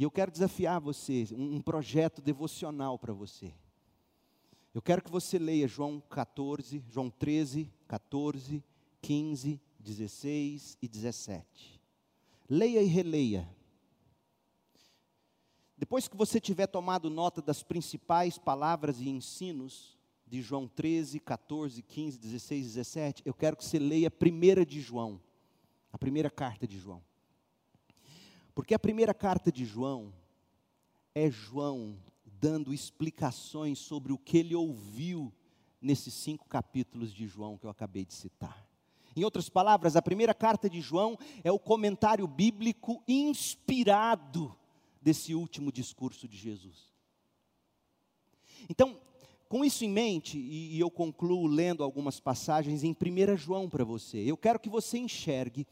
e 0.00 0.02
eu 0.02 0.10
quero 0.10 0.32
desafiar 0.32 0.80
você, 0.80 1.28
um, 1.32 1.60
projeto 1.60 2.22
devocional 2.22 2.98
para 2.98 3.12
você. 3.12 3.52
Eu 4.72 4.80
quero 4.80 5.02
que 5.02 5.10
você 5.10 5.38
leia 5.38 5.68
João 5.68 6.00
14, 6.08 6.82
João 6.88 7.10
13, 7.10 7.70
14, 7.86 8.64
15, 9.02 9.60
16 9.78 10.78
e 10.80 10.88
17. 10.88 11.82
Leia 12.48 12.80
e 12.80 12.86
releia. 12.86 13.46
Depois 15.76 16.08
que 16.08 16.16
você 16.16 16.40
tiver 16.40 16.66
tomado 16.66 17.10
nota 17.10 17.42
das 17.42 17.62
principais 17.62 18.38
palavras 18.38 19.02
e 19.02 19.08
ensinos 19.10 19.98
de 20.26 20.40
João 20.40 20.66
13, 20.66 21.20
14, 21.20 21.82
15, 21.82 22.18
16, 22.18 22.64
17, 22.68 23.22
eu 23.26 23.34
quero 23.34 23.54
que 23.54 23.66
você 23.66 23.78
leia 23.78 24.08
a 24.08 24.10
primeira 24.10 24.64
de 24.64 24.80
João, 24.80 25.20
a 25.92 25.98
primeira 25.98 26.30
carta 26.30 26.66
de 26.66 26.78
João. 26.78 27.02
Porque 28.60 28.74
a 28.74 28.78
primeira 28.78 29.14
carta 29.14 29.50
de 29.50 29.64
João 29.64 30.12
é 31.14 31.30
João 31.30 31.96
dando 32.26 32.74
explicações 32.74 33.78
sobre 33.78 34.12
o 34.12 34.18
que 34.18 34.36
ele 34.36 34.54
ouviu 34.54 35.32
nesses 35.80 36.12
cinco 36.12 36.46
capítulos 36.46 37.10
de 37.10 37.26
João 37.26 37.56
que 37.56 37.64
eu 37.64 37.70
acabei 37.70 38.04
de 38.04 38.12
citar. 38.12 38.68
Em 39.16 39.24
outras 39.24 39.48
palavras, 39.48 39.96
a 39.96 40.02
primeira 40.02 40.34
carta 40.34 40.68
de 40.68 40.78
João 40.78 41.18
é 41.42 41.50
o 41.50 41.58
comentário 41.58 42.26
bíblico 42.26 43.02
inspirado 43.08 44.54
desse 45.00 45.34
último 45.34 45.72
discurso 45.72 46.28
de 46.28 46.36
Jesus. 46.36 46.92
Então, 48.68 49.00
com 49.48 49.64
isso 49.64 49.86
em 49.86 49.90
mente, 49.90 50.36
e, 50.36 50.78
eu 50.78 50.90
concluo 50.90 51.46
lendo 51.46 51.82
algumas 51.82 52.20
passagens 52.20 52.84
em 52.84 52.92
1 52.92 53.38
João 53.38 53.70
para 53.70 53.84
você, 53.84 54.18
eu 54.18 54.36
quero 54.36 54.60
que 54.60 54.68
você 54.68 54.98
enxergue 54.98 55.66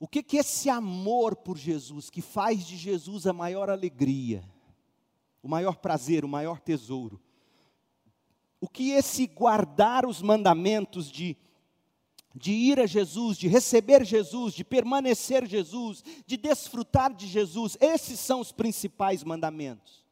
o 0.00 0.08
que, 0.08 0.22
que 0.22 0.38
esse 0.38 0.68
amor 0.68 1.36
por 1.36 1.56
Jesus, 1.56 2.10
que 2.10 2.20
faz 2.20 2.66
de 2.66 2.76
Jesus 2.76 3.26
a 3.26 3.32
maior 3.32 3.70
alegria, 3.70 4.42
o 5.42 5.48
maior 5.48 5.76
prazer, 5.76 6.24
o 6.24 6.28
maior 6.28 6.58
tesouro, 6.58 7.20
o 8.60 8.68
que 8.68 8.90
esse 8.90 9.28
guardar 9.28 10.04
os 10.04 10.20
mandamentos 10.20 11.08
de 11.08 11.36
de 12.34 12.52
ir 12.52 12.78
a 12.78 12.86
Jesus, 12.86 13.36
de 13.36 13.48
receber 13.48 14.04
Jesus, 14.04 14.54
de 14.54 14.64
permanecer 14.64 15.46
Jesus, 15.46 16.04
de 16.24 16.36
desfrutar 16.36 17.12
de 17.12 17.26
Jesus, 17.26 17.76
esses 17.80 18.20
são 18.20 18.40
os 18.40 18.52
principais 18.52 19.24
mandamentos. 19.24 20.04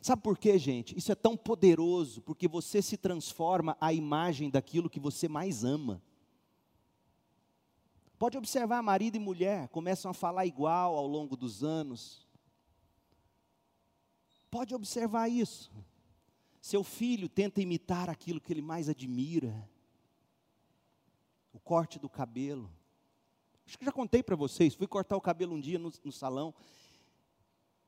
Sabe 0.00 0.22
por 0.22 0.38
quê, 0.38 0.58
gente? 0.58 0.96
Isso 0.96 1.10
é 1.10 1.14
tão 1.14 1.36
poderoso, 1.36 2.20
porque 2.22 2.46
você 2.46 2.80
se 2.80 2.96
transforma 2.96 3.76
à 3.80 3.92
imagem 3.92 4.50
daquilo 4.50 4.90
que 4.90 5.00
você 5.00 5.28
mais 5.28 5.64
ama. 5.64 6.02
Pode 8.18 8.36
observar, 8.36 8.82
marido 8.82 9.14
e 9.14 9.20
mulher 9.20 9.68
começam 9.68 10.10
a 10.10 10.14
falar 10.14 10.44
igual 10.44 10.96
ao 10.96 11.06
longo 11.06 11.36
dos 11.36 11.62
anos. 11.62 12.26
Pode 14.50 14.74
observar 14.74 15.28
isso. 15.28 15.70
Seu 16.60 16.82
filho 16.82 17.28
tenta 17.28 17.62
imitar 17.62 18.10
aquilo 18.10 18.40
que 18.40 18.52
ele 18.52 18.62
mais 18.62 18.88
admira. 18.88 19.68
O 21.52 21.60
corte 21.60 21.98
do 21.98 22.08
cabelo. 22.08 22.70
Acho 23.66 23.78
que 23.78 23.84
já 23.84 23.92
contei 23.92 24.22
para 24.22 24.34
vocês. 24.34 24.74
Fui 24.74 24.86
cortar 24.86 25.16
o 25.16 25.20
cabelo 25.20 25.54
um 25.54 25.60
dia 25.60 25.78
no, 25.78 25.92
no 26.02 26.10
salão 26.10 26.54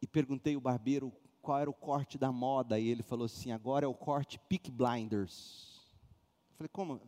e 0.01 0.07
perguntei 0.07 0.55
ao 0.55 0.61
barbeiro 0.61 1.13
qual 1.43 1.59
era 1.59 1.71
o 1.71 1.75
corte 1.75 2.19
da 2.19 2.31
moda, 2.31 2.79
e 2.79 2.89
ele 2.89 3.03
falou 3.03 3.25
assim: 3.25 3.51
agora 3.51 3.85
é 3.85 3.89
o 3.89 3.95
corte 3.95 4.39
Peak 4.39 4.71
Blinders. 4.71 5.81
Eu 6.51 6.57
falei, 6.57 6.71
como? 6.73 7.01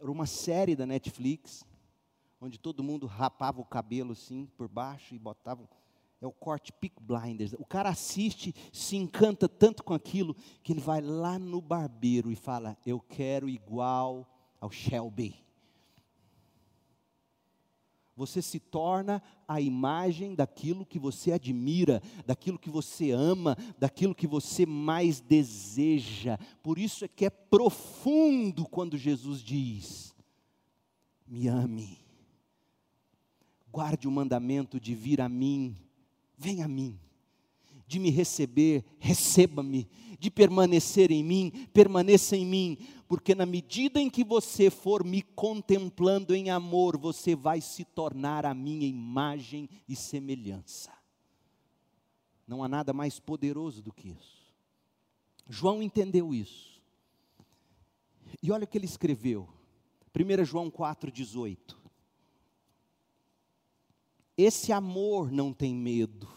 Era 0.00 0.10
uma 0.10 0.26
série 0.26 0.76
da 0.76 0.86
Netflix, 0.86 1.64
onde 2.40 2.58
todo 2.58 2.82
mundo 2.82 3.06
rapava 3.06 3.60
o 3.60 3.64
cabelo 3.64 4.12
assim 4.12 4.46
por 4.56 4.68
baixo 4.68 5.14
e 5.14 5.18
botava. 5.18 5.68
É 6.20 6.26
o 6.26 6.32
corte 6.32 6.72
Peak 6.72 6.96
Blinders. 7.00 7.52
O 7.54 7.64
cara 7.64 7.90
assiste, 7.90 8.54
se 8.72 8.96
encanta 8.96 9.48
tanto 9.48 9.84
com 9.84 9.94
aquilo, 9.94 10.34
que 10.62 10.72
ele 10.72 10.80
vai 10.80 11.00
lá 11.00 11.38
no 11.38 11.60
barbeiro 11.60 12.30
e 12.30 12.36
fala: 12.36 12.76
Eu 12.84 13.00
quero 13.00 13.48
igual 13.48 14.28
ao 14.60 14.70
Shelby 14.70 15.47
você 18.18 18.42
se 18.42 18.58
torna 18.58 19.22
a 19.46 19.60
imagem 19.60 20.34
daquilo 20.34 20.84
que 20.84 20.98
você 20.98 21.30
admira, 21.30 22.02
daquilo 22.26 22.58
que 22.58 22.68
você 22.68 23.12
ama, 23.12 23.56
daquilo 23.78 24.12
que 24.12 24.26
você 24.26 24.66
mais 24.66 25.20
deseja. 25.20 26.36
Por 26.60 26.80
isso 26.80 27.04
é 27.04 27.08
que 27.08 27.24
é 27.24 27.30
profundo 27.30 28.64
quando 28.64 28.98
Jesus 28.98 29.40
diz: 29.40 30.16
Me 31.28 31.46
ame, 31.46 31.96
guarde 33.70 34.08
o 34.08 34.10
mandamento 34.10 34.80
de 34.80 34.96
vir 34.96 35.20
a 35.20 35.28
mim, 35.28 35.76
venha 36.36 36.64
a 36.64 36.68
mim, 36.68 36.98
de 37.88 37.98
me 37.98 38.10
receber, 38.10 38.84
receba-me, 39.00 39.88
de 40.20 40.30
permanecer 40.30 41.10
em 41.10 41.24
mim, 41.24 41.50
permaneça 41.72 42.36
em 42.36 42.44
mim, 42.44 42.78
porque 43.08 43.34
na 43.34 43.46
medida 43.46 43.98
em 43.98 44.10
que 44.10 44.22
você 44.22 44.68
for 44.68 45.02
me 45.02 45.22
contemplando 45.22 46.34
em 46.34 46.50
amor, 46.50 46.98
você 46.98 47.34
vai 47.34 47.62
se 47.62 47.86
tornar 47.86 48.44
a 48.44 48.52
minha 48.52 48.86
imagem 48.86 49.70
e 49.88 49.96
semelhança. 49.96 50.92
Não 52.46 52.62
há 52.62 52.68
nada 52.68 52.92
mais 52.92 53.18
poderoso 53.18 53.80
do 53.80 53.92
que 53.92 54.10
isso. 54.10 54.52
João 55.48 55.82
entendeu 55.82 56.34
isso. 56.34 56.82
E 58.42 58.52
olha 58.52 58.64
o 58.64 58.66
que 58.66 58.76
ele 58.76 58.84
escreveu. 58.84 59.48
1 60.14 60.44
João 60.44 60.70
4,18. 60.70 61.74
Esse 64.36 64.72
amor 64.72 65.32
não 65.32 65.52
tem 65.52 65.74
medo, 65.74 66.28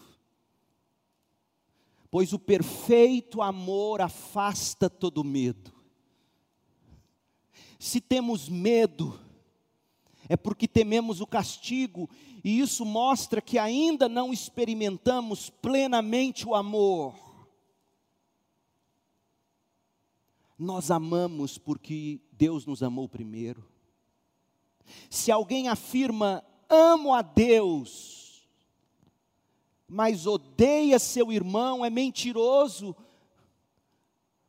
pois 2.12 2.34
o 2.34 2.38
perfeito 2.38 3.40
amor 3.40 4.02
afasta 4.02 4.90
todo 4.90 5.24
medo. 5.24 5.72
Se 7.78 8.02
temos 8.02 8.50
medo, 8.50 9.18
é 10.28 10.36
porque 10.36 10.68
tememos 10.68 11.22
o 11.22 11.26
castigo, 11.26 12.10
e 12.44 12.60
isso 12.60 12.84
mostra 12.84 13.40
que 13.40 13.58
ainda 13.58 14.10
não 14.10 14.30
experimentamos 14.30 15.48
plenamente 15.48 16.46
o 16.46 16.54
amor. 16.54 17.14
Nós 20.58 20.90
amamos 20.90 21.56
porque 21.56 22.20
Deus 22.30 22.66
nos 22.66 22.82
amou 22.82 23.08
primeiro. 23.08 23.66
Se 25.08 25.32
alguém 25.32 25.68
afirma, 25.68 26.44
amo 26.68 27.14
a 27.14 27.22
Deus, 27.22 28.21
mas 29.92 30.26
odeia 30.26 30.98
seu 30.98 31.30
irmão, 31.30 31.84
é 31.84 31.90
mentiroso, 31.90 32.96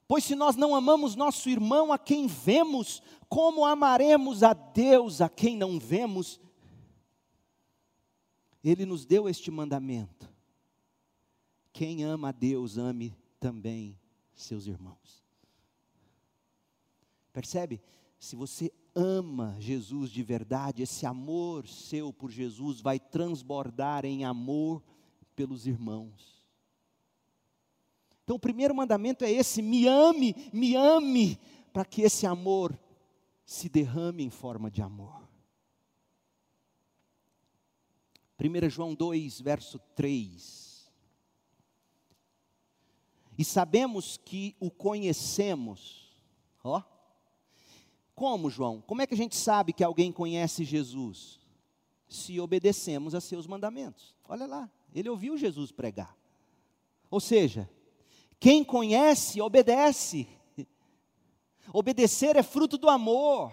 Pois 0.07 0.25
se 0.25 0.35
nós 0.35 0.55
não 0.55 0.75
amamos 0.75 1.15
nosso 1.15 1.49
irmão 1.49 1.91
a 1.91 1.97
quem 1.97 2.27
vemos, 2.27 3.01
como 3.27 3.65
amaremos 3.65 4.43
a 4.43 4.53
Deus 4.53 5.21
a 5.21 5.27
quem 5.27 5.57
não 5.57 5.79
vemos? 5.79 6.39
Ele 8.63 8.85
nos 8.85 9.05
deu 9.05 9.27
este 9.27 9.49
mandamento. 9.49 10.31
Quem 11.71 12.03
ama 12.03 12.29
a 12.29 12.31
Deus, 12.31 12.77
ame 12.77 13.17
também 13.39 13.97
seus 14.35 14.67
irmãos. 14.67 15.23
Percebe? 17.31 17.81
Se 18.19 18.35
você 18.35 18.71
ama 18.93 19.55
Jesus 19.57 20.11
de 20.11 20.21
verdade, 20.21 20.83
esse 20.83 21.07
amor 21.07 21.67
seu 21.67 22.13
por 22.13 22.29
Jesus 22.29 22.79
vai 22.79 22.99
transbordar 22.99 24.05
em 24.05 24.23
amor 24.23 24.83
pelos 25.35 25.67
irmãos. 25.67 26.33
Então, 28.23 28.35
o 28.37 28.39
primeiro 28.39 28.73
mandamento 28.73 29.25
é 29.25 29.31
esse: 29.31 29.61
me 29.61 29.87
ame, 29.87 30.35
me 30.53 30.75
ame, 30.75 31.39
para 31.71 31.83
que 31.83 32.01
esse 32.01 32.25
amor 32.25 32.77
se 33.45 33.67
derrame 33.67 34.23
em 34.23 34.29
forma 34.29 34.71
de 34.71 34.81
amor. 34.81 35.23
1 38.39 38.69
João 38.69 38.93
2, 38.93 39.41
verso 39.41 39.79
3. 39.95 40.91
E 43.37 43.43
sabemos 43.43 44.17
que 44.17 44.55
o 44.59 44.69
conhecemos, 44.69 46.13
ó. 46.63 46.81
Como, 48.13 48.49
João? 48.49 48.79
Como 48.81 49.01
é 49.01 49.07
que 49.07 49.13
a 49.13 49.17
gente 49.17 49.35
sabe 49.35 49.73
que 49.73 49.83
alguém 49.83 50.11
conhece 50.11 50.63
Jesus? 50.63 51.39
Se 52.07 52.39
obedecemos 52.39 53.15
a 53.15 53.21
seus 53.21 53.47
mandamentos. 53.47 54.13
Olha 54.27 54.45
lá, 54.45 54.71
ele 54.93 55.09
ouviu 55.09 55.37
Jesus 55.37 55.71
pregar. 55.71 56.15
Ou 57.09 57.19
seja, 57.19 57.69
quem 58.39 58.63
conhece, 58.63 59.41
obedece. 59.41 60.27
Obedecer 61.71 62.35
é 62.35 62.43
fruto 62.43 62.77
do 62.77 62.89
amor. 62.89 63.51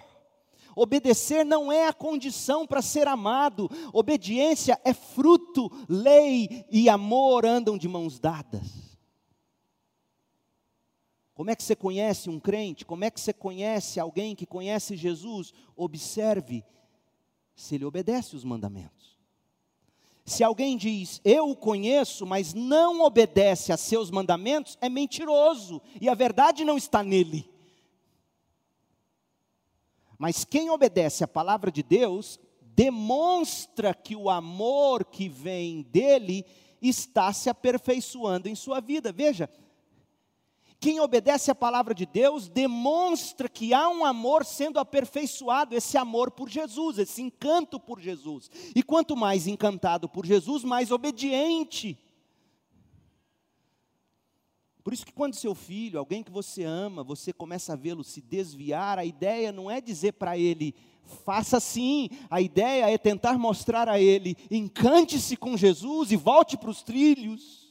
Obedecer 0.74 1.44
não 1.44 1.70
é 1.70 1.86
a 1.86 1.92
condição 1.92 2.66
para 2.66 2.82
ser 2.82 3.06
amado. 3.06 3.68
Obediência 3.92 4.80
é 4.84 4.94
fruto, 4.94 5.70
lei 5.88 6.64
e 6.70 6.88
amor 6.88 7.44
andam 7.44 7.76
de 7.76 7.88
mãos 7.88 8.18
dadas. 8.18 8.90
Como 11.34 11.50
é 11.50 11.56
que 11.56 11.62
você 11.62 11.74
conhece 11.74 12.28
um 12.28 12.38
crente? 12.38 12.84
Como 12.84 13.02
é 13.04 13.10
que 13.10 13.18
você 13.18 13.32
conhece 13.32 13.98
alguém 13.98 14.36
que 14.36 14.44
conhece 14.44 14.96
Jesus? 14.96 15.54
Observe 15.74 16.62
se 17.54 17.76
ele 17.76 17.86
obedece 17.86 18.36
os 18.36 18.44
mandamentos. 18.44 18.99
Se 20.30 20.44
alguém 20.44 20.76
diz, 20.76 21.20
eu 21.24 21.50
o 21.50 21.56
conheço, 21.56 22.24
mas 22.24 22.54
não 22.54 23.00
obedece 23.02 23.72
a 23.72 23.76
seus 23.76 24.12
mandamentos, 24.12 24.78
é 24.80 24.88
mentiroso, 24.88 25.82
e 26.00 26.08
a 26.08 26.14
verdade 26.14 26.64
não 26.64 26.76
está 26.76 27.02
nele. 27.02 27.50
Mas 30.16 30.44
quem 30.44 30.70
obedece 30.70 31.24
a 31.24 31.28
palavra 31.28 31.68
de 31.72 31.82
Deus, 31.82 32.38
demonstra 32.62 33.92
que 33.92 34.14
o 34.14 34.30
amor 34.30 35.04
que 35.04 35.28
vem 35.28 35.82
dele 35.82 36.46
está 36.80 37.32
se 37.32 37.50
aperfeiçoando 37.50 38.48
em 38.48 38.54
sua 38.54 38.78
vida. 38.78 39.10
Veja, 39.10 39.50
Quem 40.80 40.98
obedece 40.98 41.50
à 41.50 41.54
palavra 41.54 41.94
de 41.94 42.06
Deus 42.06 42.48
demonstra 42.48 43.50
que 43.50 43.74
há 43.74 43.86
um 43.90 44.02
amor 44.02 44.46
sendo 44.46 44.78
aperfeiçoado, 44.78 45.76
esse 45.76 45.98
amor 45.98 46.30
por 46.30 46.48
Jesus, 46.48 46.96
esse 46.96 47.20
encanto 47.20 47.78
por 47.78 48.00
Jesus. 48.00 48.50
E 48.74 48.82
quanto 48.82 49.14
mais 49.14 49.46
encantado 49.46 50.08
por 50.08 50.24
Jesus, 50.24 50.64
mais 50.64 50.90
obediente. 50.90 51.98
Por 54.82 54.94
isso 54.94 55.04
que 55.04 55.12
quando 55.12 55.34
seu 55.34 55.54
filho, 55.54 55.98
alguém 55.98 56.22
que 56.22 56.30
você 56.30 56.64
ama, 56.64 57.04
você 57.04 57.30
começa 57.30 57.74
a 57.74 57.76
vê-lo 57.76 58.02
se 58.02 58.22
desviar, 58.22 58.98
a 58.98 59.04
ideia 59.04 59.52
não 59.52 59.70
é 59.70 59.82
dizer 59.82 60.12
para 60.12 60.38
ele, 60.38 60.74
faça 61.24 61.58
assim, 61.58 62.08
a 62.30 62.40
ideia 62.40 62.90
é 62.90 62.96
tentar 62.96 63.38
mostrar 63.38 63.86
a 63.86 64.00
ele, 64.00 64.34
encante-se 64.50 65.36
com 65.36 65.58
Jesus 65.58 66.10
e 66.10 66.16
volte 66.16 66.56
para 66.56 66.70
os 66.70 66.82
trilhos. 66.82 67.69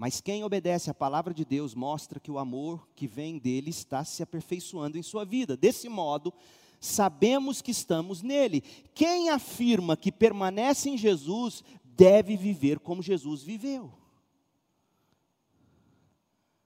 Mas 0.00 0.18
quem 0.18 0.42
obedece 0.42 0.88
à 0.88 0.94
palavra 0.94 1.34
de 1.34 1.44
Deus 1.44 1.74
mostra 1.74 2.18
que 2.18 2.30
o 2.30 2.38
amor 2.38 2.88
que 2.96 3.06
vem 3.06 3.38
dele 3.38 3.68
está 3.68 4.02
se 4.02 4.22
aperfeiçoando 4.22 4.96
em 4.96 5.02
sua 5.02 5.26
vida. 5.26 5.58
Desse 5.58 5.90
modo, 5.90 6.32
sabemos 6.80 7.60
que 7.60 7.70
estamos 7.70 8.22
nele. 8.22 8.62
Quem 8.94 9.28
afirma 9.28 9.98
que 9.98 10.10
permanece 10.10 10.88
em 10.88 10.96
Jesus 10.96 11.62
deve 11.84 12.34
viver 12.34 12.78
como 12.78 13.02
Jesus 13.02 13.42
viveu. 13.42 13.92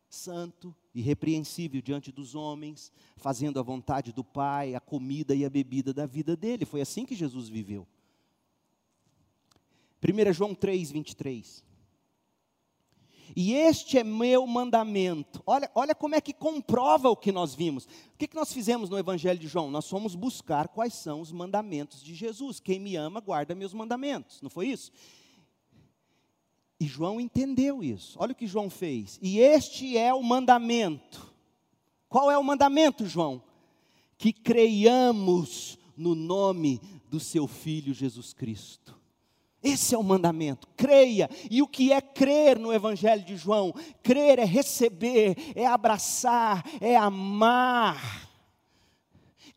Santo, 0.08 0.72
irrepreensível 0.94 1.82
diante 1.82 2.12
dos 2.12 2.36
homens, 2.36 2.92
fazendo 3.16 3.58
a 3.58 3.64
vontade 3.64 4.12
do 4.12 4.22
Pai, 4.22 4.76
a 4.76 4.80
comida 4.80 5.34
e 5.34 5.44
a 5.44 5.50
bebida 5.50 5.92
da 5.92 6.06
vida 6.06 6.36
dele. 6.36 6.64
Foi 6.64 6.80
assim 6.80 7.04
que 7.04 7.16
Jesus 7.16 7.48
viveu. 7.48 7.84
1 10.00 10.32
João 10.32 10.54
3, 10.54 10.92
23. 10.92 11.73
E 13.34 13.54
este 13.54 13.98
é 13.98 14.04
meu 14.04 14.46
mandamento. 14.46 15.42
Olha, 15.46 15.70
olha 15.74 15.94
como 15.94 16.14
é 16.14 16.20
que 16.20 16.32
comprova 16.32 17.08
o 17.08 17.16
que 17.16 17.32
nós 17.32 17.54
vimos. 17.54 17.84
O 17.84 18.18
que, 18.18 18.28
que 18.28 18.36
nós 18.36 18.52
fizemos 18.52 18.90
no 18.90 18.98
Evangelho 18.98 19.38
de 19.38 19.46
João? 19.46 19.70
Nós 19.70 19.88
fomos 19.88 20.14
buscar 20.14 20.68
quais 20.68 20.94
são 20.94 21.20
os 21.20 21.32
mandamentos 21.32 22.02
de 22.02 22.14
Jesus. 22.14 22.60
Quem 22.60 22.78
me 22.78 22.96
ama, 22.96 23.20
guarda 23.20 23.54
meus 23.54 23.72
mandamentos. 23.72 24.40
Não 24.42 24.50
foi 24.50 24.68
isso? 24.68 24.92
E 26.78 26.86
João 26.86 27.20
entendeu 27.20 27.82
isso. 27.82 28.16
Olha 28.20 28.32
o 28.32 28.36
que 28.36 28.46
João 28.46 28.68
fez. 28.68 29.18
E 29.22 29.38
este 29.38 29.96
é 29.96 30.12
o 30.12 30.22
mandamento. 30.22 31.32
Qual 32.08 32.30
é 32.30 32.38
o 32.38 32.44
mandamento, 32.44 33.06
João? 33.06 33.42
Que 34.18 34.32
creiamos 34.32 35.78
no 35.96 36.14
nome 36.14 36.80
do 37.08 37.18
seu 37.18 37.46
filho 37.46 37.94
Jesus 37.94 38.32
Cristo. 38.32 39.03
Esse 39.64 39.94
é 39.94 39.98
o 39.98 40.02
mandamento, 40.02 40.68
creia. 40.76 41.30
E 41.50 41.62
o 41.62 41.66
que 41.66 41.90
é 41.90 41.98
crer 41.98 42.58
no 42.58 42.70
Evangelho 42.70 43.24
de 43.24 43.34
João? 43.34 43.72
Crer 44.02 44.38
é 44.38 44.44
receber, 44.44 45.34
é 45.56 45.64
abraçar, 45.64 46.62
é 46.82 46.94
amar. 46.94 48.28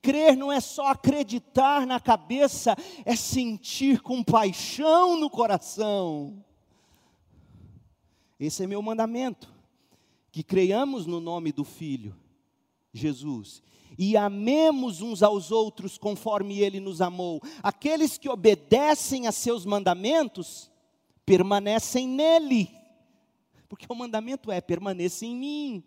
Crer 0.02 0.38
não 0.38 0.50
é 0.50 0.62
só 0.62 0.88
acreditar 0.88 1.86
na 1.86 2.00
cabeça, 2.00 2.74
é 3.04 3.18
sentir 3.18 4.00
com 4.00 4.24
paixão 4.24 5.20
no 5.20 5.30
coração. 5.30 6.42
Esse 8.40 8.64
é 8.64 8.68
meu 8.68 8.82
mandamento, 8.82 9.54
que 10.32 10.42
creiamos 10.42 11.06
no 11.06 11.20
nome 11.20 11.52
do 11.52 11.66
Filho, 11.66 12.16
Jesus, 12.94 13.62
e 13.98 14.16
amemos 14.16 15.02
uns 15.02 15.24
aos 15.24 15.52
outros 15.52 15.98
conforme 15.98 16.60
ele 16.60 16.80
nos 16.80 17.02
amou. 17.02 17.42
Aqueles 17.64 18.18
que 18.18 18.30
obedecem 18.30 19.28
a 19.28 19.32
seus 19.32 19.66
mandamentos 19.66 20.70
permanecem 21.26 22.08
nele. 22.08 22.70
Porque 23.68 23.88
o 23.90 23.96
mandamento 23.96 24.52
é: 24.52 24.62
permaneça 24.62 25.26
em 25.26 25.36
mim. 25.36 25.84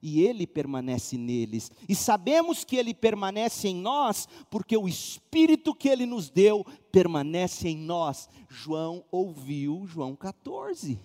E 0.00 0.20
ele 0.22 0.48
permanece 0.48 1.16
neles. 1.16 1.70
E 1.88 1.94
sabemos 1.94 2.64
que 2.64 2.74
ele 2.74 2.92
permanece 2.92 3.68
em 3.68 3.76
nós, 3.76 4.28
porque 4.50 4.76
o 4.76 4.88
Espírito 4.88 5.72
que 5.72 5.88
ele 5.88 6.06
nos 6.06 6.28
deu 6.28 6.66
permanece 6.90 7.68
em 7.68 7.76
nós. 7.76 8.28
João 8.48 9.04
ouviu 9.12 9.86
João 9.86 10.16
14. 10.16 10.98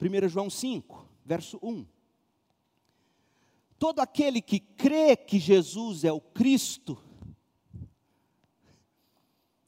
1 0.00 0.28
João 0.28 0.50
5, 0.50 1.06
verso 1.24 1.60
1. 1.62 1.86
Todo 3.78 4.00
aquele 4.00 4.40
que 4.40 4.58
crê 4.58 5.16
que 5.16 5.38
Jesus 5.38 6.04
é 6.04 6.12
o 6.12 6.20
Cristo, 6.20 6.98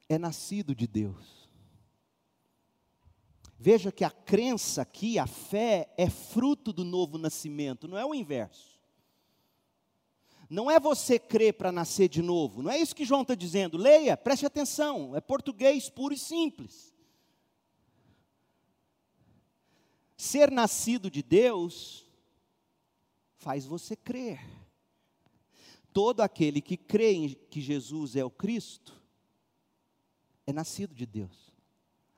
é 0.07 0.17
nascido 0.17 0.73
de 0.73 0.87
Deus. 0.87 1.47
Veja 3.59 3.91
que 3.91 4.03
a 4.03 4.09
crença 4.09 4.81
aqui, 4.81 5.19
a 5.19 5.27
fé, 5.27 5.93
é 5.97 6.09
fruto 6.09 6.73
do 6.73 6.83
novo 6.83 7.17
nascimento, 7.17 7.87
não 7.87 7.97
é 7.97 8.05
o 8.05 8.15
inverso. 8.15 8.79
Não 10.49 10.71
é 10.71 10.79
você 10.79 11.19
crer 11.19 11.53
para 11.53 11.71
nascer 11.71 12.09
de 12.09 12.23
novo, 12.23 12.63
não 12.63 12.71
é 12.71 12.79
isso 12.79 12.95
que 12.95 13.05
João 13.05 13.21
está 13.21 13.35
dizendo. 13.35 13.77
Leia, 13.77 14.17
preste 14.17 14.45
atenção, 14.45 15.15
é 15.15 15.21
português 15.21 15.89
puro 15.89 16.13
e 16.13 16.17
simples. 16.17 16.95
Ser 20.17 20.49
nascido 20.49 21.11
de 21.11 21.21
Deus 21.21 22.08
faz 23.39 23.65
você 23.65 23.95
crer. 23.95 24.39
Todo 25.91 26.21
aquele 26.21 26.61
que 26.61 26.77
crê 26.77 27.13
em 27.13 27.29
que 27.29 27.59
Jesus 27.59 28.15
é 28.15 28.23
o 28.23 28.29
Cristo 28.29 29.01
é 30.45 30.53
nascido 30.53 30.93
de 30.93 31.05
Deus. 31.05 31.51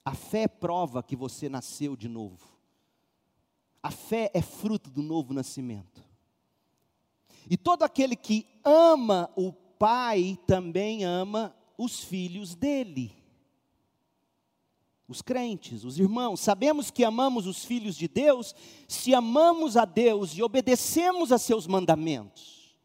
A 0.03 0.13
fé 0.13 0.47
prova 0.47 1.01
que 1.01 1.15
você 1.15 1.47
nasceu 1.47 1.95
de 1.95 2.09
novo. 2.09 2.51
A 3.82 3.91
fé 3.91 4.30
é 4.34 4.41
fruto 4.41 4.89
do 4.89 5.01
novo 5.01 5.34
nascimento. 5.34 6.03
E 7.49 7.55
todo 7.55 7.84
aquele 7.84 8.15
que 8.15 8.45
ama 8.63 9.32
o 9.36 9.53
Pai 9.53 10.38
também 10.45 11.03
ama 11.03 11.55
os 11.78 12.03
filhos 12.03 12.53
dele 12.53 13.20
os 15.12 15.22
crentes, 15.22 15.84
os 15.84 15.99
irmãos, 15.99 16.39
sabemos 16.39 16.89
que 16.89 17.03
amamos 17.03 17.45
os 17.45 17.66
filhos 17.66 17.95
de 17.95 18.07
Deus 18.07 18.55
se 18.88 19.14
amamos 19.14 19.76
a 19.76 19.84
Deus 19.84 20.36
e 20.38 20.41
obedecemos 20.41 21.32
a 21.32 21.38
seus 21.38 21.68
mandamentos. 21.68 22.76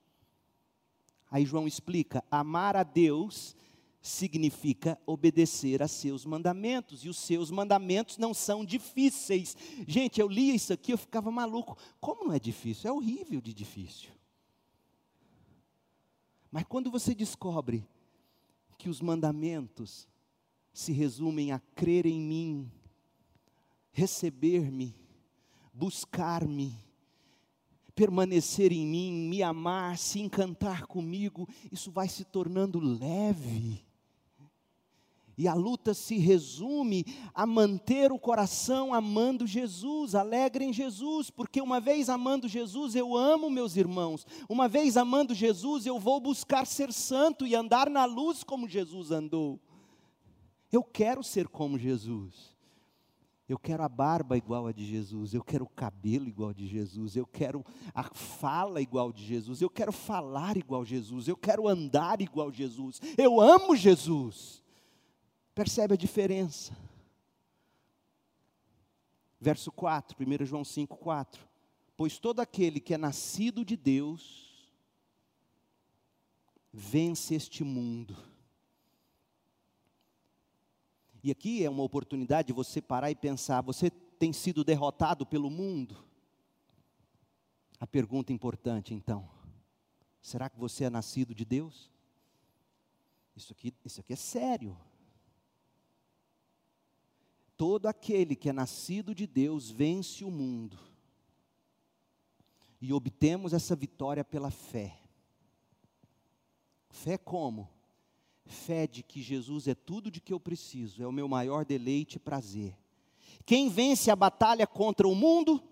Aí 1.30 1.44
João 1.44 1.66
explica: 1.66 2.24
amar 2.30 2.76
a 2.76 2.82
Deus 2.82 3.54
significa 4.00 4.98
obedecer 5.06 5.82
a 5.82 5.88
seus 5.88 6.24
mandamentos, 6.24 7.04
e 7.04 7.08
os 7.08 7.16
seus 7.16 7.50
mandamentos 7.50 8.18
não 8.18 8.34
são 8.34 8.64
difíceis. 8.64 9.56
Gente, 9.86 10.20
eu 10.20 10.28
lia 10.28 10.54
isso 10.54 10.72
aqui, 10.72 10.92
eu 10.92 10.98
ficava 10.98 11.30
maluco. 11.30 11.76
Como 12.00 12.26
não 12.26 12.32
é 12.32 12.38
difícil? 12.38 12.90
É 12.90 12.92
horrível 12.92 13.40
de 13.40 13.54
difícil. 13.54 14.10
Mas 16.50 16.64
quando 16.64 16.90
você 16.90 17.14
descobre 17.14 17.86
que 18.78 18.88
os 18.88 19.00
mandamentos 19.00 20.08
se 20.76 20.92
resumem 20.92 21.52
a 21.52 21.58
crer 21.58 22.04
em 22.04 22.20
mim, 22.20 22.70
receber-me, 23.92 24.94
buscar-me, 25.72 26.76
permanecer 27.94 28.72
em 28.72 28.86
mim, 28.86 29.10
me 29.26 29.42
amar, 29.42 29.96
se 29.96 30.20
encantar 30.20 30.86
comigo, 30.86 31.48
isso 31.72 31.90
vai 31.90 32.10
se 32.10 32.26
tornando 32.26 32.78
leve. 32.78 33.86
E 35.38 35.48
a 35.48 35.54
luta 35.54 35.94
se 35.94 36.18
resume 36.18 37.06
a 37.32 37.46
manter 37.46 38.12
o 38.12 38.18
coração 38.18 38.92
amando 38.92 39.46
Jesus, 39.46 40.14
alegre 40.14 40.62
em 40.62 40.74
Jesus, 40.74 41.30
porque 41.30 41.62
uma 41.62 41.80
vez 41.80 42.10
amando 42.10 42.46
Jesus, 42.46 42.94
eu 42.94 43.16
amo 43.16 43.48
meus 43.48 43.76
irmãos, 43.76 44.26
uma 44.46 44.68
vez 44.68 44.98
amando 44.98 45.34
Jesus, 45.34 45.86
eu 45.86 45.98
vou 45.98 46.20
buscar 46.20 46.66
ser 46.66 46.92
santo 46.92 47.46
e 47.46 47.54
andar 47.54 47.88
na 47.88 48.04
luz 48.04 48.44
como 48.44 48.68
Jesus 48.68 49.10
andou. 49.10 49.58
Eu 50.72 50.82
quero 50.82 51.22
ser 51.22 51.48
como 51.48 51.78
Jesus. 51.78 52.56
Eu 53.48 53.58
quero 53.58 53.84
a 53.84 53.88
barba 53.88 54.36
igual 54.36 54.66
a 54.66 54.72
de 54.72 54.84
Jesus, 54.84 55.32
eu 55.32 55.42
quero 55.42 55.64
o 55.64 55.68
cabelo 55.68 56.26
igual 56.26 56.50
a 56.50 56.52
de 56.52 56.66
Jesus, 56.66 57.14
eu 57.14 57.24
quero 57.24 57.64
a 57.94 58.02
fala 58.02 58.80
igual 58.80 59.10
a 59.10 59.12
de 59.12 59.24
Jesus, 59.24 59.62
eu 59.62 59.70
quero 59.70 59.92
falar 59.92 60.56
igual 60.56 60.82
a 60.82 60.84
Jesus, 60.84 61.28
eu 61.28 61.36
quero 61.36 61.68
andar 61.68 62.20
igual 62.20 62.48
a 62.48 62.52
Jesus. 62.52 63.00
Eu 63.16 63.40
amo 63.40 63.76
Jesus. 63.76 64.64
Percebe 65.54 65.94
a 65.94 65.96
diferença? 65.96 66.76
Verso 69.40 69.70
4, 69.70 70.16
1 70.20 70.44
João 70.44 70.64
5, 70.64 70.96
4. 70.96 71.46
Pois 71.96 72.18
todo 72.18 72.40
aquele 72.40 72.80
que 72.80 72.94
é 72.94 72.98
nascido 72.98 73.64
de 73.64 73.76
Deus 73.76 74.72
vence 76.72 77.34
este 77.34 77.62
mundo. 77.62 78.16
E 81.26 81.30
aqui 81.32 81.64
é 81.64 81.68
uma 81.68 81.82
oportunidade 81.82 82.46
de 82.46 82.52
você 82.52 82.80
parar 82.80 83.10
e 83.10 83.16
pensar: 83.16 83.60
você 83.60 83.90
tem 83.90 84.32
sido 84.32 84.62
derrotado 84.62 85.26
pelo 85.26 85.50
mundo? 85.50 86.06
A 87.80 87.86
pergunta 87.86 88.32
importante 88.32 88.94
então: 88.94 89.28
será 90.22 90.48
que 90.48 90.56
você 90.56 90.84
é 90.84 90.90
nascido 90.90 91.34
de 91.34 91.44
Deus? 91.44 91.90
Isso 93.34 93.52
aqui, 93.52 93.74
isso 93.84 93.98
aqui 93.98 94.12
é 94.12 94.16
sério. 94.16 94.78
Todo 97.56 97.86
aquele 97.86 98.36
que 98.36 98.48
é 98.48 98.52
nascido 98.52 99.12
de 99.12 99.26
Deus 99.26 99.68
vence 99.68 100.24
o 100.24 100.30
mundo. 100.30 100.78
E 102.80 102.92
obtemos 102.92 103.52
essa 103.52 103.74
vitória 103.74 104.24
pela 104.24 104.52
fé. 104.52 104.96
Fé 106.88 107.18
como? 107.18 107.75
Fé 108.46 108.86
de 108.86 109.02
que 109.02 109.20
Jesus 109.20 109.66
é 109.66 109.74
tudo 109.74 110.10
de 110.10 110.20
que 110.20 110.32
eu 110.32 110.40
preciso, 110.40 111.02
é 111.02 111.06
o 111.06 111.12
meu 111.12 111.28
maior 111.28 111.64
deleite 111.64 112.16
e 112.16 112.20
prazer. 112.20 112.76
Quem 113.44 113.68
vence 113.68 114.10
a 114.10 114.16
batalha 114.16 114.66
contra 114.66 115.06
o 115.06 115.14
mundo? 115.14 115.62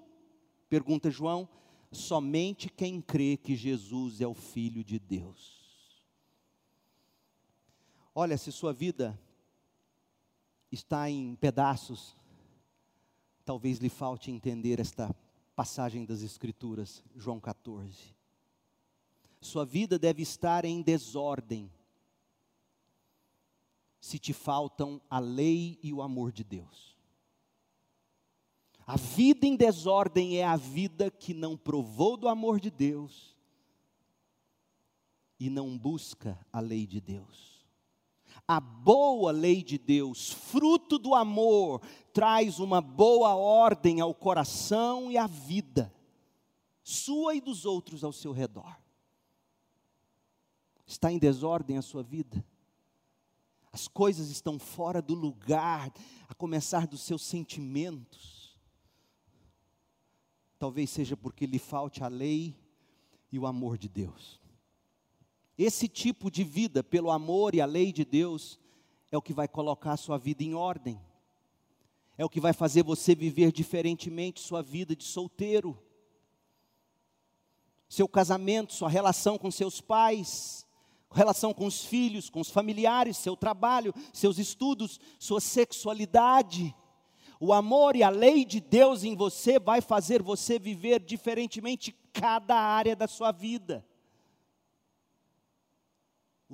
Pergunta 0.69 1.11
João. 1.11 1.49
Somente 1.93 2.69
quem 2.69 3.01
crê 3.01 3.37
que 3.37 3.55
Jesus 3.55 4.21
é 4.21 4.27
o 4.27 4.35
Filho 4.35 4.83
de 4.83 4.99
Deus. 4.99 5.55
Olha, 8.15 8.37
se 8.37 8.51
sua 8.51 8.73
vida 8.73 9.19
está 10.71 11.09
em 11.09 11.37
pedaços, 11.37 12.17
talvez 13.45 13.79
lhe 13.79 13.89
falte 13.89 14.31
entender 14.31 14.81
esta 14.81 15.15
passagem 15.55 16.05
das 16.05 16.23
Escrituras, 16.23 17.03
João 17.15 17.39
14. 17.41 18.15
Sua 19.41 19.65
vida 19.65 19.99
deve 19.99 20.23
estar 20.23 20.65
em 20.65 20.81
desordem, 20.81 21.71
se 24.05 24.19
te 24.19 24.35
faltam 24.35 25.01
a 25.09 25.19
lei 25.19 25.79
e 25.83 25.91
o 25.91 26.03
amor 26.03 26.31
de 26.31 26.45
Deus. 26.45 26.95
A 28.87 28.99
vida 28.99 29.47
em 29.47 29.57
desordem 29.57 30.37
é 30.37 30.45
a 30.45 30.57
vida 30.57 31.11
que 31.11 31.33
não 31.33 31.57
provou 31.57 32.15
do 32.15 32.29
amor 32.29 32.61
de 32.61 32.71
Deus 32.71 33.35
e 35.41 35.49
não 35.49 35.79
busca 35.79 36.39
a 36.53 36.61
lei 36.61 36.87
de 36.87 37.01
Deus. 37.01 37.67
A 38.47 38.61
boa 38.61 39.33
lei 39.33 39.63
de 39.63 39.79
Deus, 39.79 40.31
fruto 40.31 40.99
do 40.99 41.15
amor, 41.15 41.81
traz 42.13 42.59
uma 42.59 42.83
boa 42.83 43.35
ordem 43.35 44.03
ao 44.03 44.15
coração 44.15 45.11
e 45.11 45.17
à 45.17 45.27
vida, 45.27 45.91
sua 46.83 47.37
e 47.37 47.41
dos 47.41 47.65
outros 47.65 48.05
ao 48.05 48.13
seu 48.13 48.33
redor. 48.33 48.79
Está 50.87 51.11
em 51.11 51.19
desordem 51.19 51.79
a 51.79 51.83
sua 51.83 52.03
vida? 52.03 52.45
As 53.75 53.89
coisas 53.89 54.31
estão 54.31 54.57
fora 54.57 55.03
do 55.03 55.15
lugar, 55.15 55.93
a 56.29 56.35
começar 56.35 56.87
dos 56.87 57.03
seus 57.03 57.23
sentimentos. 57.23 58.57
Talvez 60.61 60.91
seja 60.91 61.17
porque 61.17 61.45
lhe 61.45 61.59
falte 61.59 62.05
a 62.05 62.07
lei 62.07 62.57
e 63.33 63.39
o 63.39 63.49
amor 63.49 63.77
de 63.77 63.89
Deus. 63.89 64.41
Esse 65.59 65.89
tipo 65.89 66.31
de 66.31 66.45
vida, 66.45 66.85
pelo 66.85 67.11
amor 67.11 67.53
e 67.53 67.61
a 67.61 67.67
lei 67.67 67.93
de 67.93 68.05
Deus, 68.05 68.61
é 69.11 69.19
o 69.19 69.23
que 69.23 69.33
vai 69.33 69.49
colocar 69.49 69.95
a 69.95 69.97
sua 69.97 70.19
vida 70.19 70.45
em 70.45 70.55
ordem, 70.55 71.01
é 72.17 72.25
o 72.25 72.31
que 72.31 72.39
vai 72.39 72.53
fazer 72.53 72.85
você 72.85 73.13
viver 73.13 73.51
diferentemente 73.51 74.41
sua 74.41 74.63
vida 74.63 74.95
de 74.95 75.03
solteiro, 75.03 75.77
seu 77.89 78.07
casamento, 78.07 78.73
sua 78.73 78.89
relação 78.89 79.37
com 79.37 79.51
seus 79.51 79.81
pais, 79.81 80.64
relação 81.15 81.55
com 81.55 81.67
os 81.67 81.85
filhos, 81.85 82.29
com 82.29 82.41
os 82.41 82.51
familiares, 82.51 83.17
seu 83.17 83.37
trabalho, 83.37 83.95
seus 84.13 84.39
estudos, 84.39 85.01
sua 85.19 85.41
sexualidade. 85.41 86.75
O 87.41 87.53
amor 87.53 87.97
e 87.97 88.03
a 88.03 88.11
lei 88.11 88.45
de 88.45 88.61
Deus 88.61 89.05
em 89.05 89.15
você 89.15 89.59
vai 89.59 89.81
fazer 89.81 90.23
você 90.23 90.59
viver 90.59 91.01
diferentemente 91.01 91.95
cada 92.13 92.57
área 92.57 92.95
da 92.95 93.09
sua 93.09 93.33
vida 93.33 93.85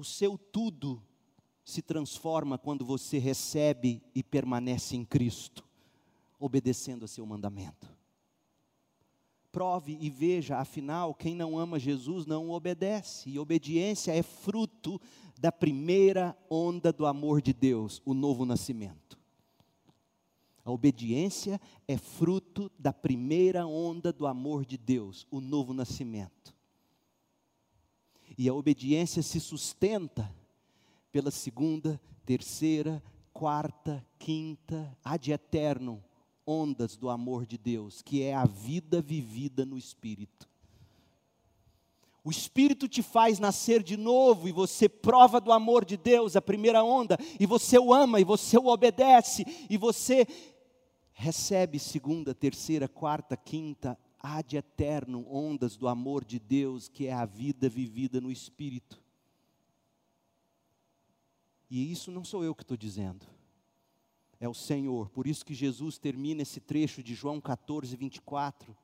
o 0.01 0.05
seu 0.05 0.39
tudo 0.39 1.03
se 1.62 1.82
transforma 1.82 2.57
quando 2.57 2.85
você 2.85 3.19
recebe 3.19 4.03
e 4.15 4.23
permanece 4.23 4.97
em 4.97 5.05
Cristo, 5.05 5.69
obedecendo 6.39 7.05
a 7.05 7.09
seu 7.09 7.24
mandamento. 7.27 7.87
Prove 9.52 9.98
e 10.01 10.09
veja, 10.09 10.59
afinal, 10.59 11.12
quem 11.12 11.35
não 11.35 11.59
ama 11.59 11.78
Jesus 11.78 12.24
não 12.24 12.51
obedece, 12.51 13.28
e 13.28 13.39
obediência 13.39 14.12
é 14.12 14.22
fruto 14.22 15.01
da 15.39 15.51
primeira 15.51 16.36
onda 16.48 16.93
do 16.93 17.05
amor 17.05 17.43
de 17.43 17.52
Deus, 17.52 18.01
o 18.05 18.14
novo 18.14 18.44
nascimento. 18.44 19.18
A 20.64 20.70
obediência 20.70 21.60
é 21.89 21.97
fruto 21.97 22.70
da 22.78 22.93
primeira 22.93 23.66
onda 23.66 24.12
do 24.12 24.27
amor 24.27 24.64
de 24.64 24.77
Deus, 24.77 25.27
o 25.31 25.40
novo 25.40 25.72
nascimento. 25.72 26.55
E 28.39 28.48
a 28.48 28.55
obediência 28.55 29.22
se 29.22 29.40
sustenta 29.40 30.32
pela 31.10 31.31
segunda, 31.31 32.01
terceira, 32.24 33.02
quarta, 33.32 34.06
quinta, 34.18 34.97
ad 35.02 35.32
eterno, 35.32 36.05
ondas 36.51 36.97
do 36.97 37.09
amor 37.09 37.47
de 37.47 37.56
Deus, 37.56 38.02
que 38.02 38.22
é 38.22 38.35
a 38.35 38.44
vida 38.44 39.01
vivida 39.01 39.64
no 39.64 39.78
Espírito. 39.78 40.48
O 42.24 42.31
Espírito 42.31 42.89
te 42.89 43.02
faz 43.02 43.39
nascer 43.39 43.82
de 43.82 43.97
novo 43.97 44.48
e 44.48 44.52
você 44.52 44.89
prova 44.89 45.40
do 45.40 45.52
amor 45.52 45.85
de 45.85 45.97
Deus, 45.97 46.36
a 46.36 46.43
primeira 46.43 46.85
onda, 46.85 47.16
e 47.39 47.47
você 47.47 47.78
o 47.78 47.94
ama 47.94 48.20
e 48.20 48.24
você 48.24 48.59
o 48.59 48.66
obedece, 48.66 49.44
e 49.70 49.78
você 49.78 50.27
recebe 51.12 51.78
segunda, 51.78 52.35
terceira, 52.35 52.89
quarta, 52.89 53.36
quinta, 53.36 53.98
ad 54.18 54.55
eterno 54.55 55.27
ondas 55.31 55.77
do 55.77 55.89
amor 55.89 56.24
de 56.24 56.39
Deus, 56.39 56.89
que 56.89 57.06
é 57.06 57.12
a 57.12 57.24
vida 57.24 57.68
vivida 57.68 58.20
no 58.20 58.31
Espírito. 58.31 59.02
E 61.70 61.90
isso 61.90 62.10
não 62.10 62.24
sou 62.24 62.44
eu 62.44 62.55
que 62.55 62.62
estou 62.62 62.77
dizendo, 62.77 63.24
é 64.40 64.48
o 64.48 64.54
Senhor. 64.54 65.10
Por 65.10 65.26
isso 65.26 65.44
que 65.44 65.54
Jesus 65.54 65.98
termina 65.98 66.42
esse 66.42 66.58
trecho 66.58 67.02
de 67.02 67.14
João 67.14 67.40
14, 67.40 67.94
24, 67.96 68.76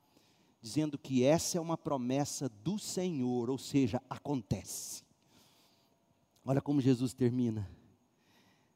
dizendo 0.60 0.96
que 0.96 1.24
essa 1.24 1.58
é 1.58 1.60
uma 1.60 1.76
promessa 1.76 2.48
do 2.48 2.78
Senhor, 2.78 3.50
ou 3.50 3.58
seja, 3.58 4.00
acontece. 4.08 5.02
Olha 6.44 6.60
como 6.60 6.80
Jesus 6.80 7.12
termina. 7.12 7.68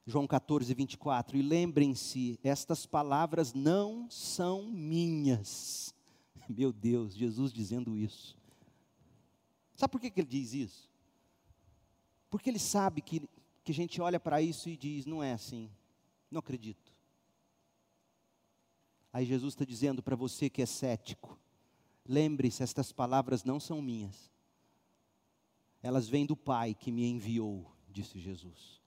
João 0.07 0.27
14, 0.27 0.74
24. 0.74 1.36
E 1.36 1.43
lembrem-se, 1.43 2.40
estas 2.43 2.86
palavras 2.86 3.52
não 3.52 4.11
são 4.11 4.65
minhas 4.65 5.94
Meu 6.51 6.73
Deus, 6.73 7.15
Jesus 7.15 7.52
dizendo 7.52 7.97
isso. 7.97 8.36
Sabe 9.74 9.93
por 9.93 10.01
que, 10.01 10.11
que 10.11 10.20
ele 10.20 10.28
diz 10.28 10.52
isso? 10.52 10.90
Porque 12.28 12.51
ele 12.51 12.59
sabe 12.59 13.01
que, 13.01 13.28
que 13.65 13.73
a 13.73 13.74
gente 13.74 14.01
olha 14.01 14.19
para 14.19 14.43
isso 14.43 14.69
e 14.69 14.77
diz: 14.77 15.07
não 15.07 15.23
é 15.23 15.32
assim, 15.32 15.70
não 16.31 16.39
acredito. 16.39 16.93
Aí 19.12 19.27
Jesus 19.27 19.55
está 19.55 19.65
dizendo 19.65 20.02
para 20.02 20.15
você 20.15 20.48
que 20.48 20.62
é 20.62 20.66
cético: 20.66 21.39
lembre-se, 22.07 22.62
estas 22.62 22.93
palavras 22.93 23.44
não 23.44 23.59
são 23.59 23.82
minhas, 23.82 24.31
elas 25.82 26.09
vêm 26.09 26.24
do 26.24 26.36
Pai 26.36 26.74
que 26.74 26.93
me 26.93 27.05
enviou, 27.05 27.70
disse 27.89 28.19
Jesus. 28.20 28.81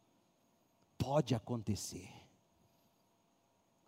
Pode 0.97 1.35
acontecer, 1.35 2.09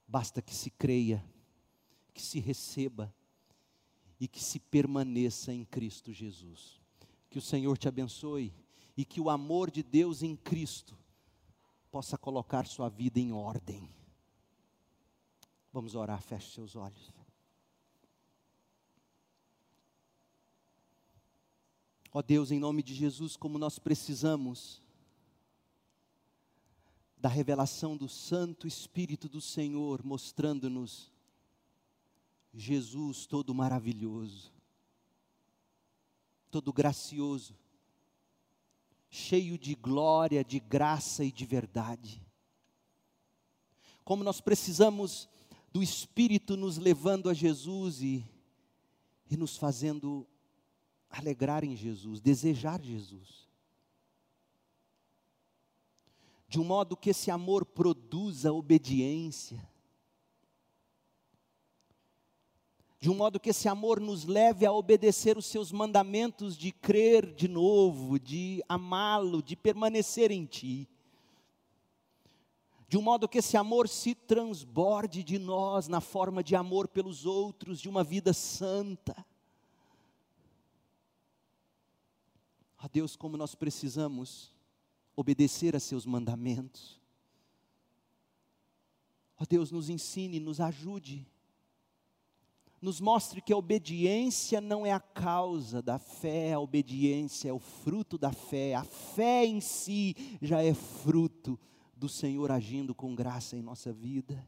basta 0.06 0.42
que 0.42 0.54
se 0.54 0.70
creia, 0.70 1.24
que 2.14 2.22
se 2.22 2.40
receba 2.40 3.14
e 4.20 4.28
que 4.28 4.44
se 4.44 4.60
permaneça 4.60 5.54
em 5.54 5.64
Cristo 5.64 6.12
Jesus. 6.12 6.82
Que 7.30 7.38
o 7.38 7.42
Senhor 7.42 7.78
te 7.78 7.88
abençoe 7.88 8.54
e 8.98 9.06
que 9.06 9.22
o 9.22 9.30
amor 9.30 9.72
de 9.72 9.82
Deus 9.82 10.24
em 10.24 10.36
Cristo 10.36 10.98
possa 11.96 12.18
colocar 12.18 12.68
sua 12.68 12.90
vida 12.90 13.22
em 13.22 13.32
ordem. 13.32 13.90
Vamos 15.72 15.96
orar, 15.96 16.22
feche 16.22 16.52
seus 16.52 16.76
olhos. 16.76 17.10
Ó 22.12 22.22
Deus, 22.22 22.52
em 22.52 22.60
nome 22.60 22.84
de 22.84 22.94
Jesus, 22.94 23.38
como 23.38 23.58
nós 23.58 23.80
precisamos 23.80 24.84
da 27.16 27.30
revelação 27.30 27.96
do 27.96 28.10
Santo 28.10 28.68
Espírito 28.68 29.30
do 29.30 29.40
Senhor, 29.40 30.04
mostrando-nos 30.04 31.10
Jesus 32.54 33.26
todo 33.26 33.56
maravilhoso, 33.56 34.52
todo 36.52 36.74
gracioso, 36.74 37.56
cheio 39.10 39.58
de 39.58 39.76
glória, 39.76 40.44
de 40.44 40.60
graça 40.60 41.24
e 41.24 41.32
de 41.32 41.46
verdade. 41.46 42.22
Como 44.04 44.24
nós 44.24 44.42
precisamos 44.42 45.28
do 45.72 45.82
Espírito 45.82 46.56
nos 46.56 46.78
levando 46.78 47.30
a 47.30 47.34
Jesus 47.34 48.02
e, 48.02 48.24
e 49.30 49.36
nos 49.36 49.58
fazendo 49.58 50.28
alegrar 51.10 51.64
em 51.64 51.76
Jesus, 51.76 52.22
desejar 52.22 52.82
Jesus. 52.82 53.50
De 56.48 56.60
um 56.60 56.64
modo 56.64 56.96
que 56.96 57.10
esse 57.10 57.32
amor 57.32 57.66
produza 57.66 58.54
obediência 58.54 59.75
de 63.06 63.12
um 63.12 63.14
modo 63.14 63.40
que 63.40 63.52
esse 63.52 63.70
amor 63.70 64.00
nos 64.00 64.26
leve 64.26 64.66
a 64.66 64.72
obedecer 64.72 65.38
os 65.38 65.46
seus 65.46 65.72
mandamentos 65.72 66.58
de 66.58 66.72
crer 66.72 67.36
de 67.36 67.48
novo, 67.48 68.20
de 68.20 68.64
amá-lo, 68.68 69.44
de 69.44 69.56
permanecer 69.56 70.32
em 70.32 70.44
Ti. 70.44 70.90
de 72.88 72.98
um 72.98 73.04
modo 73.04 73.30
que 73.30 73.38
esse 73.38 73.56
amor 73.56 73.88
se 73.88 74.16
transborde 74.16 75.24
de 75.24 75.38
nós 75.38 75.88
na 75.88 76.02
forma 76.02 76.44
de 76.44 76.56
amor 76.56 76.88
pelos 76.88 77.28
outros, 77.28 77.80
de 77.80 77.88
uma 77.88 78.04
vida 78.04 78.34
santa. 78.34 79.24
Ó 82.84 82.88
Deus, 82.92 83.16
como 83.16 83.38
nós 83.38 83.54
precisamos 83.54 84.52
obedecer 85.16 85.76
a 85.76 85.80
Seus 85.80 86.08
mandamentos. 86.08 87.00
Ó 89.38 89.46
Deus, 89.48 89.70
nos 89.70 89.92
ensine, 89.92 90.40
nos 90.40 90.60
ajude, 90.60 91.24
nos 92.82 93.00
mostre 93.00 93.42
que 93.42 93.54
a 93.54 93.58
obediência 93.58 94.62
não 94.62 94.86
é 94.86 94.92
a 94.92 95.00
causa 95.00 95.82
da 95.82 95.98
fé, 95.98 96.54
a 96.54 96.60
obediência 96.60 97.50
é 97.50 97.54
o 97.54 97.60
fruto 97.60 98.18
da 98.18 98.32
fé, 98.32 98.76
a 98.76 98.84
fé 98.84 99.46
em 99.46 99.60
si 99.60 100.16
já 100.42 100.62
é 100.62 100.74
fruto 100.74 101.60
do 101.96 102.10
Senhor 102.10 102.52
agindo 102.52 102.94
com 102.94 103.16
graça 103.16 103.56
em 103.56 103.62
nossa 103.62 103.92
vida. 103.92 104.48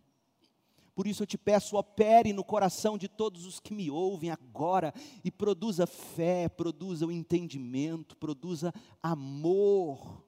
Por 0.94 1.06
isso 1.06 1.22
eu 1.22 1.28
te 1.28 1.38
peço, 1.38 1.78
opere 1.78 2.34
no 2.34 2.44
coração 2.44 2.98
de 2.98 3.08
todos 3.08 3.45
os 3.45 3.60
que 3.60 3.72
me 3.72 3.90
ouvem 3.90 4.32
agora 4.32 4.91
e 5.24 5.30
produza 5.30 5.86
fé, 5.86 6.49
produza 6.49 7.06
o 7.06 7.12
entendimento, 7.12 8.18
produza 8.18 8.74
amor. 9.02 10.24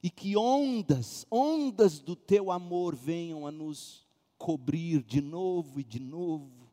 E 0.00 0.08
que 0.08 0.36
ondas, 0.36 1.26
ondas 1.30 1.98
do 1.98 2.14
teu 2.14 2.52
amor 2.52 2.94
venham 2.94 3.44
a 3.44 3.50
nos 3.50 4.07
cobrir 4.38 5.02
de 5.02 5.20
novo 5.20 5.80
e 5.80 5.84
de 5.84 5.98
novo. 5.98 6.70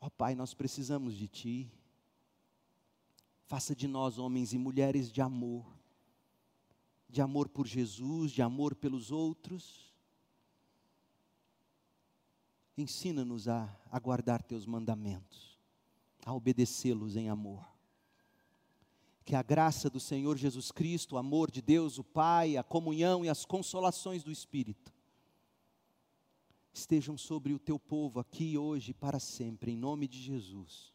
Ó 0.00 0.06
oh, 0.06 0.10
Pai, 0.10 0.34
nós 0.34 0.54
precisamos 0.54 1.14
de 1.14 1.28
Ti. 1.28 1.72
Faça 3.46 3.74
de 3.74 3.86
nós 3.86 4.18
homens 4.18 4.52
e 4.52 4.58
mulheres 4.58 5.10
de 5.10 5.20
amor, 5.20 5.66
de 7.08 7.20
amor 7.20 7.48
por 7.48 7.66
Jesus, 7.66 8.32
de 8.32 8.42
amor 8.42 8.74
pelos 8.74 9.10
outros. 9.10 9.94
Ensina-nos 12.76 13.48
a, 13.48 13.74
a 13.90 13.98
guardar 13.98 14.42
teus 14.42 14.66
mandamentos, 14.66 15.58
a 16.24 16.32
obedecê-los 16.32 17.16
em 17.16 17.28
amor. 17.28 17.77
Que 19.28 19.36
a 19.36 19.42
graça 19.42 19.90
do 19.90 20.00
Senhor 20.00 20.38
Jesus 20.38 20.72
Cristo, 20.72 21.14
o 21.14 21.18
amor 21.18 21.50
de 21.50 21.60
Deus, 21.60 21.98
o 21.98 22.02
Pai, 22.02 22.56
a 22.56 22.62
comunhão 22.62 23.22
e 23.22 23.28
as 23.28 23.44
consolações 23.44 24.24
do 24.24 24.32
Espírito 24.32 24.90
estejam 26.72 27.18
sobre 27.18 27.52
o 27.52 27.58
teu 27.58 27.78
povo 27.78 28.20
aqui 28.20 28.56
hoje 28.56 28.92
e 28.92 28.94
para 28.94 29.20
sempre, 29.20 29.72
em 29.72 29.76
nome 29.76 30.08
de 30.08 30.18
Jesus. 30.18 30.94